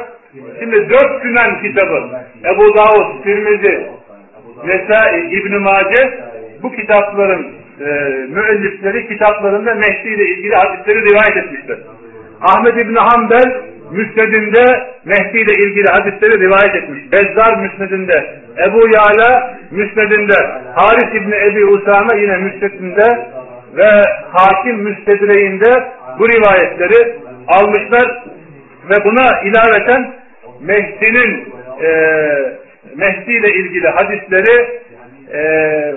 şimdi 0.60 0.90
dört 0.90 1.22
günen 1.22 1.62
kitabı 1.62 2.08
Ebu 2.44 2.74
Davud, 2.74 3.22
Tirmizi, 3.22 3.86
Nesai, 4.64 5.20
İbn-i 5.20 5.58
Mace 5.58 6.20
bu 6.62 6.72
kitapların 6.72 7.52
e, 7.80 7.84
müellifleri 8.28 9.08
kitaplarında 9.08 9.74
Mehdi 9.74 10.08
ile 10.08 10.24
ilgili 10.24 10.54
hadisleri 10.54 10.98
rivayet 10.98 11.36
etmiştir. 11.36 11.78
Ahmet 12.40 12.76
İbni 12.76 12.98
Hanbel 12.98 13.73
Müsnedinde 13.90 14.64
Mehdi 15.04 15.38
ile 15.38 15.68
ilgili 15.68 15.88
hadisleri 15.88 16.40
rivayet 16.40 16.74
etmiş. 16.74 17.12
Bezzar 17.12 17.56
Müsnedinde, 17.56 18.40
Ebu 18.66 18.80
Yala 18.94 19.58
Müsnedinde, 19.70 20.34
Haris 20.74 21.22
İbni 21.22 21.34
Ebi 21.34 21.64
Usame 21.64 22.20
yine 22.20 22.36
Müsnedinde 22.36 23.08
ve 23.76 23.90
Hakim 24.32 24.76
Müstedreğinde 24.76 25.70
bu 26.18 26.28
rivayetleri 26.28 27.18
almışlar 27.48 28.24
ve 28.90 29.04
buna 29.04 29.40
ilaveten 29.40 30.14
Mehdi'nin 30.60 31.54
e, 31.82 31.88
Mehdi 32.96 33.32
ile 33.32 33.54
ilgili 33.54 33.88
hadisleri 33.88 34.80
e, 35.32 35.40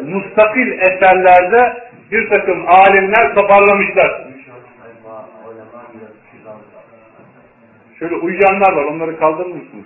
mustakil 0.05 0.71
eserlerde 0.71 1.73
bir 2.11 2.29
takım 2.29 2.65
alimler 2.67 3.35
toparlamışlar. 3.35 4.21
Şöyle 7.99 8.15
uyuyanlar 8.15 8.73
var. 8.73 8.83
Onları 8.83 9.19
kaldırır 9.19 9.55
mısınız? 9.55 9.85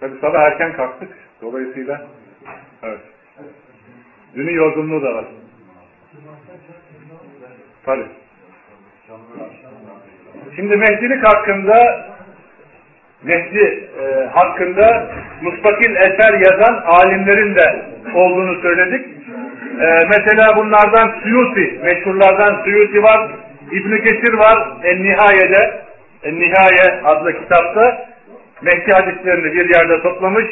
Tabi 0.00 0.18
sabah 0.20 0.42
erken 0.42 0.72
kalktık. 0.72 1.08
Dolayısıyla 1.42 2.06
evet. 2.82 3.00
Dünün 4.34 4.54
yorgunluğu 4.54 5.02
da 5.02 5.14
var. 5.14 5.24
Tabi. 7.84 8.06
Şimdi 10.56 10.76
Mehdilik 10.76 11.24
hakkında 11.24 12.08
Mehdi 13.22 13.90
e, 14.00 14.26
hakkında 14.26 15.12
mustakil 15.42 15.96
eser 15.96 16.32
yazan 16.32 16.82
alimlerin 16.86 17.54
de 17.54 17.86
olduğunu 18.14 18.60
söyledik. 18.60 19.13
E, 19.80 19.98
mesela 20.06 20.56
bunlardan 20.56 21.14
Suyuti, 21.22 21.80
meşhurlardan 21.82 22.62
Suyuti 22.64 23.02
var, 23.02 23.30
İbn 23.72 23.96
Kesir 23.96 24.34
var, 24.34 24.68
En-Nihaye'de, 24.84 25.80
En-Nihaye 26.22 27.02
adlı 27.04 27.32
kitapta. 27.32 28.06
Mehdi 28.62 28.92
hadislerini 28.92 29.54
bir 29.54 29.74
yerde 29.74 30.02
toplamış. 30.02 30.46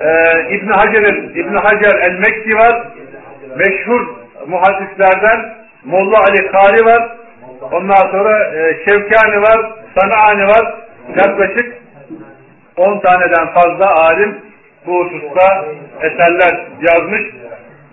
E, 0.00 0.10
İbn 0.54 0.68
Hacer'in, 0.68 1.28
İbn 1.34 1.54
Hacer 1.54 1.98
el-Mekki 1.98 2.54
var, 2.54 2.82
meşhur 3.56 4.06
muhaddislerden 4.46 5.54
Molla 5.84 6.18
Ali 6.18 6.46
Kari 6.46 6.84
var, 6.84 7.16
ondan 7.72 8.10
sonra 8.10 8.54
e, 8.54 8.76
Şevkani 8.88 9.42
var, 9.42 9.72
Sanaani 9.98 10.46
var, 10.46 10.74
yaklaşık 11.16 11.74
10 12.76 12.98
taneden 13.00 13.46
fazla 13.54 13.94
alim 13.94 14.38
bu 14.86 15.04
hususta 15.04 15.64
eserler 16.02 16.66
yazmış 16.80 17.22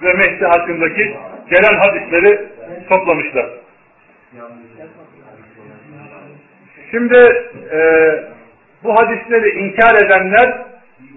ve 0.02 0.14
Mehdi 0.14 0.46
hakkındaki 0.46 1.18
gelen 1.50 1.80
hadisleri 1.80 2.48
toplamışlar. 2.90 3.50
Şimdi 6.92 7.18
e, 7.72 7.80
bu 8.84 8.94
hadisleri 9.00 9.50
inkar 9.50 10.06
edenler 10.06 10.66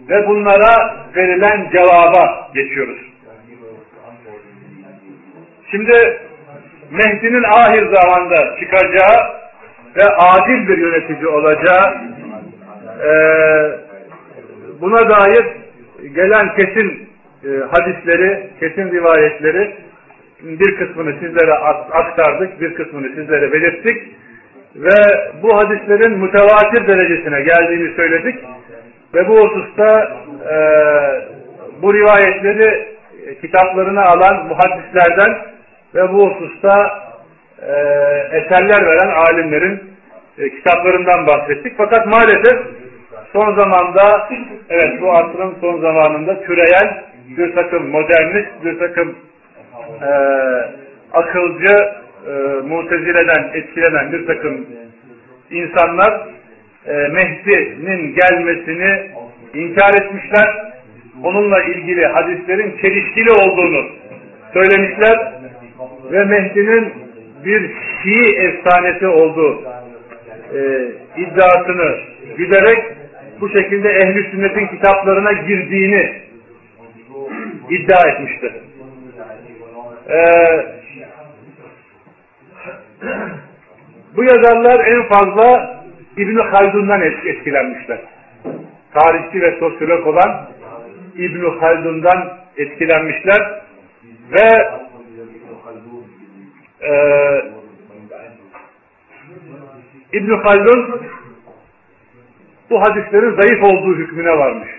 ve 0.08 0.26
bunlara 0.28 0.96
verilen 1.16 1.70
cevaba 1.72 2.50
geçiyoruz. 2.54 3.10
Şimdi 5.70 6.20
Mehdi'nin 6.90 7.42
ahir 7.42 7.86
zamanda 7.94 8.56
çıkacağı 8.60 9.40
ve 9.96 10.04
adil 10.04 10.68
bir 10.68 10.78
yönetici 10.78 11.26
olacağı 11.26 11.94
e, 13.06 13.10
buna 14.80 15.08
dair 15.08 15.46
gelen 16.14 16.54
kesin 16.54 17.09
e, 17.44 17.48
hadisleri, 17.70 18.50
kesin 18.61 18.92
rivayetleri 18.92 19.74
bir 20.42 20.76
kısmını 20.76 21.12
sizlere 21.20 21.53
aktardık, 21.92 22.61
bir 22.61 22.74
kısmını 22.74 23.09
sizlere 23.09 23.53
belirttik 23.53 24.16
ve 24.76 24.96
bu 25.42 25.57
hadislerin 25.57 26.18
mütevatir 26.18 26.87
derecesine 26.87 27.40
geldiğini 27.40 27.94
söyledik 27.94 28.44
ve 29.14 29.29
bu 29.29 29.38
hususta 29.40 30.16
e, 30.50 30.57
bu 31.83 31.94
rivayetleri 31.94 32.88
kitaplarına 33.40 34.05
alan 34.05 34.46
muhaddislerden 34.46 35.38
ve 35.94 36.12
bu 36.12 36.31
hususta 36.31 37.00
e, 37.62 37.72
eserler 38.33 38.87
veren 38.87 39.11
alimlerin 39.11 39.81
e, 40.38 40.50
kitaplarından 40.50 41.26
bahsettik. 41.26 41.72
Fakat 41.76 42.07
maalesef 42.07 42.59
son 43.33 43.55
zamanda 43.55 44.29
evet 44.70 45.03
bu 45.03 45.12
asrın 45.12 45.55
son 45.61 45.81
zamanında 45.81 46.40
türeyen 46.40 47.09
bir 47.36 47.54
takım 47.54 47.88
modernist, 47.88 48.64
bir 48.64 48.78
takım 48.78 49.16
e, 50.02 50.10
akılcı, 51.12 51.76
e, 52.26 52.32
mutezileden 52.68 53.50
etkilenen 53.54 54.12
bir 54.12 54.26
takım 54.26 54.66
insanlar 55.50 56.20
e, 56.86 56.92
Mehdi'nin 56.92 58.14
gelmesini 58.14 59.10
inkar 59.54 60.04
etmişler. 60.04 60.70
Onunla 61.24 61.62
ilgili 61.62 62.06
hadislerin 62.06 62.76
çelişkili 62.82 63.30
olduğunu 63.30 63.86
söylemişler 64.52 65.32
ve 66.12 66.24
Mehdi'nin 66.24 66.92
bir 67.44 67.70
Şii 68.02 68.36
efsanesi 68.36 69.06
olduğu 69.06 69.62
e, 70.54 70.88
iddiasını 71.16 71.98
güderek 72.36 72.84
bu 73.40 73.48
şekilde 73.48 73.88
ehli 73.88 74.30
sünnetin 74.30 74.66
kitaplarına 74.66 75.32
girdiğini 75.32 76.29
iddia 77.70 78.09
etmiştir. 78.09 78.52
Ee, 80.09 80.66
bu 84.16 84.24
yazarlar 84.24 84.87
en 84.87 85.09
fazla 85.09 85.80
İbn-i 86.16 86.42
Haldun'dan 86.42 87.03
etkilenmişler. 87.03 87.99
Tarihçi 88.94 89.42
ve 89.42 89.59
sosyolog 89.59 90.07
olan 90.07 90.51
İbn-i 91.14 91.61
Haldun'dan 91.61 92.38
etkilenmişler 92.57 93.61
ve 94.32 94.70
e, 96.82 96.92
İbn 100.12 100.30
Haldun 100.30 101.03
bu 102.70 102.80
hadislerin 102.80 103.40
zayıf 103.40 103.64
olduğu 103.64 103.97
hükmüne 103.97 104.38
varmış. 104.38 104.70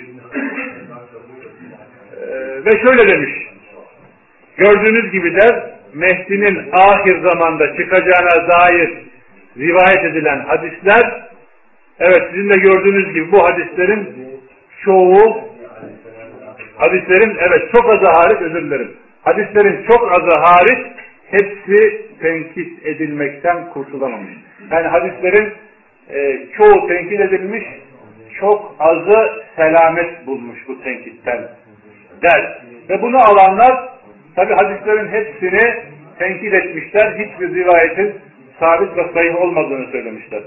Ve 2.66 2.72
şöyle 2.82 3.08
demiş. 3.08 3.32
Gördüğünüz 4.58 5.12
gibi 5.12 5.36
der 5.42 5.72
Mehdi'nin 5.94 6.70
ahir 6.72 7.20
zamanda 7.20 7.76
çıkacağına 7.78 8.50
dair 8.50 8.90
rivayet 9.58 10.06
edilen 10.06 10.40
hadisler 10.40 11.24
evet 12.00 12.22
sizin 12.32 12.50
de 12.50 12.60
gördüğünüz 12.60 13.14
gibi 13.14 13.32
bu 13.32 13.44
hadislerin 13.44 14.10
çoğu 14.86 15.52
hadislerin 16.78 17.38
evet 17.40 17.72
çok 17.74 17.90
azı 17.94 18.06
hariç 18.06 18.42
özür 18.42 18.64
dilerim. 18.64 18.92
Hadislerin 19.24 19.86
çok 19.92 20.12
azı 20.12 20.40
hariç 20.40 20.88
hepsi 21.32 22.06
tenkit 22.22 22.86
edilmekten 22.86 23.70
kurtulamamış. 23.70 24.34
Yani 24.72 24.88
hadislerin 24.88 25.54
e, 26.10 26.48
çoğu 26.58 26.88
tenkit 26.88 27.20
edilmiş, 27.20 27.64
çok 28.40 28.76
azı 28.80 29.44
selamet 29.56 30.28
bulmuş 30.28 30.60
bu 30.68 30.84
tenkitten 30.84 31.50
der. 32.24 32.62
Ve 32.90 33.02
bunu 33.02 33.18
alanlar 33.18 33.90
tabi 34.36 34.54
hadislerin 34.54 35.08
hepsini 35.08 35.84
tenkit 36.20 36.54
etmişler. 36.54 37.14
Hiçbir 37.18 37.56
rivayetin 37.56 38.16
sabit 38.60 38.98
ve 38.98 39.14
sayı 39.14 39.38
olmadığını 39.38 39.92
söylemişler. 39.92 40.42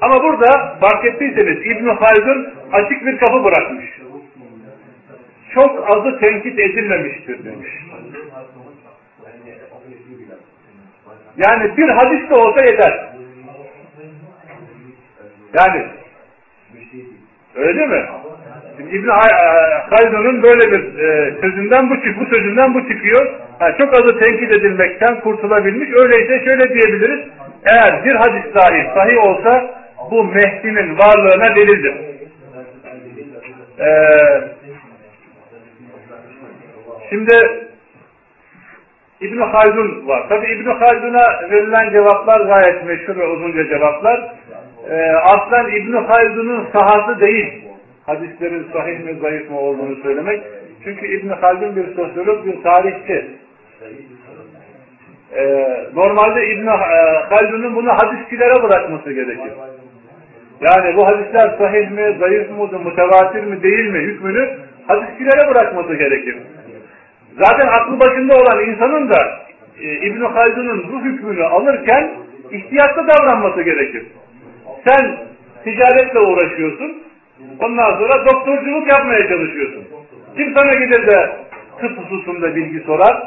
Ama 0.00 0.22
burada 0.22 0.76
fark 0.80 1.04
ettiyseniz 1.04 1.66
İbn-i 1.66 1.90
Haldun 1.90 2.54
açık 2.72 3.06
bir 3.06 3.18
kapı 3.18 3.44
bırakmış. 3.44 3.84
Çok 5.54 5.90
azı 5.90 6.20
tenkit 6.20 6.58
edilmemiştir 6.58 7.44
demiş. 7.44 7.68
Yani 11.36 11.76
bir 11.76 11.88
hadis 11.88 12.30
de 12.30 12.34
olsa 12.34 12.64
yeter. 12.64 13.10
Yani 15.58 15.86
öyle 17.54 17.86
mi? 17.86 18.06
Şimdi 18.80 18.96
İbn 18.96 19.08
Haldun'un 19.90 20.42
böyle 20.42 20.72
bir 20.72 20.98
e, 20.98 21.34
sözünden 21.40 21.90
bu 21.90 21.94
bu 22.20 22.26
sözünden 22.34 22.74
bu 22.74 22.88
çıkıyor. 22.88 23.34
Yani 23.60 23.74
çok 23.78 23.98
azı 23.98 24.18
tenkit 24.18 24.52
edilmekten 24.52 25.20
kurtulabilmiş. 25.20 25.90
Öyleyse 25.90 26.44
şöyle 26.44 26.68
diyebiliriz. 26.68 27.20
Eğer 27.72 28.04
bir 28.04 28.14
hadis 28.14 28.54
dahi 28.54 28.86
sahih 28.94 29.24
olsa 29.24 29.70
bu 30.10 30.24
Mehdi'nin 30.24 30.98
varlığına 30.98 31.56
delildir. 31.56 31.94
Ee, 33.80 34.42
şimdi 37.10 37.34
İbn 39.20 39.38
Haldun 39.40 40.08
var. 40.08 40.28
Tabi 40.28 40.46
İbn 40.46 40.70
Haldun'a 40.70 41.50
verilen 41.50 41.90
cevaplar 41.90 42.40
gayet 42.40 42.84
meşhur 42.84 43.16
ve 43.16 43.26
uzunca 43.26 43.68
cevaplar. 43.68 44.32
Ee, 44.90 45.12
aslen 45.12 45.76
İbn 45.76 45.92
Haldun'un 45.92 46.68
sahası 46.72 47.20
değil. 47.20 47.69
Hadislerin 48.10 48.66
sahih 48.72 48.98
mi 49.04 49.14
zayıf 49.20 49.50
mı 49.50 49.60
olduğunu 49.60 49.96
söylemek. 49.96 50.42
Çünkü 50.84 51.06
İbn 51.06 51.28
Haldun 51.28 51.76
bir 51.76 51.94
sosyolog, 51.94 52.46
bir 52.46 52.62
tarihçi. 52.62 53.24
Ee, 55.36 55.66
normalde 55.94 56.46
İbn 56.46 56.66
Haldun'un 57.30 57.76
bunu 57.76 57.90
hadisçilere 57.90 58.62
bırakması 58.62 59.12
gerekir. 59.12 59.52
Yani 60.60 60.96
bu 60.96 61.06
hadisler 61.06 61.58
sahih 61.58 61.90
mi, 61.90 62.16
zayıf 62.18 62.50
mı, 62.50 62.78
mutevatir 62.84 63.44
mi, 63.44 63.62
değil 63.62 63.86
mi 63.86 63.98
hükmünü 63.98 64.50
hadisçilere 64.86 65.48
bırakması 65.48 65.94
gerekir. 65.94 66.36
Zaten 67.38 67.66
aklı 67.66 68.00
başında 68.00 68.34
olan 68.34 68.64
insanın 68.64 69.10
da 69.10 69.18
e, 69.80 70.06
İbn 70.06 70.24
Haldun'un 70.24 70.92
bu 70.92 71.04
hükmünü 71.04 71.44
alırken 71.44 72.10
ihtiyatlı 72.50 73.08
davranması 73.08 73.62
gerekir. 73.62 74.06
Sen 74.86 75.16
ticaretle 75.64 76.18
uğraşıyorsun, 76.18 77.09
ondan 77.60 77.98
sonra 77.98 78.24
doktorculuk 78.24 78.88
yapmaya 78.88 79.28
çalışıyorsun. 79.28 79.84
Kim 80.36 80.54
sana 80.54 80.74
gelir 80.74 81.06
de 81.06 81.30
tıp 81.80 81.98
hususunda 81.98 82.56
bilgi 82.56 82.80
sorar? 82.80 83.22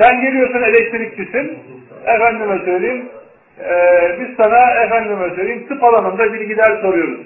Sen 0.00 0.20
geliyorsun 0.20 0.62
elektrikçisin, 0.62 1.58
efendime 2.06 2.58
söyleyeyim, 2.64 3.08
e, 3.60 3.74
biz 4.20 4.36
sana 4.36 4.70
efendime 4.84 5.30
söyleyeyim 5.36 5.66
tıp 5.68 5.84
alanında 5.84 6.32
bilgiler 6.32 6.80
soruyoruz. 6.80 7.20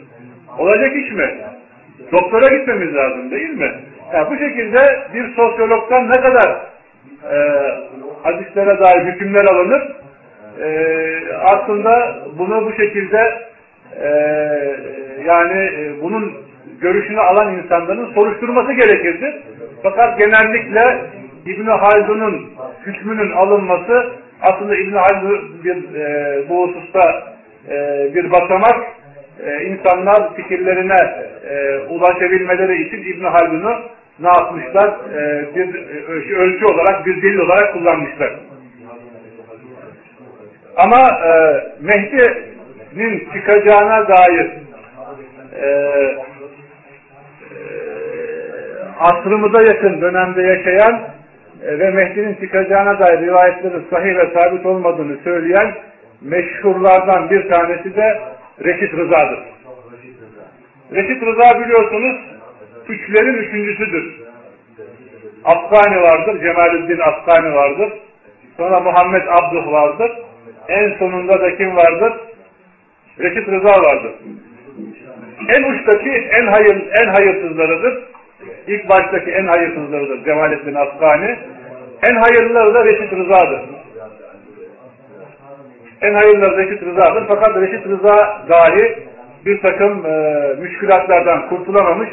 Olacak 0.58 0.96
iş 0.96 1.12
mi? 1.12 1.34
Doktora 2.12 2.56
gitmemiz 2.56 2.94
lazım 2.94 3.30
değil 3.30 3.50
mi? 3.50 3.72
Yani 4.14 4.30
bu 4.30 4.38
şekilde 4.38 5.02
bir 5.14 5.34
sosyologdan 5.34 6.08
ne 6.08 6.20
kadar 6.20 6.60
e, 7.32 7.36
hadislere 8.22 8.78
dair 8.78 9.04
hükümler 9.04 9.44
alınır? 9.44 9.82
E, 10.62 10.68
aslında 11.42 12.16
bunu 12.38 12.66
bu 12.66 12.72
şekilde 12.72 13.46
e, 14.02 14.08
yani 15.26 15.58
e, 15.58 16.02
bunun 16.02 16.32
görüşünü 16.80 17.20
alan 17.20 17.54
insanların 17.54 18.14
soruşturması 18.14 18.72
gerekirdi. 18.72 19.42
Fakat 19.82 20.18
genellikle 20.18 20.98
İbn 21.46 21.66
Haldun'un 21.66 22.50
hükmünün 22.86 23.32
alınması 23.32 24.12
aslında 24.42 24.76
İbn 24.76 24.96
Haldun 24.96 25.64
bir 25.64 25.94
e, 25.94 26.48
bu 26.48 26.68
hususta 26.68 27.22
e, 27.68 28.08
bir 28.14 28.32
basamak 28.32 28.84
e, 29.46 29.64
insanlar 29.64 30.34
fikirlerine 30.34 31.26
e, 31.50 31.78
ulaşabilmeleri 31.78 32.86
için 32.86 33.02
İbn 33.02 33.24
Haldun'u 33.24 33.80
ne 34.20 34.28
yapmışlar? 34.28 34.88
E, 35.14 35.44
bir 35.56 35.74
e, 35.74 36.36
ölçü 36.36 36.64
olarak, 36.64 37.06
bir 37.06 37.22
delil 37.22 37.38
olarak 37.38 37.72
kullanmışlar. 37.72 38.32
Ama 40.76 40.98
e, 41.26 41.62
Mehdi'nin 42.96 43.32
çıkacağına 43.32 44.08
dair 44.08 44.50
e, 45.60 45.66
e, 45.66 46.16
asrımıza 49.00 49.62
yakın 49.62 50.00
dönemde 50.00 50.42
yaşayan 50.42 51.00
e, 51.66 51.78
ve 51.78 51.90
Mehdi'nin 51.90 52.34
çıkacağına 52.34 52.98
dair 52.98 53.20
rivayetlerin 53.20 53.86
sahih 53.90 54.16
ve 54.16 54.30
sabit 54.34 54.66
olmadığını 54.66 55.16
söyleyen 55.24 55.74
meşhurlardan 56.22 57.30
bir 57.30 57.48
tanesi 57.48 57.96
de 57.96 58.20
Reşit 58.64 58.94
Rıza'dır. 58.94 59.38
Reşit 60.92 61.22
Rıza 61.22 61.60
biliyorsunuz 61.60 62.16
üçlerin 62.88 63.34
üçüncüsüdür. 63.34 64.20
Afgani 65.44 66.02
vardır, 66.02 66.40
Cemalüddin 66.40 66.98
Afgani 66.98 67.54
vardır. 67.54 67.92
Sonra 68.56 68.80
Muhammed 68.80 69.22
Abduh 69.26 69.72
vardır. 69.72 70.10
En 70.68 70.98
sonunda 70.98 71.40
da 71.40 71.56
kim 71.56 71.76
vardır? 71.76 72.12
Reşit 73.20 73.48
Rıza 73.48 73.68
vardır. 73.68 74.12
En 75.56 75.62
uçtaki 75.62 76.10
en 76.10 76.46
hayır 76.46 76.76
en 77.00 77.06
hayırsızlarıdır. 77.06 77.98
İlk 78.66 78.88
baştaki 78.88 79.30
en 79.30 79.46
hayırsızlarıdır 79.46 80.24
Cemalettin 80.24 80.74
Afgani. 80.74 81.38
En 82.10 82.16
hayırlıları 82.16 82.74
da 82.74 82.84
Reşit 82.84 83.12
Rıza'dır. 83.12 83.60
En 86.02 86.14
hayırlıları 86.14 86.56
Reşit 86.56 86.82
Rıza'dır. 86.82 87.24
Fakat 87.28 87.56
Reşit 87.56 87.86
Rıza 87.86 88.42
dahi 88.48 88.98
bir 89.46 89.60
takım 89.60 90.06
e, 90.06 90.54
müşkülatlardan 90.60 91.48
kurtulamamış. 91.48 92.08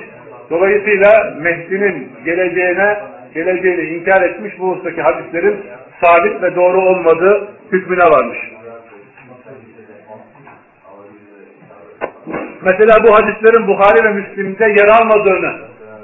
Dolayısıyla 0.49 1.35
Mehdi'nin 1.41 2.09
geleceğine 2.25 2.97
geleceğini 3.33 3.81
inkar 3.81 4.21
etmiş 4.21 4.59
bu 4.59 4.75
hustaki 4.75 5.01
hadislerin 5.01 5.55
sabit 6.03 6.41
ve 6.41 6.55
doğru 6.55 6.81
olmadığı 6.81 7.47
hükmüne 7.71 8.03
varmış. 8.03 8.37
Mesela 12.65 13.03
bu 13.03 13.13
hadislerin 13.15 13.67
Buhari 13.67 14.03
ve 14.05 14.09
Müslim'de 14.09 14.65
yer 14.65 14.87
almadığını 15.01 15.53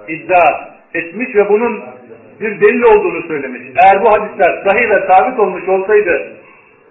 iddia 0.07 0.69
etmiş 0.93 1.35
ve 1.35 1.49
bunun 1.49 1.83
bir 2.41 2.61
delil 2.61 2.81
olduğunu 2.81 3.21
söylemiş. 3.27 3.61
Eğer 3.83 4.03
bu 4.03 4.07
hadisler 4.07 4.63
sahih 4.63 4.89
ve 4.89 5.07
sabit 5.07 5.39
olmuş 5.39 5.67
olsaydı 5.67 6.31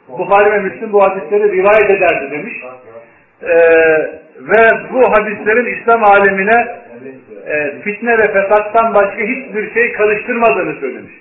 Buhari 0.08 0.52
ve 0.52 0.58
Müslim 0.58 0.92
bu 0.92 1.02
hadisleri 1.02 1.52
rivayet 1.52 1.90
ederdi 1.90 2.30
demiş. 2.30 2.54
Ee, 3.42 3.48
ve 4.40 4.92
bu 4.92 5.02
hadislerin 5.12 5.80
İslam 5.80 6.04
alemine 6.04 6.78
e, 7.46 7.80
fitne 7.80 8.12
ve 8.12 8.32
fesattan 8.32 8.94
başka 8.94 9.22
hiçbir 9.22 9.74
şey 9.74 9.92
karıştırmadığını 9.92 10.80
söylemiş. 10.80 11.14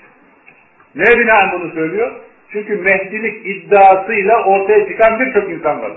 Neye 0.95 1.19
binaen 1.19 1.51
bunu 1.51 1.71
söylüyor? 1.71 2.11
Çünkü 2.51 2.75
Mehdilik 2.75 3.45
iddiasıyla 3.45 4.43
ortaya 4.43 4.87
çıkan 4.87 5.19
birçok 5.19 5.49
insan 5.49 5.81
var. 5.81 5.91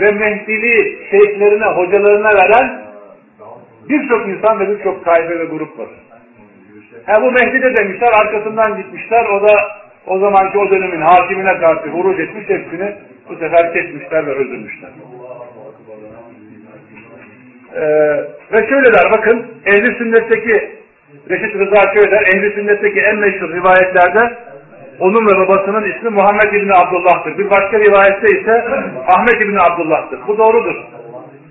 Ve 0.00 0.10
Mehdiliği 0.10 0.98
şeyhlerine, 1.10 1.64
hocalarına 1.64 2.28
veren 2.28 2.82
birçok 3.88 4.28
insan 4.28 4.60
ve 4.60 4.78
birçok 4.78 5.04
tayfe 5.04 5.38
ve 5.38 5.44
grup 5.44 5.78
var. 5.78 5.88
Ha 7.06 7.22
bu 7.22 7.32
Mehdi 7.32 7.62
de 7.62 7.76
demişler, 7.76 8.12
arkasından 8.22 8.76
gitmişler, 8.76 9.24
o 9.24 9.48
da 9.48 9.54
o 10.06 10.18
zamanki 10.18 10.58
o 10.58 10.70
dönemin 10.70 11.00
hakimine 11.00 11.58
karşı 11.58 11.90
vuruş 11.90 12.18
etmiş, 12.18 12.48
hepsini 12.48 12.94
bu 13.28 13.36
sefer 13.36 13.72
kesmişler 13.72 14.26
ve 14.26 14.30
öldürmüşler. 14.30 14.90
Ee, 17.74 17.80
ve 18.52 18.68
şöyle 18.68 18.92
der 18.92 19.10
bakın, 19.10 19.46
ehli 19.66 19.86
sünnetteki 19.98 20.70
Reşit 21.30 21.54
Rıza 21.54 21.94
şöyle 21.94 22.10
der, 22.10 22.22
ehli 22.22 22.50
sünnetteki 22.54 23.00
en 23.00 23.16
meşhur 23.16 23.54
rivayetlerde 23.54 24.36
onun 24.98 25.26
ve 25.26 25.38
babasının 25.40 25.92
ismi 25.92 26.10
Muhammed 26.10 26.52
İbni 26.52 26.74
Abdullah'tır. 26.74 27.38
Bir 27.38 27.50
başka 27.50 27.78
rivayette 27.80 28.40
ise 28.40 28.64
Ahmet 29.08 29.42
İbni 29.42 29.60
Abdullah'tır. 29.60 30.20
Bu 30.28 30.38
doğrudur. 30.38 30.76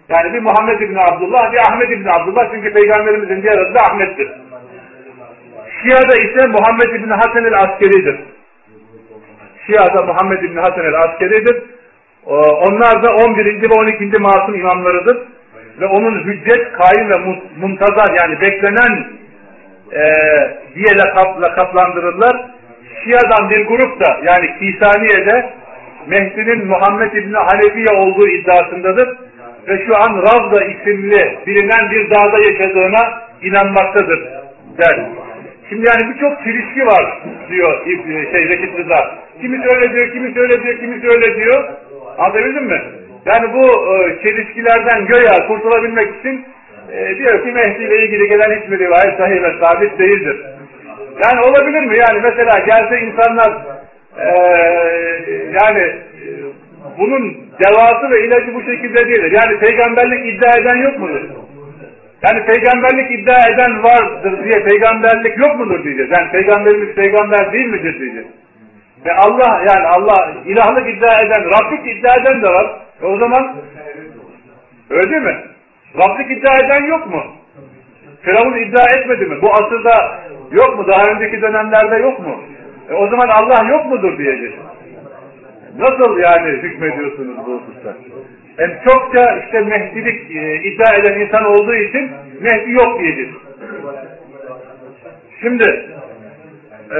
Yani 0.09 0.33
bir 0.33 0.39
Muhammed 0.39 0.79
İbni 0.79 0.99
Abdullah, 0.99 1.51
bir 1.51 1.57
Ahmet 1.57 1.91
İbni 1.91 2.11
Abdullah 2.11 2.51
çünkü 2.51 2.73
Peygamberimizin 2.73 3.41
diğer 3.41 3.57
adı 3.57 3.73
da 3.73 3.79
Ahmet'tir. 3.79 4.29
Şia'da 5.81 6.15
ise 6.23 6.47
Muhammed 6.47 6.99
İbni 6.99 7.13
Hasan 7.13 7.45
el 7.45 7.59
Askeri'dir. 7.63 8.19
Şia'da 9.67 10.01
Muhammed 10.01 10.43
İbni 10.43 10.59
Hasan 10.59 10.85
el 10.85 10.95
Askeri'dir. 10.95 11.63
Onlar 12.25 13.03
da 13.03 13.15
11. 13.15 13.61
ve 13.61 13.73
12. 13.73 14.17
masum 14.17 14.55
imamlarıdır. 14.55 15.17
Ve 15.79 15.85
onun 15.85 16.23
hüccet, 16.23 16.71
kaim 16.73 17.09
ve 17.09 17.17
muntazar 17.59 18.07
yani 18.21 18.41
beklenen 18.41 19.07
e, 19.91 20.01
diye 20.75 20.97
lakap, 20.97 21.41
lakaplandırırlar. 21.41 22.51
Şia'dan 23.03 23.49
bir 23.49 23.65
grup 23.65 23.99
da 23.99 24.19
yani 24.23 24.47
Kisaniye'de 24.59 25.49
Mehdi'nin 26.07 26.67
Muhammed 26.67 27.13
İbni 27.13 27.37
Hanefiye 27.37 27.97
olduğu 27.97 28.27
iddiasındadır. 28.27 29.17
ve 29.67 29.85
şu 29.85 29.95
an 29.95 30.23
Ravda 30.27 30.65
isimli 30.65 31.37
bilinen 31.47 31.91
bir 31.91 32.09
dağda 32.09 32.39
yaşadığına 32.39 33.21
inanmaktadır 33.41 34.19
der. 34.77 35.05
Şimdi 35.69 35.87
yani 35.87 36.13
birçok 36.13 36.43
çelişki 36.43 36.85
var 36.85 37.21
diyor 37.49 37.85
şey, 38.31 38.49
Reşit. 38.49 38.71
Kimi 39.41 39.57
öyle 39.75 39.91
diyor, 39.91 40.11
kimi 40.11 40.39
öyle 40.39 40.63
diyor, 40.63 40.79
kimi 40.79 41.09
öyle 41.09 41.35
diyor. 41.35 41.63
Anlatabildim 42.17 42.65
mi? 42.65 42.81
Yani 43.25 43.53
bu 43.53 43.65
e, 43.65 44.23
çelişkilerden 44.23 45.05
göya 45.05 45.47
kurtulabilmek 45.47 46.19
için 46.19 46.45
e, 46.91 47.17
diyor 47.17 47.43
ki 47.43 47.51
Mehdi 47.51 47.83
ile 47.83 48.05
ilgili 48.05 48.27
gelen 48.27 48.61
hiçbir 48.61 48.79
rivayet 48.79 49.17
sahih 49.17 49.43
ve 49.43 49.65
sabit 49.65 49.99
değildir. 49.99 50.45
Yani 51.23 51.41
olabilir 51.41 51.83
mi? 51.83 51.97
Yani 51.97 52.19
mesela 52.23 52.59
gelse 52.59 52.99
insanlar 52.99 53.51
e, 54.17 54.27
yani 55.61 55.79
e, 55.79 56.29
bunun 56.97 57.37
devası 57.63 58.11
ve 58.11 58.25
ilacı 58.25 58.55
bu 58.55 58.61
şekilde 58.61 59.07
değildir. 59.07 59.31
Yani 59.31 59.59
peygamberlik 59.59 60.25
iddia 60.25 60.57
eden 60.57 60.75
yok 60.75 60.99
mudur? 60.99 61.21
Yani 62.27 62.45
peygamberlik 62.45 63.19
iddia 63.19 63.47
eden 63.53 63.83
vardır 63.83 64.43
diye 64.43 64.63
peygamberlik 64.63 65.37
yok 65.37 65.59
mudur 65.59 65.83
diyeceğiz. 65.83 66.11
Yani 66.11 66.31
peygamberimiz 66.31 66.95
peygamber 66.95 67.53
değil 67.53 67.67
midir 67.67 67.99
diyeceğiz. 67.99 68.27
Ve 69.05 69.13
Allah 69.13 69.63
yani 69.67 69.87
Allah 69.87 70.33
ilahlık 70.45 70.89
iddia 70.89 71.21
eden, 71.21 71.43
Rablik 71.43 71.97
iddia 71.97 72.15
eden 72.21 72.41
de 72.41 72.47
var. 72.47 72.81
E 73.01 73.05
o 73.05 73.17
zaman 73.17 73.55
öyle 74.89 75.09
değil 75.09 75.21
mi? 75.21 75.37
Rablik 75.97 76.37
iddia 76.37 76.53
eden 76.65 76.85
yok 76.85 77.07
mu? 77.07 77.23
Firavun 78.21 78.57
iddia 78.57 78.83
etmedi 78.97 79.25
mi? 79.25 79.41
Bu 79.41 79.53
asırda 79.53 80.19
yok 80.51 80.77
mu? 80.77 80.87
Daha 80.87 81.03
önceki 81.05 81.41
dönemlerde 81.41 81.95
yok 81.95 82.19
mu? 82.19 82.35
E 82.89 82.93
o 82.93 83.07
zaman 83.07 83.27
Allah 83.27 83.69
yok 83.69 83.85
mudur 83.85 84.17
diyeceğiz. 84.17 84.53
Nasıl 85.77 86.17
yani 86.17 86.51
hükmediyorsunuz 86.51 87.37
bu 87.37 87.61
hususta? 87.61 87.95
Yani 88.57 88.73
çokça 88.89 89.39
işte 89.45 89.59
Mehdilik 89.59 90.35
e, 90.35 90.55
iddia 90.55 90.95
eden 90.95 91.19
insan 91.19 91.45
olduğu 91.45 91.75
için 91.75 92.11
Mehdi 92.41 92.71
yok 92.71 92.99
diyeceğiz. 92.99 93.35
Şimdi 95.41 95.63
e, 96.91 96.99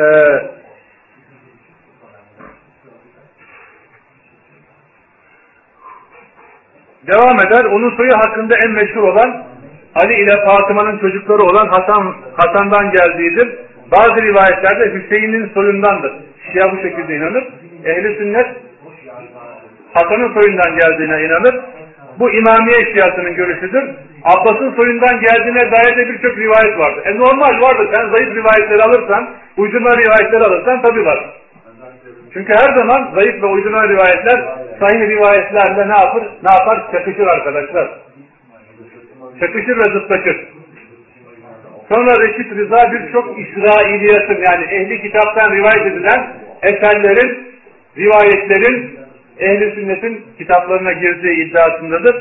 devam 7.08 7.39
eder. 7.47 7.66
Onun 7.66 7.95
soyu 7.95 8.14
hakkında 8.14 8.56
en 8.66 8.72
meşhur 8.72 9.04
olan 9.04 9.51
Ali 9.96 10.14
ile 10.14 10.46
Fatıma'nın 10.46 10.98
çocukları 10.98 11.44
olan 11.44 11.68
Hasan 11.68 12.16
Hasan'dan 12.38 12.92
geldiğidir. 12.92 13.56
Bazı 13.92 14.22
rivayetlerde 14.22 14.94
Hüseyin'in 14.94 15.50
soyundandır. 15.54 16.12
Şia 16.54 16.72
bu 16.72 16.76
şekilde 16.76 17.16
inanır. 17.16 17.44
Ehli 17.86 18.16
sünnet 18.18 18.48
Hasan'ın 19.94 20.34
soyundan 20.34 20.76
geldiğine 20.76 21.26
inanır. 21.26 21.60
Bu 22.20 22.32
İmamiye 22.32 22.94
Şiasının 22.94 23.36
görüşüdür. 23.36 23.84
Abbas'ın 24.24 24.76
soyundan 24.76 25.20
geldiğine 25.20 25.72
dair 25.72 25.98
de 25.98 26.10
birçok 26.10 26.38
rivayet 26.38 26.80
vardır. 26.80 27.06
E 27.06 27.18
normal 27.18 27.62
vardır. 27.62 27.89
Sen 27.96 28.10
zayıf 28.10 28.36
rivayetleri 28.36 28.84
alırsan, 28.84 29.30
uydurma 29.58 29.89
rivayetleri 29.89 30.44
alırsan 30.44 30.82
tabi 30.82 31.06
var. 31.06 31.20
Çünkü 32.34 32.54
her 32.54 32.76
zaman 32.76 33.12
zayıf 33.16 33.44
ve 33.44 33.46
uydurma 33.46 33.84
rivayetler 33.84 34.44
sahih 34.80 35.10
rivayetlerle 35.10 35.89
ne 35.89 35.98
yapar? 36.00 36.24
Ne 36.44 36.52
yapar? 36.52 36.92
Çakışır 36.92 37.28
arkadaşlar. 37.28 37.89
Çakışır 39.42 39.78
ve 39.78 40.00
zıtlaşır. 40.00 40.38
Sonra 41.89 42.24
Reşit 42.24 42.52
Rıza 42.52 42.92
birçok 42.92 43.39
İsrailiyatın 43.39 44.44
yani 44.52 44.66
ehli 44.66 45.02
kitaptan 45.02 45.52
rivayet 45.52 45.86
edilen 45.86 46.28
eserlerin, 46.64 47.48
rivayetlerin 47.98 49.00
ehli 49.39 49.72
sünnetin 49.76 50.26
kitaplarına 50.38 50.94
girdiği 50.94 51.46
iddiasındadır. 51.46 52.16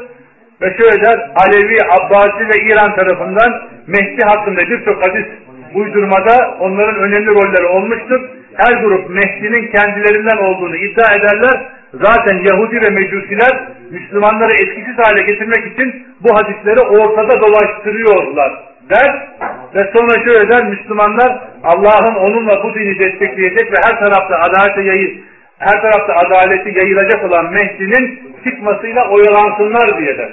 Ve 0.62 0.76
şöyle 0.76 1.04
der, 1.04 1.30
Alevi, 1.34 1.76
Abbasi 1.90 2.48
ve 2.48 2.72
İran 2.72 2.94
tarafından 2.94 3.62
Mehdi 3.86 4.24
hakkında 4.24 4.60
birçok 4.60 5.06
hadis 5.06 5.26
uydurmada 5.74 6.56
onların 6.60 7.02
önemli 7.02 7.26
rolleri 7.26 7.66
olmuştur. 7.66 8.20
Her 8.56 8.82
grup 8.82 9.10
Mehdi'nin 9.10 9.66
kendilerinden 9.66 10.36
olduğunu 10.36 10.76
iddia 10.76 11.14
ederler. 11.14 11.79
Zaten 11.94 12.36
Yahudi 12.44 12.80
ve 12.82 12.90
Mecusiler 12.90 13.68
Müslümanları 13.90 14.52
etkisiz 14.52 14.98
hale 14.98 15.22
getirmek 15.22 15.72
için 15.72 16.06
bu 16.20 16.28
hadisleri 16.34 16.80
ortada 16.80 17.40
dolaştırıyorlar 17.40 18.52
der. 18.90 19.28
Ve 19.74 19.90
sonra 19.92 20.24
şöyle 20.24 20.48
der, 20.48 20.68
Müslümanlar 20.68 21.38
Allah'ın 21.62 22.14
onunla 22.14 22.64
bu 22.64 22.74
dini 22.74 22.98
destekleyecek 22.98 23.72
ve 23.72 23.76
her 23.84 23.98
tarafta 23.98 24.34
adalete 24.38 24.82
yayı, 24.82 25.20
her 25.58 25.82
tarafta 25.82 26.14
adaleti 26.14 26.78
yayılacak 26.78 27.24
olan 27.24 27.52
Mehdi'nin 27.52 28.20
çıkmasıyla 28.46 29.08
oyalansınlar 29.08 29.98
diye 29.98 30.18
der. 30.18 30.30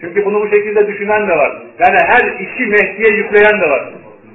Çünkü 0.00 0.24
bunu 0.24 0.40
bu 0.40 0.48
şekilde 0.48 0.86
düşünen 0.86 1.28
de 1.28 1.36
var. 1.36 1.52
Yani 1.78 1.98
her 2.06 2.40
işi 2.40 2.66
Mehdi'ye 2.66 3.10
yükleyen 3.16 3.60
de 3.60 3.70
var. 3.70 3.84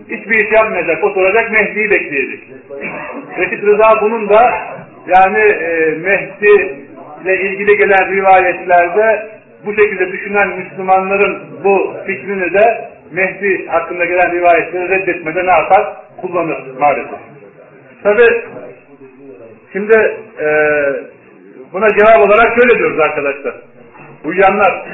Hiçbir 0.10 0.46
iş 0.46 0.52
yapmayacak, 0.52 1.04
oturacak 1.04 1.52
Mehdi'yi 1.52 1.92
bekleyecek. 1.92 2.44
Reşit 3.38 3.64
Rıza 3.64 4.02
bunun 4.02 4.30
da 4.30 4.54
yani 5.08 5.40
e, 5.40 5.96
Mehdi 5.98 6.86
ile 7.24 7.42
ilgili 7.42 7.78
gelen 7.78 8.12
rivayetlerde 8.12 9.30
bu 9.66 9.76
şekilde 9.76 10.12
düşünen 10.12 10.50
Müslümanların 10.50 11.44
bu 11.64 11.94
fikrini 12.06 12.54
de 12.54 12.92
Mehdi 13.12 13.68
hakkında 13.68 14.06
gelen 14.06 14.32
rivayetleri 14.32 14.90
reddetmede 14.90 15.46
ne 15.46 15.52
yapar? 15.52 15.94
Kullanır 16.22 16.78
maalesef. 16.80 17.20
Tabi 18.04 18.22
şimdi 19.74 19.94
e, 20.40 20.48
buna 21.74 21.88
cevap 21.88 22.18
olarak 22.18 22.60
şöyle 22.60 22.80
diyoruz 22.80 23.00
arkadaşlar. 23.00 23.56
Uyuyanlar 24.26 24.86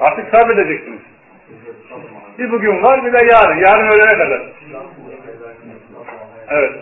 artık 0.00 0.30
sabredeceksiniz. 0.30 1.00
Bir 2.38 2.50
bugün 2.50 2.82
var 2.82 3.04
bir 3.04 3.12
de 3.12 3.18
yarın. 3.18 3.58
Yarın 3.58 3.86
öğlene 3.86 4.18
kadar. 4.18 4.42
Evet. 6.50 6.72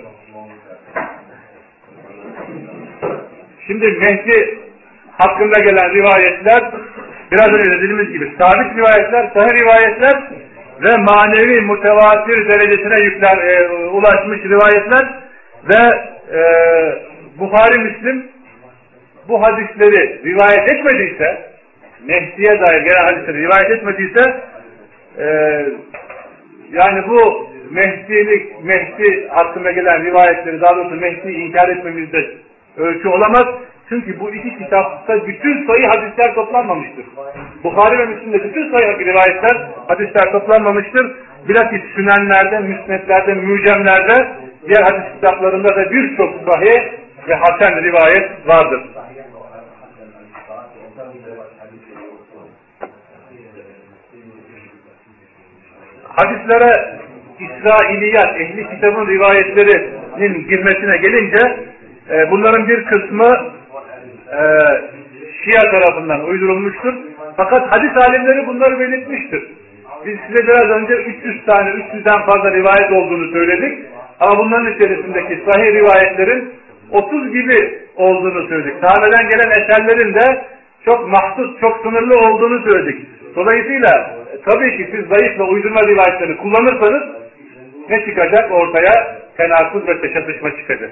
Şimdi 3.67 3.87
Mehdi 3.87 4.59
hakkında 5.19 5.61
gelen 5.61 5.95
rivayetler 5.95 6.71
biraz 7.33 7.49
önce 7.49 7.71
dediğimiz 7.71 8.13
gibi 8.13 8.33
sabit 8.39 8.77
rivayetler, 8.77 9.31
sahih 9.35 9.55
rivayetler 9.55 10.23
ve 10.83 10.97
manevi 10.97 11.61
mutevatir 11.61 12.49
derecesine 12.49 13.05
yükler, 13.05 13.39
e, 13.39 13.69
ulaşmış 13.69 14.39
rivayetler 14.45 15.09
ve 15.69 16.07
e, 16.39 16.41
Bukhari 17.39 17.81
Müslim 17.81 18.27
bu 19.29 19.43
hadisleri 19.43 20.25
rivayet 20.25 20.73
etmediyse 20.73 21.39
Mehdi'ye 22.07 22.61
dair 22.61 22.81
gelen 22.81 23.05
hadisleri 23.05 23.43
rivayet 23.43 23.71
etmediyse 23.71 24.41
e, 25.19 25.27
yani 26.73 27.09
bu 27.09 27.49
Mehdi'lik, 27.71 28.65
Mehdi 28.65 29.29
hakkında 29.29 29.71
gelen 29.71 30.05
rivayetleri 30.05 30.61
daha 30.61 30.77
doğrusu 30.77 30.95
Mehdi'yi 30.95 31.37
inkar 31.37 31.69
etmemizde 31.69 32.31
ölçü 32.77 33.09
olamaz. 33.09 33.47
Çünkü 33.89 34.21
bu 34.21 34.35
iki 34.35 34.59
kitapta 34.59 35.27
bütün 35.27 35.67
sayı 35.67 35.85
hadisler 35.87 36.35
toplanmamıştır. 36.35 37.07
Bukhari 37.65 37.99
ve 37.99 38.07
Müslim'de 38.07 38.45
bütün 38.45 38.71
sayı 38.71 38.99
rivayetler, 38.99 39.69
hadisler 39.89 40.33
toplanmamıştır. 40.33 41.17
Bilakis 41.49 41.83
sünenlerde, 41.95 42.59
müsnetlerde, 42.61 43.35
mücemlerde, 43.35 44.29
diğer 44.69 44.83
hadis 44.83 45.15
kitaplarında 45.15 45.69
da 45.69 45.91
birçok 45.91 46.35
sahih 46.49 46.93
ve 47.29 47.35
hasen 47.35 47.83
rivayet 47.83 48.49
vardır. 48.49 48.83
Hadislere 56.09 56.73
İsrailiyat, 57.41 58.41
ehli 58.41 58.71
kitabın 58.71 59.07
rivayetlerinin 59.07 60.49
girmesine 60.49 60.97
gelince 60.97 61.67
e, 62.11 62.31
bunların 62.31 62.69
bir 62.69 62.85
kısmı 62.85 63.29
e, 64.33 64.41
Şia 65.45 65.71
tarafından 65.71 66.25
uydurulmuştur. 66.25 66.95
Fakat 67.37 67.73
hadis 67.73 67.97
alimleri 68.09 68.47
bunları 68.47 68.81
belirtmiştir. 68.81 69.43
Biz 70.07 70.17
size 70.27 70.47
biraz 70.47 70.71
önce 70.71 70.95
300 70.95 71.45
tane, 71.45 71.71
300'den 71.71 72.27
fazla 72.27 72.53
rivayet 72.53 72.93
olduğunu 72.93 73.33
söyledik. 73.33 73.87
Ama 74.21 74.39
bunların 74.39 74.73
içerisindeki 74.73 75.43
sahih 75.51 75.67
rivayetlerin 75.67 76.53
30 76.91 77.33
gibi 77.33 77.79
olduğunu 77.97 78.49
söyledik. 78.49 78.75
Sahabeden 78.85 79.31
gelen 79.31 79.51
eserlerin 79.51 80.15
de 80.15 80.45
çok 80.85 81.09
mahsus, 81.09 81.61
çok 81.61 81.81
sınırlı 81.83 82.15
olduğunu 82.15 82.63
söyledik. 82.71 83.07
Dolayısıyla 83.37 84.17
tabii 84.45 84.77
ki 84.77 84.89
siz 84.91 85.07
zayıf 85.07 85.39
ve 85.39 85.43
uydurma 85.43 85.81
rivayetleri 85.81 86.37
kullanırsanız 86.37 87.03
ne 87.91 88.05
çıkacak 88.05 88.53
ortaya? 88.53 88.93
Tenakuz 89.37 89.89
ve 89.89 90.13
çatışma 90.15 90.57
çıkacak. 90.57 90.91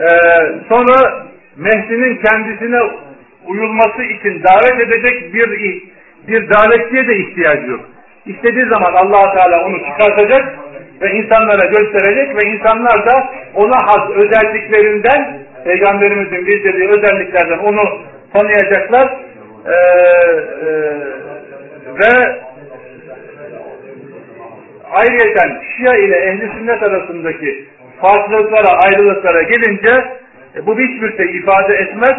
Ee, 0.00 0.06
sonra 0.68 1.26
Mehdi'nin 1.56 2.16
kendisine 2.16 2.80
uyulması 3.46 4.02
için 4.02 4.42
davet 4.42 4.80
edecek 4.80 5.34
bir 5.34 5.50
bir 6.28 6.50
davetçiye 6.50 7.08
de 7.08 7.16
ihtiyacı 7.16 7.70
yok. 7.70 7.80
İstediği 8.26 8.64
zaman 8.64 8.92
allah 8.92 9.34
Teala 9.34 9.64
onu 9.64 9.78
çıkartacak 9.78 10.58
ve 11.00 11.10
insanlara 11.10 11.66
gösterecek 11.66 12.36
ve 12.36 12.50
insanlar 12.50 13.06
da 13.06 13.30
ona 13.54 13.76
has 13.86 14.10
özelliklerinden 14.10 15.38
Peygamberimizin 15.64 16.46
bildirdiği 16.46 16.88
özelliklerden 16.88 17.58
onu 17.58 18.00
tanıyacaklar. 18.32 19.16
Ee, 19.66 19.72
e, 19.72 20.70
ve 22.00 22.40
ayrıyeten 24.90 25.62
Şia 25.76 25.96
ile 25.96 26.16
Ehli 26.16 26.50
Sünnet 26.58 26.82
arasındaki 26.82 27.64
farklılıklara, 28.00 28.68
ayrılıklara 28.68 29.42
gelince 29.42 30.20
e, 30.56 30.66
bu 30.66 30.78
hiçbir 30.78 31.16
şey 31.16 31.36
ifade 31.36 31.74
etmez. 31.74 32.16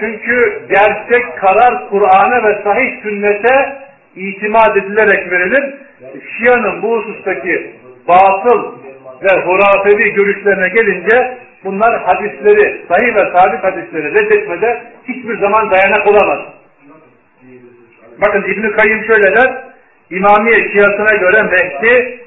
Çünkü 0.00 0.62
gerçek 0.68 1.38
karar 1.38 1.88
Kur'an'a 1.90 2.48
ve 2.48 2.62
sahih 2.64 3.02
sünnete 3.02 3.78
itimat 4.16 4.76
edilerek 4.76 5.30
verilir. 5.30 5.74
Şia'nın 6.38 6.82
bu 6.82 6.96
husustaki 6.96 7.70
batıl 8.08 8.72
ve 9.22 9.40
hurafevi 9.40 10.12
görüşlerine 10.12 10.68
gelince 10.68 11.38
bunlar 11.64 12.02
hadisleri, 12.02 12.84
sahih 12.88 13.14
ve 13.14 13.38
sabit 13.38 13.64
hadisleri 13.64 14.14
reddetmede 14.14 14.82
hiçbir 15.08 15.38
zaman 15.38 15.70
dayanak 15.70 16.06
olamaz. 16.06 16.40
Bakın 18.26 18.42
İbn-i 18.42 18.76
Kayyım 18.76 19.04
şöyle 19.04 19.36
der, 19.36 19.64
İmamiye 20.10 20.72
şiasına 20.72 21.16
göre 21.16 21.42
Mehdi 21.42 22.20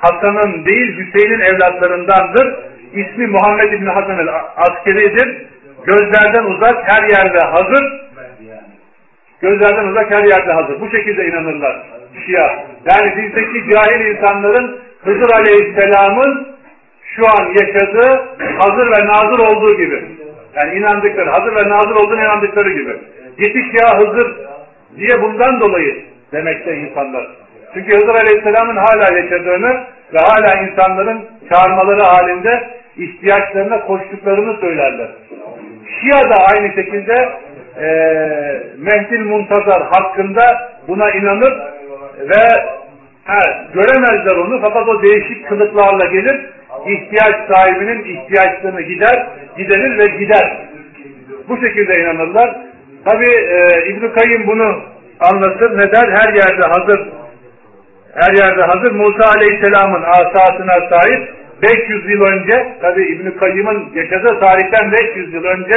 Hasan'ın 0.00 0.64
değil 0.64 0.98
Hüseyin'in 0.98 1.40
evlatlarındandır. 1.40 2.54
İsmi 2.94 3.26
Muhammed 3.26 3.72
İbni 3.72 3.88
Hasan 3.88 4.18
el-Askeri'dir. 4.18 5.46
Gözlerden 5.86 6.44
uzak 6.44 6.76
her 6.88 7.08
yerde 7.08 7.38
hazır. 7.38 8.00
Gözlerden 9.40 9.88
uzak 9.88 10.10
her 10.10 10.24
yerde 10.24 10.52
hazır. 10.52 10.80
Bu 10.80 10.90
şekilde 10.90 11.26
inanırlar 11.26 11.82
Şia. 12.26 12.64
Yani 12.84 13.16
bizdeki 13.16 13.72
cahil 13.72 14.06
insanların 14.06 14.80
Hızır 15.04 15.30
Aleyhisselam'ın 15.34 16.48
şu 17.16 17.22
an 17.26 17.48
yaşadığı 17.48 18.22
hazır 18.58 18.86
ve 18.86 19.06
nazır 19.06 19.38
olduğu 19.38 19.76
gibi. 19.76 20.04
Yani 20.54 20.78
inandıkları, 20.78 21.30
hazır 21.30 21.56
ve 21.56 21.68
nazır 21.68 21.96
olduğunu 21.96 22.20
inandıkları 22.20 22.72
gibi. 22.72 22.96
Yetiş 23.38 23.82
ya 23.82 23.98
Hızır 23.98 24.36
diye 24.96 25.22
bundan 25.22 25.60
dolayı 25.60 26.04
demekte 26.32 26.76
insanlar. 26.76 27.26
Çünkü 27.74 27.96
Hızır 27.96 28.14
Aleyhisselam'ın 28.14 28.76
hala 28.76 29.18
yaşadığını 29.18 29.84
ve 30.14 30.18
hala 30.18 30.54
insanların 30.54 31.24
çağırmaları 31.52 32.02
halinde 32.02 32.70
ihtiyaçlarına 32.96 33.80
koştuklarını 33.80 34.60
söylerler. 34.60 35.08
Şia 36.00 36.30
da 36.30 36.34
aynı 36.54 36.74
şekilde 36.74 37.28
e, 37.80 37.86
Mehdil 38.78 39.24
Muntazar 39.24 39.82
hakkında 39.82 40.70
buna 40.88 41.10
inanır 41.10 41.52
ve 42.18 42.42
he, 43.24 43.40
göremezler 43.74 44.36
onu 44.36 44.60
fakat 44.62 44.88
o 44.88 45.02
değişik 45.02 45.48
kılıklarla 45.48 46.04
gelir 46.04 46.46
ihtiyaç 46.86 47.36
sahibinin 47.52 48.04
ihtiyaçlarını 48.04 48.82
gider, 48.82 49.26
giderir 49.56 49.98
ve 49.98 50.18
gider. 50.18 50.58
Bu 51.48 51.56
şekilde 51.56 52.00
inanırlar. 52.00 52.56
Tabi 53.04 53.30
e, 53.30 53.86
İbn-i 53.86 54.12
Kayyım 54.12 54.46
bunu 54.46 54.82
anlatır. 55.20 55.78
Ne 55.78 55.92
der? 55.92 56.08
Her 56.08 56.34
yerde 56.34 56.68
hazır 56.68 57.08
her 58.14 58.32
yerde 58.34 58.62
hazır 58.62 58.92
Musa 58.92 59.30
Aleyhisselam'ın 59.36 60.02
asasına 60.02 60.88
sahip 60.90 61.34
500 61.62 62.10
yıl 62.10 62.22
önce 62.22 62.76
tabi 62.80 63.02
İbn-i 63.02 63.36
Kayyım'ın 63.36 63.92
yaşadığı 63.94 64.40
tarihten 64.40 64.92
500 64.92 65.34
yıl 65.34 65.44
önce 65.44 65.74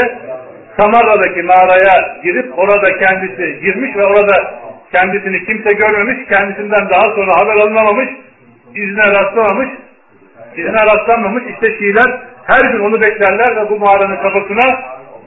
Samarra'daki 0.80 1.42
mağaraya 1.42 2.22
girip 2.24 2.60
orada 2.60 2.98
kendisi 2.98 3.60
girmiş 3.62 3.96
ve 3.96 4.06
orada 4.06 4.54
kendisini 4.92 5.46
kimse 5.46 5.70
görmemiş, 5.76 6.30
kendisinden 6.30 6.90
daha 6.90 7.04
sonra 7.04 7.32
haber 7.42 7.56
alınamamış, 7.56 8.10
izine 8.76 9.12
rastlamamış, 9.12 9.70
izine 10.58 10.86
rastlanmamış. 10.86 11.44
İşte 11.54 11.78
Şiiler 11.78 12.22
her 12.46 12.72
gün 12.72 12.80
onu 12.80 13.02
beklerler 13.02 13.56
ve 13.56 13.70
bu 13.70 13.80
mağaranın 13.80 14.18
kapısına 14.18 14.82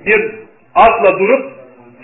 bir 0.06 0.30
atla 0.74 1.18
durup 1.18 1.52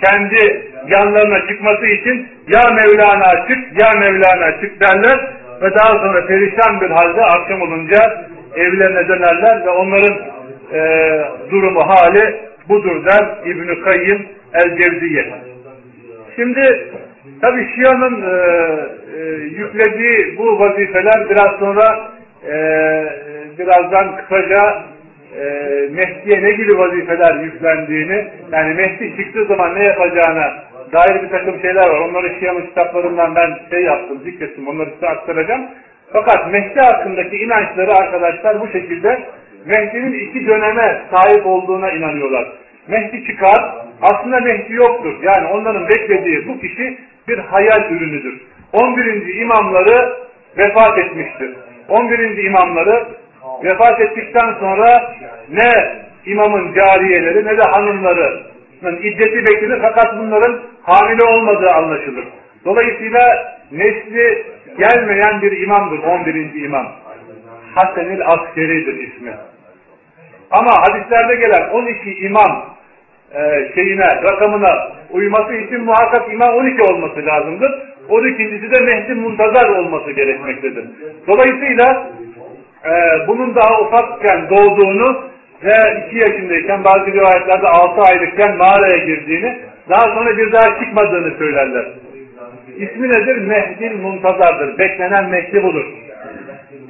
kendi 0.04 0.66
yanlarına 0.88 1.46
çıkması 1.48 1.86
için 1.86 2.28
ya 2.48 2.62
Mevlana 2.70 3.46
çık, 3.48 3.80
ya 3.82 3.90
Mevlana 4.00 4.60
çık 4.60 4.82
derler 4.82 5.18
ve 5.62 5.74
daha 5.74 5.98
sonra 5.98 6.26
perişan 6.26 6.80
bir 6.80 6.90
halde 6.90 7.22
akşam 7.22 7.62
olunca 7.62 8.26
evlerine 8.56 9.08
dönerler 9.08 9.66
ve 9.66 9.70
onların 9.70 10.18
e, 10.72 10.80
durumu 11.50 11.80
hali 11.88 12.36
budur 12.68 13.04
der 13.04 13.26
İbn-i 13.46 13.80
Kayyım 13.80 14.26
el-Cevziye. 14.54 15.34
Şimdi 16.36 16.90
tabi 17.40 17.68
Şia'nın 17.74 18.22
e, 18.22 18.34
e, 19.16 19.22
yüklediği 19.34 20.38
bu 20.38 20.58
vazifeler 20.58 21.30
biraz 21.30 21.58
sonra 21.58 22.10
e, 22.48 22.54
birazdan 23.58 24.16
kısaca 24.16 24.82
e, 25.38 25.42
Mehdi'ye 25.90 26.42
ne 26.42 26.50
gibi 26.50 26.78
vazifeler 26.78 27.34
yüklendiğini 27.34 28.26
yani 28.52 28.74
Mehdi 28.74 29.16
çıktığı 29.16 29.44
zaman 29.44 29.74
ne 29.74 29.84
yapacağına 29.84 30.64
dair 30.92 31.22
bir 31.22 31.28
takım 31.28 31.60
şeyler 31.60 31.88
var. 31.88 32.00
Onları 32.00 32.40
Şia'nın 32.40 32.66
kitaplarından 32.66 33.34
ben 33.34 33.58
şey 33.70 33.82
yaptım, 33.82 34.20
zikrettim. 34.24 34.68
Onları 34.68 34.90
size 34.90 35.08
aktaracağım. 35.08 35.62
Fakat 36.12 36.52
Mehdi 36.52 36.80
hakkındaki 36.80 37.36
inançları 37.36 37.94
arkadaşlar 37.94 38.60
bu 38.60 38.68
şekilde 38.68 39.22
Mehdi'nin 39.66 40.12
iki 40.12 40.46
döneme 40.46 41.02
sahip 41.10 41.46
olduğuna 41.46 41.90
inanıyorlar. 41.90 42.52
Mehdi 42.88 43.24
çıkar, 43.26 43.74
aslında 44.02 44.40
Mehdi 44.40 44.72
yoktur. 44.72 45.14
Yani 45.22 45.48
onların 45.48 45.88
beklediği 45.88 46.48
bu 46.48 46.60
kişi 46.60 46.98
bir 47.28 47.38
hayal 47.38 47.90
ürünüdür. 47.90 48.40
11. 48.72 49.34
imamları 49.34 50.12
vefat 50.58 50.98
etmiştir. 50.98 51.56
11. 51.88 52.44
imamları 52.44 53.06
vefat 53.64 54.00
ettikten 54.00 54.54
sonra 54.60 55.14
ne 55.50 56.02
imamın 56.26 56.74
cariyeleri 56.74 57.44
ne 57.44 57.58
de 57.58 57.62
hanımlarının 57.62 58.96
iddeti 59.02 59.44
beklenir 59.46 59.78
fakat 59.82 60.18
bunların 60.18 60.60
hamile 60.82 61.24
olmadığı 61.24 61.70
anlaşılır. 61.70 62.24
Dolayısıyla 62.64 63.52
nesli 63.72 64.46
gelmeyen 64.78 65.42
bir 65.42 65.60
imamdır 65.60 65.98
11. 65.98 66.64
imam. 66.64 66.86
Hasenil 67.74 68.26
Askeri'dir 68.26 69.08
ismi. 69.08 69.34
Ama 70.50 70.70
hadislerde 70.70 71.34
gelen 71.34 71.68
12 71.68 72.10
imam 72.18 72.64
e, 73.34 73.72
şeyine, 73.74 74.06
rakamına 74.06 74.88
uyması 75.10 75.54
için 75.54 75.80
muhakkak 75.80 76.32
imam 76.32 76.54
12 76.56 76.82
olması 76.82 77.26
lazımdır. 77.26 77.72
12.si 78.08 78.70
de 78.70 78.84
Mehdi 78.84 79.14
Muntazar 79.14 79.68
olması 79.68 80.12
gerekmektedir. 80.12 80.84
Dolayısıyla 81.26 82.10
e, 82.84 83.26
bunun 83.28 83.54
daha 83.54 83.80
ufakken 83.80 84.50
doğduğunu 84.50 85.24
ve 85.64 86.04
2 86.06 86.16
yaşındayken 86.18 86.84
bazı 86.84 87.06
rivayetlerde 87.06 87.68
6 87.68 88.00
aylıkken 88.00 88.56
mağaraya 88.56 89.04
girdiğini 89.04 89.58
daha 89.88 90.00
sonra 90.00 90.36
bir 90.36 90.52
daha 90.52 90.80
çıkmadığını 90.80 91.38
söylerler. 91.38 91.84
İsmi 92.76 93.08
nedir? 93.08 93.36
Mehdi 93.36 93.90
Muntazar'dır. 93.90 94.78
Beklenen 94.78 95.24
Mehdi 95.24 95.62
budur. 95.62 95.84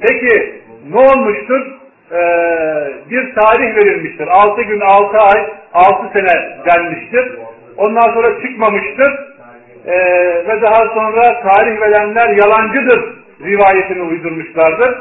Peki 0.01 0.61
ne 0.91 0.99
olmuştur? 0.99 1.67
Ee, 2.11 2.17
bir 3.09 3.35
tarih 3.35 3.75
verilmiştir. 3.75 4.27
6 4.27 4.61
gün, 4.61 4.79
6 4.79 5.17
ay, 5.17 5.47
6 5.73 6.13
sene 6.13 6.57
denmiştir. 6.65 7.31
Ondan 7.77 8.13
sonra 8.13 8.41
çıkmamıştır. 8.41 9.33
Ee, 9.85 9.93
ve 10.47 10.61
daha 10.61 10.87
sonra 10.87 11.41
tarih 11.41 11.81
verenler 11.81 12.29
yalancıdır 12.29 13.23
rivayetini 13.41 14.01
uydurmuşlardır. 14.01 14.99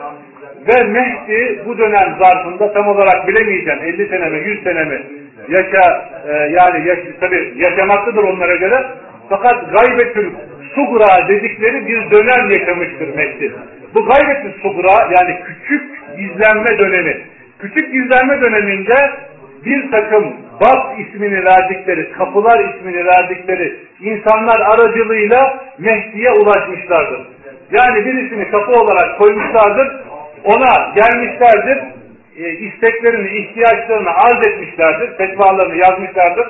Ve 0.68 0.82
Mehdi 0.84 1.62
bu 1.66 1.78
dönem 1.78 2.16
zarfında 2.20 2.72
tam 2.72 2.88
olarak 2.88 3.28
bilemeyeceğim 3.28 3.80
50 3.82 4.08
sene 4.08 4.28
mi 4.28 4.48
100 4.48 4.62
sene 4.62 4.84
mi 4.84 5.02
yaşa 5.48 6.08
e, 6.28 6.32
yani 6.32 6.88
yaş, 6.88 6.98
tabi 7.20 7.54
yaşamaktadır 7.56 8.22
onlara 8.22 8.54
göre 8.54 8.86
fakat 9.28 9.72
gaybetül 9.72 10.30
sugra 10.74 11.28
dedikleri 11.28 11.86
bir 11.86 12.10
dönem 12.10 12.50
yaşamıştır 12.50 13.14
Mehdi. 13.16 13.52
Bu 13.94 14.06
gaybetül 14.06 14.52
sugra 14.62 15.14
yani 15.18 15.38
küçük 15.46 15.82
gizlenme 16.16 16.78
dönemi. 16.78 17.16
Küçük 17.58 17.92
gizlenme 17.92 18.40
döneminde 18.40 19.10
bir 19.64 19.90
takım 19.90 20.36
Bab 20.60 20.98
ismini 20.98 21.44
verdikleri, 21.44 22.12
kapılar 22.12 22.60
ismini 22.60 23.06
verdikleri 23.06 23.76
insanlar 24.00 24.60
aracılığıyla 24.60 25.64
Mehdi'ye 25.78 26.30
ulaşmışlardır. 26.30 27.20
Yani 27.70 28.06
birisini 28.06 28.50
kapı 28.50 28.72
olarak 28.72 29.18
koymuşlardır, 29.18 29.92
ona 30.45 30.95
gelmişlerdir, 30.95 31.78
e, 32.36 32.51
isteklerini, 32.51 33.38
ihtiyaçlarını 33.38 34.11
arz 34.11 34.47
etmişlerdir, 34.47 35.16
fetvalarını 35.16 35.76
yazmışlardır. 35.76 36.47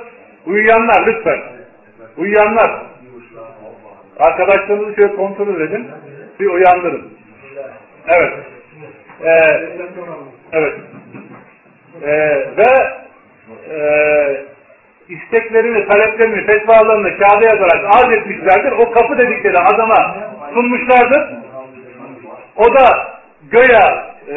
Uyuyanlar 0.46 1.06
lütfen, 1.06 1.38
uyuyanlar. 2.16 2.82
Arkadaşlarınızı 4.18 4.94
şöyle 4.94 5.16
kontrol 5.16 5.60
edin, 5.60 5.88
bir 6.40 6.46
uyandırın. 6.46 7.12
Evet. 8.08 8.32
Ee, 9.24 9.36
evet. 10.52 10.74
Ee, 12.02 12.08
ve 12.56 12.92
e, 13.70 13.76
isteklerini, 15.08 15.86
taleplerini, 15.86 16.46
fetvalarını 16.46 17.18
kağıda 17.18 17.44
yazarak 17.44 17.84
arz 17.84 18.12
etmişlerdir. 18.12 18.72
O 18.72 18.90
kapı 18.90 19.18
dedikleri 19.18 19.58
adama 19.58 20.16
sunmuşlardır. 20.54 21.34
O 22.56 22.74
da 22.74 23.12
göya 23.52 24.12
e, 24.28 24.34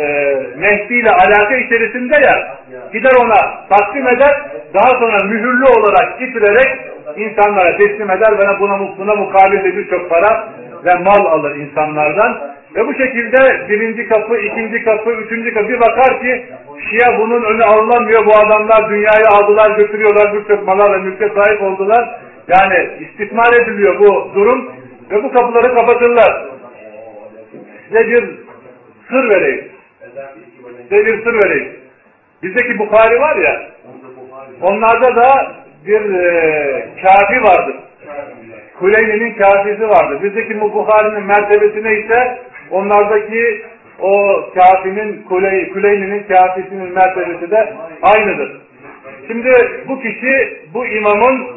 Mehdi 0.57 0.93
ile 0.93 1.11
alaka 1.11 1.55
içerisinde 1.55 2.15
ya 2.15 2.57
gider 2.93 3.11
ona 3.23 3.67
takdim 3.69 4.07
eder 4.07 4.41
daha 4.73 4.89
sonra 4.89 5.23
mühürlü 5.23 5.65
olarak 5.65 6.19
getirerek 6.19 6.95
insanlara 7.17 7.77
teslim 7.77 8.11
eder 8.11 8.39
ve 8.39 8.59
buna, 8.59 8.79
buna 8.97 9.15
mukabil 9.15 9.63
de 9.63 9.77
birçok 9.77 10.09
para 10.09 10.49
ve 10.85 10.95
mal 10.95 11.25
alır 11.25 11.55
insanlardan. 11.55 12.55
Ve 12.75 12.87
bu 12.87 12.93
şekilde 12.93 13.69
birinci 13.69 14.07
kapı, 14.07 14.37
ikinci 14.37 14.83
kapı, 14.83 15.11
üçüncü 15.11 15.53
kapı 15.53 15.69
bir 15.69 15.79
bakar 15.79 16.21
ki 16.21 16.45
Şia 16.89 17.19
bunun 17.19 17.43
önü 17.43 17.63
alınamıyor. 17.63 18.25
Bu 18.25 18.31
adamlar 18.45 18.89
dünyayı 18.89 19.25
aldılar, 19.31 19.77
götürüyorlar, 19.77 20.33
birçok 20.33 20.67
mala 20.67 20.93
ve 20.93 20.97
mülke 20.97 21.29
sahip 21.29 21.61
oldular. 21.61 22.19
Yani 22.47 22.89
istismar 22.99 23.61
ediliyor 23.61 23.99
bu 23.99 24.31
durum 24.35 24.71
ve 25.11 25.23
bu 25.23 25.33
kapıları 25.33 25.75
kapatırlar. 25.75 26.45
Size 27.87 28.07
bir 28.07 28.44
sır 29.09 29.29
vereyim. 29.29 29.71
Size 30.89 31.05
bir 31.05 31.23
sır 31.23 31.43
vereyim. 31.43 31.75
Bizdeki 32.43 32.79
Bukhari 32.79 33.19
var 33.19 33.35
ya, 33.35 33.61
onlarda 34.61 35.15
da 35.15 35.55
bir 35.87 36.13
e, 36.13 36.87
kafi 37.03 37.43
vardır. 37.43 37.75
Kuleyni'nin 38.79 39.33
kafisi 39.33 39.89
vardır. 39.89 40.23
Bizdeki 40.23 40.61
bu 40.61 40.73
Bukhari'nin 40.73 41.23
mertebesine 41.23 41.99
ise 41.99 42.37
onlardaki 42.71 43.61
o 43.99 44.41
kafinin, 44.55 45.23
Kuley, 45.23 45.69
Kuleyni'nin 45.69 46.23
kafisinin 46.23 46.93
mertebesi 46.93 47.51
de 47.51 47.73
aynıdır. 48.01 48.61
Şimdi 49.27 49.51
bu 49.87 50.01
kişi, 50.01 50.59
bu 50.73 50.85
imamın 50.85 51.47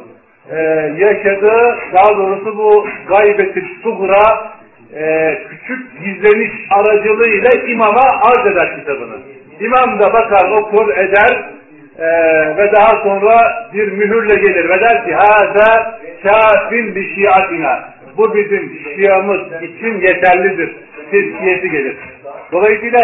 e, 0.51 0.57
yaşadığı, 0.99 1.79
daha 1.93 2.17
doğrusu 2.17 2.59
bu 2.59 2.87
gaybeti 3.09 3.65
suhra, 3.83 4.53
e, 4.95 5.35
küçük 5.51 6.05
gizleniş 6.05 6.53
aracılığıyla 6.71 7.51
imama 7.67 8.01
arz 8.01 8.47
eder 8.53 8.77
kitabını. 8.77 9.17
İmam 9.61 9.99
da 9.99 10.13
bakar, 10.13 10.51
okur, 10.51 10.97
eder 10.97 11.45
e, 11.99 12.07
ve 12.57 12.73
daha 12.73 13.03
sonra 13.03 13.37
bir 13.75 13.93
mühürle 13.93 14.35
gelir 14.35 14.69
ve 14.69 14.81
der 14.81 15.05
ki 15.05 15.15
Hâzâ 15.15 15.99
kâfin 16.23 16.95
bi 16.95 17.15
şiatina. 17.15 17.85
Bu 18.17 18.35
bizim 18.35 18.79
şiamız 18.97 19.63
için 19.63 20.01
yeterlidir. 20.01 20.77
Tezkiyesi 21.11 21.71
gelir. 21.71 21.97
Dolayısıyla 22.53 23.01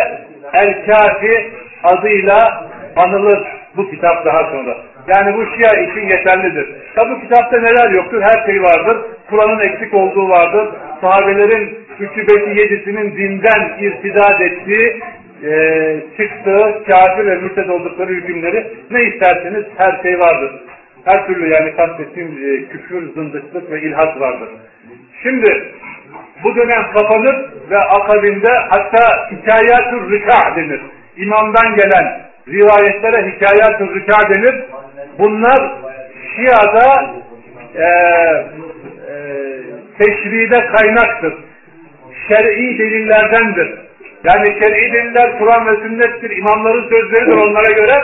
El-Kafi 0.54 1.50
adıyla 1.82 2.68
anılır 2.96 3.38
bu 3.76 3.90
kitap 3.90 4.24
daha 4.24 4.44
sonra. 4.50 4.76
Yani 5.06 5.36
bu 5.36 5.46
Şia 5.46 5.80
için 5.80 6.08
yeterlidir. 6.08 6.66
Tabi 6.94 7.20
kitapta 7.20 7.56
neler 7.56 7.94
yoktur? 7.94 8.22
Her 8.22 8.46
şey 8.46 8.62
vardır. 8.62 8.96
Kur'an'ın 9.30 9.60
eksik 9.60 9.94
olduğu 9.94 10.28
vardır. 10.28 10.68
Sahabelerin 11.00 11.78
üçü 12.00 12.60
yedisinin 12.60 13.16
dinden 13.16 13.78
irtidad 13.78 14.40
ettiği, 14.40 15.02
e, 15.44 15.52
çıktığı, 16.16 16.84
kafir 16.90 17.26
ve 17.26 17.36
mürted 17.36 17.68
oldukları 17.68 18.10
hükümleri 18.10 18.66
ne 18.90 19.02
isterseniz 19.02 19.64
her 19.76 20.02
şey 20.02 20.18
vardır. 20.18 20.50
Her 21.04 21.26
türlü 21.26 21.48
yani 21.48 21.76
kastettiğim 21.76 22.28
e, 22.28 22.68
küfür, 22.68 23.14
zındıklık 23.14 23.70
ve 23.70 23.80
ilhat 23.80 24.20
vardır. 24.20 24.48
Şimdi 25.22 25.72
bu 26.44 26.56
dönem 26.56 26.92
kapanır 26.94 27.36
ve 27.70 27.78
akabinde 27.78 28.52
hatta 28.70 29.30
hikayatü 29.30 30.10
rika 30.10 30.56
denir. 30.56 30.80
İmamdan 31.16 31.76
gelen 31.76 32.20
rivayetlere 32.48 33.30
hikayatü 33.30 33.94
rika 33.94 34.34
denir. 34.34 34.64
Bunlar 35.18 35.72
Şia'da 36.36 37.14
e, 37.76 37.86
teşride 39.98 40.66
kaynaktır. 40.66 41.34
Şer'i 42.28 42.78
delillerdendir. 42.78 43.74
Yani 44.24 44.46
şer'i 44.46 44.92
deliller 44.92 45.38
Kur'an 45.38 45.66
ve 45.66 45.76
sünnettir. 45.76 46.36
İmamların 46.36 46.88
sözleridir 46.88 47.36
onlara 47.36 47.72
göre. 47.72 47.94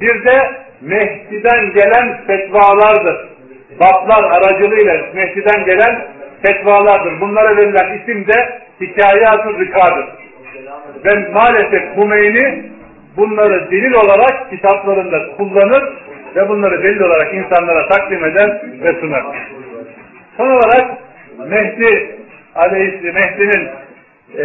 Bir 0.00 0.24
de 0.24 0.50
Mehdi'den 0.80 1.72
gelen 1.72 2.20
fetvalardır. 2.26 3.28
Baplar 3.80 4.24
aracılığıyla 4.24 4.94
Mehdi'den 5.14 5.64
gelen 5.64 6.06
fetvalardır. 6.46 7.20
Bunlara 7.20 7.56
verilen 7.56 7.98
isim 7.98 8.26
de 8.26 8.60
Hikayat-ı 8.80 9.58
Rika'dır. 9.58 10.06
Ve 11.04 11.32
maalesef 11.32 11.96
Hümeyni 11.96 12.70
bunları 13.16 13.70
delil 13.70 13.92
olarak 13.92 14.50
kitaplarında 14.50 15.36
kullanır 15.36 15.82
ve 16.36 16.48
bunları 16.48 16.82
delil 16.82 17.00
olarak 17.00 17.34
insanlara 17.34 17.88
takdim 17.88 18.24
eder 18.24 18.62
ve 18.82 19.00
sunar. 19.00 19.24
Son 20.36 20.50
olarak 20.50 21.07
Mehdi 21.46 22.16
Aleyhisselam 22.54 23.14
Mehdi'nin 23.14 23.68
e, 24.38 24.44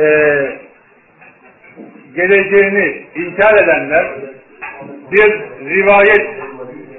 geleceğini 2.15 3.05
inkar 3.15 3.63
edenler 3.63 4.05
bir 5.11 5.41
rivayet 5.69 6.27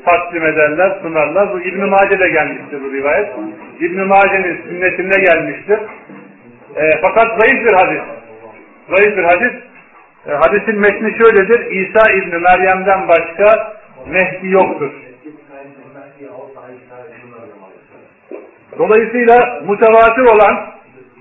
takdim 0.05 0.47
ederler, 0.47 0.99
sunarlar. 1.03 1.53
Bu 1.53 1.61
İbn-i 1.61 1.85
Mace'de 1.85 2.29
gelmiştir 2.29 2.81
bu 2.85 2.93
rivayet. 2.93 3.29
İbn-i 3.81 4.05
Mace'nin 4.05 4.63
sünnetinde 4.63 5.17
gelmiştir. 5.17 5.79
E, 6.77 7.01
fakat 7.03 7.41
zayıf 7.41 7.65
bir 7.65 7.77
hadis. 7.77 8.03
Zayıf 8.89 9.17
bir 9.17 9.25
hadis. 9.25 9.53
E, 10.27 10.31
hadisin 10.31 10.81
metni 10.81 11.15
şöyledir. 11.19 11.71
İsa 11.71 12.13
İbni 12.13 12.39
Meryem'den 12.39 13.09
başka 13.09 13.75
Mehdi 14.07 14.49
yoktur. 14.49 14.93
Dolayısıyla 18.79 19.63
mütevatir 19.69 20.23
olan 20.23 20.67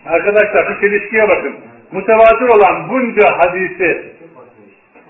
arkadaşlar 0.06 0.70
bir 0.70 0.82
çelişkiye 0.82 1.30
bakın. 1.30 1.56
Mütevatir 1.92 2.48
olan 2.48 2.90
bunca 2.90 3.28
hadisi 3.38 4.14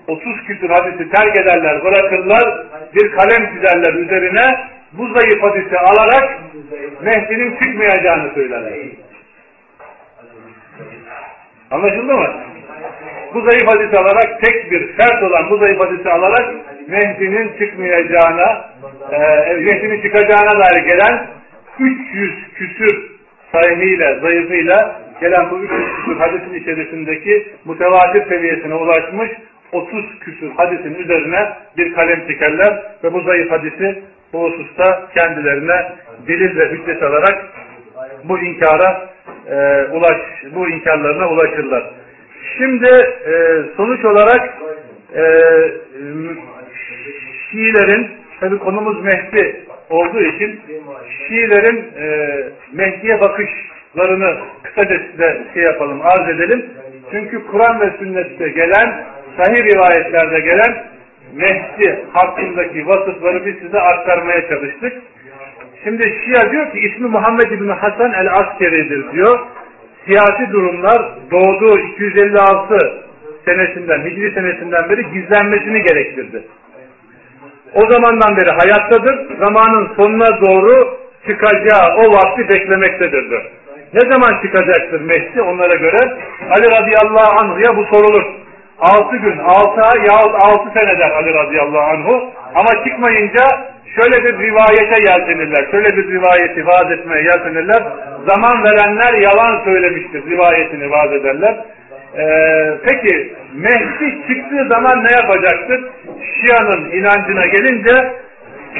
30 0.08 0.44
küsur 0.46 0.70
hadisi 0.70 1.10
terk 1.10 1.40
ederler, 1.40 1.84
bırakırlar, 1.84 2.66
bir 2.94 3.12
kalem 3.12 3.54
çizerler 3.54 3.94
üzerine 3.94 4.42
bu 4.92 5.06
zayıf 5.06 5.42
hadisi 5.42 5.78
alarak 5.78 6.38
Mehdi'nin 7.02 7.56
çıkmayacağını 7.56 8.34
söylerler. 8.34 8.72
Anlaşıldı 11.70 12.14
mı? 12.14 12.34
Bu 13.34 13.40
zayıf 13.40 13.66
hadisi 13.66 13.98
alarak 13.98 14.42
tek 14.42 14.70
bir 14.70 14.96
şart 14.96 15.22
olan 15.22 15.50
bu 15.50 15.56
zayıf 15.58 15.80
hadisi 15.80 16.10
alarak 16.10 16.54
Mehdi'nin 16.88 17.58
çıkmayacağına, 17.58 18.70
e, 19.12 19.18
Mehdi'nin 19.52 20.02
çıkacağına 20.02 20.58
dair 20.58 20.82
gelen 20.82 21.26
300 21.78 22.30
küsür 22.54 23.10
sahihiyle, 23.52 24.18
zayıfıyla 24.20 25.00
gelen 25.20 25.50
bu 25.50 25.58
300 25.58 25.80
küsür 25.96 26.16
hadisin 26.16 26.54
içerisindeki 26.54 27.46
mütevatir 27.64 28.28
seviyesine 28.28 28.74
ulaşmış 28.74 29.30
30 29.72 30.18
küsür 30.20 30.50
hadisin 30.50 30.94
üzerine 30.94 31.48
bir 31.76 31.94
kalem 31.94 32.26
çekerler 32.26 32.82
ve 33.04 33.12
bu 33.12 33.20
zayıf 33.20 33.50
hadisi 33.50 34.02
bu 34.32 34.44
hususta 34.44 35.08
kendilerine 35.14 35.92
delil 36.28 36.56
ve 36.56 36.70
hüccet 36.70 37.02
alarak 37.02 37.44
bu 38.24 38.38
inkara 38.38 39.08
e, 39.50 39.86
ulaş, 39.92 40.20
bu 40.54 40.68
inkarlarına 40.68 41.28
ulaşırlar. 41.28 41.90
Şimdi 42.58 42.88
e, 43.26 43.62
sonuç 43.76 44.04
olarak 44.04 44.58
e, 45.16 45.22
Şiilerin, 47.50 48.10
tabi 48.40 48.58
konumuz 48.58 49.04
Mehdi 49.04 49.64
olduğu 49.94 50.22
için 50.22 50.60
Şiilerin 51.28 51.84
e, 51.98 52.06
Mehdi'ye 52.72 53.20
bakışlarını 53.20 54.38
kısaca 54.62 55.00
size 55.10 55.44
şey 55.54 55.62
yapalım, 55.62 56.00
arz 56.02 56.28
edelim. 56.28 56.66
Çünkü 57.10 57.46
Kur'an 57.46 57.80
ve 57.80 57.90
sünnette 57.98 58.48
gelen, 58.48 59.04
sahih 59.36 59.64
rivayetlerde 59.64 60.40
gelen 60.40 60.84
Mehdi 61.34 62.04
hakkındaki 62.12 62.86
vasıfları 62.86 63.46
biz 63.46 63.54
size 63.58 63.80
aktarmaya 63.80 64.48
çalıştık. 64.48 64.92
Şimdi 65.84 66.02
Şia 66.02 66.50
diyor 66.50 66.72
ki 66.72 66.78
ismi 66.78 67.08
Muhammed 67.08 67.50
İbni 67.50 67.72
Hasan 67.72 68.12
el-Askeri'dir 68.12 69.12
diyor. 69.12 69.38
Siyasi 70.04 70.52
durumlar 70.52 71.18
doğduğu 71.30 71.78
256 71.78 73.04
senesinden, 73.44 74.04
Hicri 74.04 74.34
senesinden 74.34 74.90
beri 74.90 75.02
gizlenmesini 75.12 75.82
gerektirdi. 75.82 76.42
O 77.74 77.92
zamandan 77.92 78.36
beri 78.36 78.50
hayattadır. 78.50 79.38
Zamanın 79.38 79.94
sonuna 79.96 80.40
doğru 80.40 80.98
çıkacağı 81.26 81.96
o 81.96 82.02
vakti 82.14 82.48
beklemektedir 82.48 83.30
diyor. 83.30 83.44
Ne 83.94 84.00
zaman 84.12 84.42
çıkacaktır 84.42 85.00
Mehdi 85.00 85.42
onlara 85.42 85.74
göre? 85.74 85.98
Ali 86.50 86.66
radıyallahu 86.80 87.32
anh'ya 87.42 87.76
bu 87.76 87.84
sorulur. 87.84 88.24
6 88.80 89.16
gün, 89.16 89.38
6 89.38 89.80
ay 89.80 90.06
yahut 90.06 90.34
6 90.42 90.78
sene 90.78 90.98
der 90.98 91.10
Ali 91.10 91.34
radıyallahu 91.34 91.90
anhu. 91.90 92.30
Ama 92.54 92.84
çıkmayınca 92.84 93.44
şöyle 93.96 94.24
bir 94.24 94.38
rivayete 94.38 95.12
yeltenirler. 95.12 95.70
Şöyle 95.70 95.88
bir 95.96 96.08
rivayeti 96.08 96.66
vaaz 96.66 96.92
etmeye 96.92 97.22
yeltenirler. 97.22 97.82
Zaman 98.28 98.64
verenler 98.64 99.12
yalan 99.14 99.64
söylemiştir 99.64 100.26
rivayetini 100.30 100.90
vaaz 100.90 101.12
ederler. 101.12 101.56
Ee, 102.18 102.78
peki 102.84 103.34
Mehdi 103.54 104.26
çıktığı 104.28 104.68
zaman 104.68 105.04
ne 105.04 105.12
yapacaktır? 105.12 105.84
Şia'nın 106.40 106.90
inancına 106.90 107.46
gelince 107.46 108.12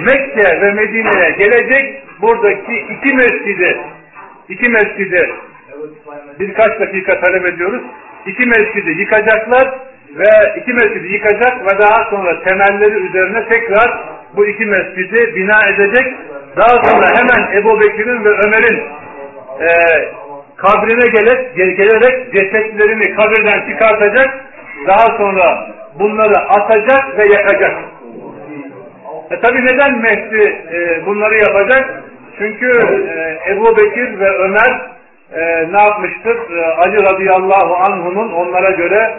Mekke 0.01 0.61
ve 0.61 0.73
Medine'ye 0.73 1.31
gelecek 1.31 2.03
buradaki 2.23 2.73
iki 2.73 3.15
mescidi 3.15 3.79
iki 4.49 4.69
mescidi 4.69 5.31
birkaç 6.41 6.81
dakika 6.81 7.21
talep 7.21 7.47
ediyoruz. 7.47 7.83
iki 8.27 8.47
mescidi 8.47 9.01
yıkacaklar 9.01 9.79
ve 10.17 10.61
iki 10.61 10.73
mescidi 10.73 11.13
yıkacak 11.13 11.63
ve 11.63 11.79
daha 11.79 12.11
sonra 12.11 12.43
temelleri 12.43 12.95
üzerine 12.95 13.49
tekrar 13.49 13.99
bu 14.37 14.47
iki 14.47 14.67
mescidi 14.67 15.35
bina 15.37 15.59
edecek. 15.69 16.15
Daha 16.57 16.85
sonra 16.85 17.07
hemen 17.19 17.61
Ebu 17.61 17.81
Bekir'in 17.81 18.25
ve 18.25 18.29
Ömer'in 18.29 18.83
e, 19.61 19.69
kabrine 20.57 21.07
gelip, 21.11 21.57
gel- 21.57 21.71
gelerek 21.77 22.33
cesetlerini 22.35 23.15
kabirden 23.17 23.69
çıkartacak. 23.69 24.31
Daha 24.87 25.17
sonra 25.17 25.69
bunları 25.99 26.39
atacak 26.39 27.19
ve 27.19 27.23
yakacak. 27.35 27.77
E 29.31 29.41
tabi 29.41 29.59
neden 29.65 29.99
Mehdi 29.99 30.57
e, 30.73 31.07
bunları 31.07 31.35
yapacak? 31.35 32.03
Çünkü 32.39 32.69
e, 33.17 33.53
Ebu 33.53 33.77
Bekir 33.77 34.21
ve 34.21 34.31
Ömer 34.31 34.81
e, 35.33 35.73
ne 35.73 35.83
yapmıştır? 35.83 36.37
E, 36.57 36.65
Ali 36.67 37.03
radıyallahu 37.03 37.75
anhu'nun 37.77 38.33
onlara 38.33 38.71
göre 38.71 39.15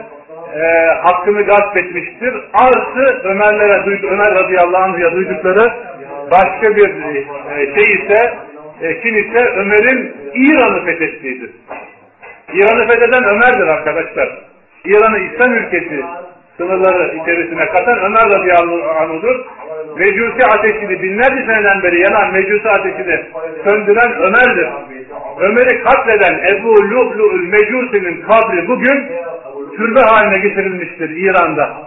e, 0.56 0.88
hakkını 1.04 1.42
gasp 1.42 1.78
etmiştir. 1.78 2.34
Artı 2.54 3.22
Ömerlere, 3.24 3.86
duydu, 3.86 4.08
Ömer 4.08 4.36
radıyallahu 4.36 4.84
anhu'ya 4.84 5.12
duydukları 5.12 5.74
başka 6.32 6.76
bir 6.76 6.90
e, 6.90 7.76
şey 7.76 7.94
ise 7.96 8.34
e, 8.82 9.02
kim 9.02 9.18
ise 9.18 9.46
Ömer'in 9.56 10.16
İran'ı 10.34 10.86
fethettiğidir. 10.86 11.52
İran'ı 12.54 12.88
fetheden 12.88 13.24
Ömer'dir 13.24 13.68
arkadaşlar. 13.68 14.30
İran'ı 14.86 15.20
İslam 15.20 15.54
ülkesi 15.54 16.04
sınırları 16.58 17.18
içerisine 17.22 17.66
katan 17.66 18.00
Ömer 18.00 18.30
radıyallahu 18.30 18.90
anhu'dur. 18.90 19.46
Mecusi 19.98 20.46
ateşini 20.46 21.04
binlerce 21.04 21.54
seneden 21.54 21.84
beri 21.84 22.00
yanan 22.00 22.34
mecusi 22.34 22.70
ateşini 22.70 23.20
söndüren 23.64 24.14
Ömer'dir. 24.14 24.68
Ömer'i 25.40 25.84
katleden 25.84 26.56
Ebu 26.56 26.74
Lu'lu'ül 26.74 27.48
Mecusi'nin 27.48 28.22
kabri 28.22 28.68
bugün 28.68 29.08
türbe 29.78 30.00
haline 30.00 30.38
getirilmiştir 30.38 31.10
İran'da. 31.10 31.78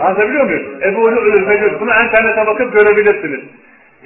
Anlatabiliyor 0.00 0.44
muyum? 0.44 0.66
Ebu 0.82 1.00
Lu'lu'ül 1.00 1.46
Mecusi. 1.46 1.80
Bunu 1.80 1.90
internete 1.90 2.46
bakıp 2.46 2.72
görebilirsiniz. 2.72 3.40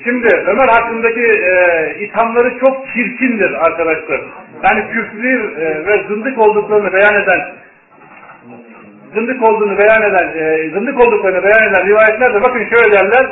Şimdi 0.04 0.28
Ömer 0.46 0.68
hakkındaki 0.68 1.20
e, 1.20 1.54
ithamları 2.00 2.58
çok 2.58 2.86
çirkindir 2.94 3.52
arkadaşlar. 3.66 4.20
Yani 4.62 4.84
küfrü 4.92 5.54
e, 5.60 5.86
ve 5.86 6.02
zındık 6.08 6.38
olduklarını 6.38 6.92
beyan 6.92 7.22
eden 7.22 7.58
zındık 9.14 9.42
olduğunu 9.42 9.78
beyan 9.78 10.02
eden, 10.02 10.28
e, 10.38 10.70
zındık 10.70 11.00
olduklarını 11.00 11.42
beyan 11.42 11.72
eden 11.72 11.86
rivayetlerde 11.86 12.42
bakın 12.42 12.64
şöyle 12.64 12.98
derler. 12.98 13.26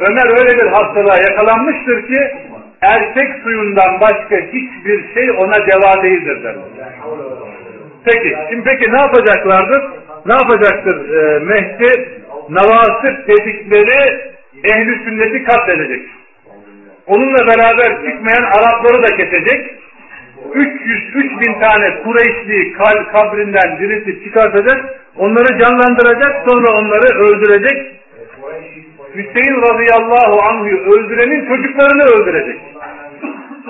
Ömer 0.00 0.26
öyle 0.26 0.58
bir 0.58 0.66
hastalığa 0.66 1.16
yakalanmıştır 1.30 2.06
ki 2.06 2.20
erkek 2.82 3.42
suyundan 3.42 4.00
başka 4.00 4.36
hiçbir 4.36 5.14
şey 5.14 5.30
ona 5.30 5.54
deva 5.54 6.02
değildir 6.02 6.42
derler. 6.42 6.64
Peki, 8.04 8.36
şimdi 8.50 8.62
peki 8.64 8.92
ne 8.92 9.00
yapacaklardır? 9.00 9.82
Ne 10.26 10.32
yapacaktır 10.32 11.14
e, 11.14 11.38
Mehdi? 11.38 12.20
Navasıp 12.48 13.28
dedikleri 13.28 14.20
ehli 14.64 15.04
sünneti 15.04 15.44
katledecek. 15.44 16.02
Onunla 17.06 17.46
beraber 17.46 17.88
çıkmayan 18.04 18.42
Arapları 18.42 19.02
da 19.02 19.16
kesecek. 19.16 19.74
300 20.54 21.14
3000 21.14 21.60
tane 21.60 22.02
Kureyşli 22.02 22.72
kabrinden 23.12 23.78
diriltip 23.78 24.24
çıkartacak. 24.24 24.84
Onları 25.16 25.58
canlandıracak. 25.58 26.48
Sonra 26.48 26.72
onları 26.78 27.18
öldürecek. 27.18 28.00
Hüseyin 29.14 29.62
radıyallahu 29.62 30.42
anh'ı 30.42 30.76
öldürenin 30.92 31.46
çocuklarını 31.48 32.02
öldürecek. 32.02 32.60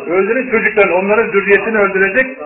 Öldüren 0.06 0.50
çocuklarını, 0.50 0.94
onların 0.94 1.30
zürriyetini 1.30 1.78
öldürecek. 1.78 2.38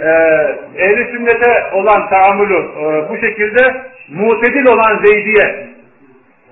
Ee, 0.00 0.56
ehli 0.76 1.04
sünnete 1.04 1.70
olan 1.72 2.08
tahammülü 2.08 2.54
e, 2.54 3.08
bu 3.10 3.16
şekilde 3.16 3.82
mutedil 4.08 4.66
olan 4.66 5.04
Zeydiye 5.04 5.68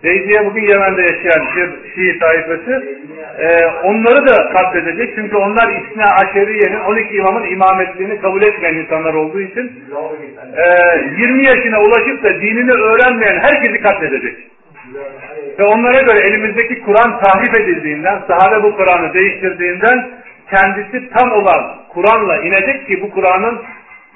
Zeydiye 0.07 0.47
bugün 0.47 0.63
Yemen'de 0.63 1.03
yaşayan 1.03 1.47
bir 1.57 1.69
Şii 1.95 2.19
taifesi. 2.19 2.99
Ee, 3.39 3.67
onları 3.85 4.27
da 4.27 4.49
katledecek. 4.53 5.15
Çünkü 5.15 5.37
onlar 5.37 5.69
İsna 5.69 6.05
Aşeriye'nin 6.23 6.81
12 6.81 7.15
imamın 7.17 7.45
imametliğini 7.51 8.21
kabul 8.21 8.43
etmeyen 8.43 8.75
insanlar 8.75 9.15
olduğu 9.15 9.41
için 9.41 9.73
e, 10.57 11.23
20 11.23 11.45
yaşına 11.45 11.81
ulaşıp 11.81 12.23
da 12.23 12.41
dinini 12.41 12.73
öğrenmeyen 12.73 13.39
herkesi 13.39 13.81
katledecek. 13.81 14.37
Ve 15.59 15.65
onlara 15.65 16.03
göre 16.03 16.19
elimizdeki 16.29 16.81
Kur'an 16.81 17.21
tahrif 17.21 17.61
edildiğinden, 17.61 18.23
sahabe 18.29 18.63
bu 18.63 18.77
Kur'an'ı 18.77 19.15
değiştirdiğinden 19.15 20.11
kendisi 20.51 21.11
tam 21.11 21.33
olan 21.33 21.77
Kur'an'la 21.89 22.37
inecek 22.37 22.87
ki 22.87 23.03
bu 23.03 23.11
Kur'an'ın 23.11 23.59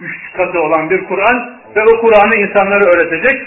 üç 0.00 0.32
katı 0.36 0.60
olan 0.60 0.90
bir 0.90 1.04
Kur'an 1.04 1.60
ve 1.76 1.82
o 1.82 2.00
Kur'an'ı 2.00 2.36
insanlara 2.36 2.84
öğretecek 2.84 3.42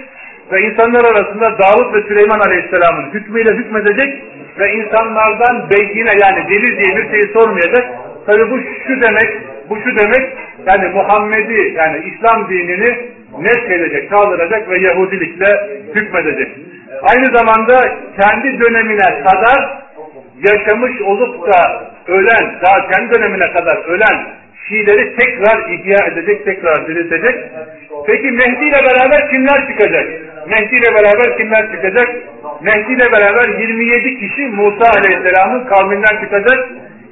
ve 0.52 0.62
insanlar 0.62 1.06
arasında 1.06 1.58
Davut 1.60 1.96
ve 1.96 2.02
Süleyman 2.08 2.40
Aleyhisselam'ın 2.40 3.14
hükmüyle 3.14 3.50
hükmedecek 3.56 4.24
ve 4.60 4.74
insanlardan 4.74 5.70
beyyine 5.70 6.12
yani 6.22 6.50
delil 6.50 6.78
diye 6.78 6.98
bir 6.98 7.10
şeyi 7.12 7.34
sormayacak. 7.34 7.86
Tabi 8.26 8.52
bu 8.52 8.60
şu 8.88 9.02
demek, 9.02 9.30
bu 9.70 9.78
şu 9.78 9.98
demek 9.98 10.38
yani 10.66 10.88
Muhammed'i 10.88 11.74
yani 11.78 12.04
İslam 12.06 12.50
dinini 12.50 12.98
net 13.40 13.72
edecek, 13.72 14.10
kaldıracak 14.10 14.70
ve 14.70 14.80
Yahudilikle 14.80 15.70
hükmedecek. 15.96 16.52
Aynı 17.02 17.38
zamanda 17.38 17.98
kendi 18.22 18.60
dönemine 18.60 19.24
kadar 19.24 19.84
yaşamış 20.44 21.02
olup 21.02 21.48
da 21.48 21.90
ölen, 22.08 22.60
daha 22.66 22.88
kendi 22.92 23.16
dönemine 23.16 23.52
kadar 23.52 23.78
ölen 23.86 24.28
Şiileri 24.68 25.16
tekrar 25.16 25.70
ihya 25.70 26.08
edecek, 26.08 26.46
tekrar 26.46 26.88
diriltecek. 26.88 27.36
Peki 28.08 28.32
Mehdi 28.32 28.66
ile 28.66 28.80
beraber 28.84 29.30
kimler 29.30 29.68
çıkacak? 29.68 30.08
Mehdi 30.50 30.76
ile 30.76 30.96
beraber 30.96 31.38
kimler 31.38 31.72
çıkacak? 31.72 32.08
Mehdi 32.62 32.94
ile 32.94 33.12
beraber 33.12 33.60
27 33.60 34.20
kişi 34.20 34.42
Musa 34.42 34.86
Aleyhisselam'ın 34.98 35.66
kavminden 35.66 36.22
çıkacak. 36.24 36.70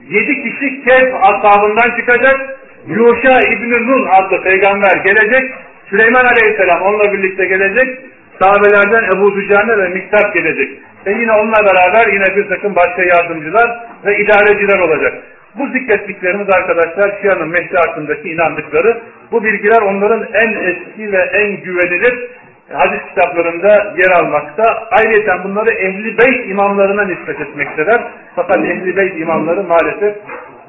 7 0.10 0.44
kişi 0.44 0.84
Kehf 0.84 1.14
ashabından 1.22 1.98
çıkacak. 1.98 2.40
Yuşa 2.88 3.42
İbni 3.54 3.88
Nun 3.88 4.08
adlı 4.08 4.44
peygamber 4.44 4.96
gelecek. 5.06 5.52
Süleyman 5.90 6.26
Aleyhisselam 6.26 6.82
onunla 6.82 7.14
birlikte 7.14 7.46
gelecek. 7.46 8.00
Sahabelerden 8.40 9.18
Ebu 9.18 9.36
Dücane 9.36 9.78
ve 9.78 9.90
Miktat 9.90 10.34
gelecek. 10.34 10.70
Ve 11.06 11.12
yine 11.12 11.32
onunla 11.32 11.66
beraber 11.66 12.14
yine 12.14 12.36
bir 12.36 12.50
takım 12.50 12.76
başka 12.76 13.04
yardımcılar 13.04 13.80
ve 14.06 14.18
idareciler 14.20 14.80
olacak. 14.80 15.14
Bu 15.58 15.68
zikrettiklerimiz 15.68 16.48
arkadaşlar 16.50 17.18
Şia'nın 17.22 17.50
Mehdi 17.50 17.76
hakkındaki 17.76 18.30
inandıkları. 18.30 19.02
Bu 19.32 19.44
bilgiler 19.44 19.82
onların 19.82 20.28
en 20.34 20.54
eski 20.54 21.12
ve 21.12 21.18
en 21.18 21.64
güvenilir 21.64 22.30
hadis 22.74 23.02
kitaplarında 23.10 23.94
yer 23.98 24.12
almakta. 24.12 24.88
Ayrıca 24.92 25.44
bunları 25.44 25.72
Ehli 25.72 26.18
Beyt 26.18 26.50
imamlarına 26.50 27.04
nispet 27.04 27.42
etmektedir. 27.42 28.02
Fakat 28.36 28.58
Ehli 28.58 28.98
Beyt 28.98 29.20
imamları 29.20 29.64
maalesef 29.64 30.16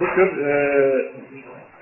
bu 0.01 0.07
tür 0.15 0.47
e, 0.47 0.51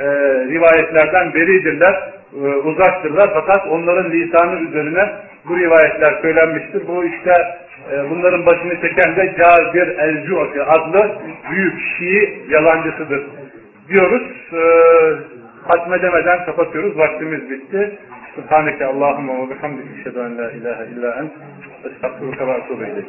e, 0.00 0.06
rivayetlerden 0.48 1.34
beridirler, 1.34 2.12
e, 2.32 2.46
uzaktırlar. 2.46 3.30
Fakat 3.34 3.66
onların 3.66 4.10
lisanı 4.10 4.60
üzerine 4.60 5.08
bu 5.48 5.58
rivayetler 5.58 6.18
söylenmiştir. 6.22 6.88
Bu 6.88 7.04
işte 7.04 7.32
bunların 8.10 8.46
başını 8.46 8.80
çeken 8.80 9.16
de 9.16 9.34
Cabir 9.38 9.88
el-Cu'fi 9.88 10.62
adlı 10.62 11.16
büyük 11.50 11.80
Şii 11.80 12.42
yalancısıdır 12.48 13.22
diyoruz. 13.88 14.22
E, 14.52 14.62
hatmedemeden 15.68 16.44
kapatıyoruz. 16.44 16.98
Vaktimiz 16.98 17.50
bitti. 17.50 17.98
Subhaneke 18.34 18.86
Allahümme 18.86 19.32
ve 19.32 19.50
bihamdik 19.50 19.84
eşhedü 19.98 20.18
en 20.18 20.38
la 20.38 20.50
ilahe 20.50 20.86
illa 20.86 21.14
ent 21.14 21.32
estağfurullah 21.84 22.46
ve 22.46 22.52
etûbü 22.52 22.92
ileyk. 22.92 23.06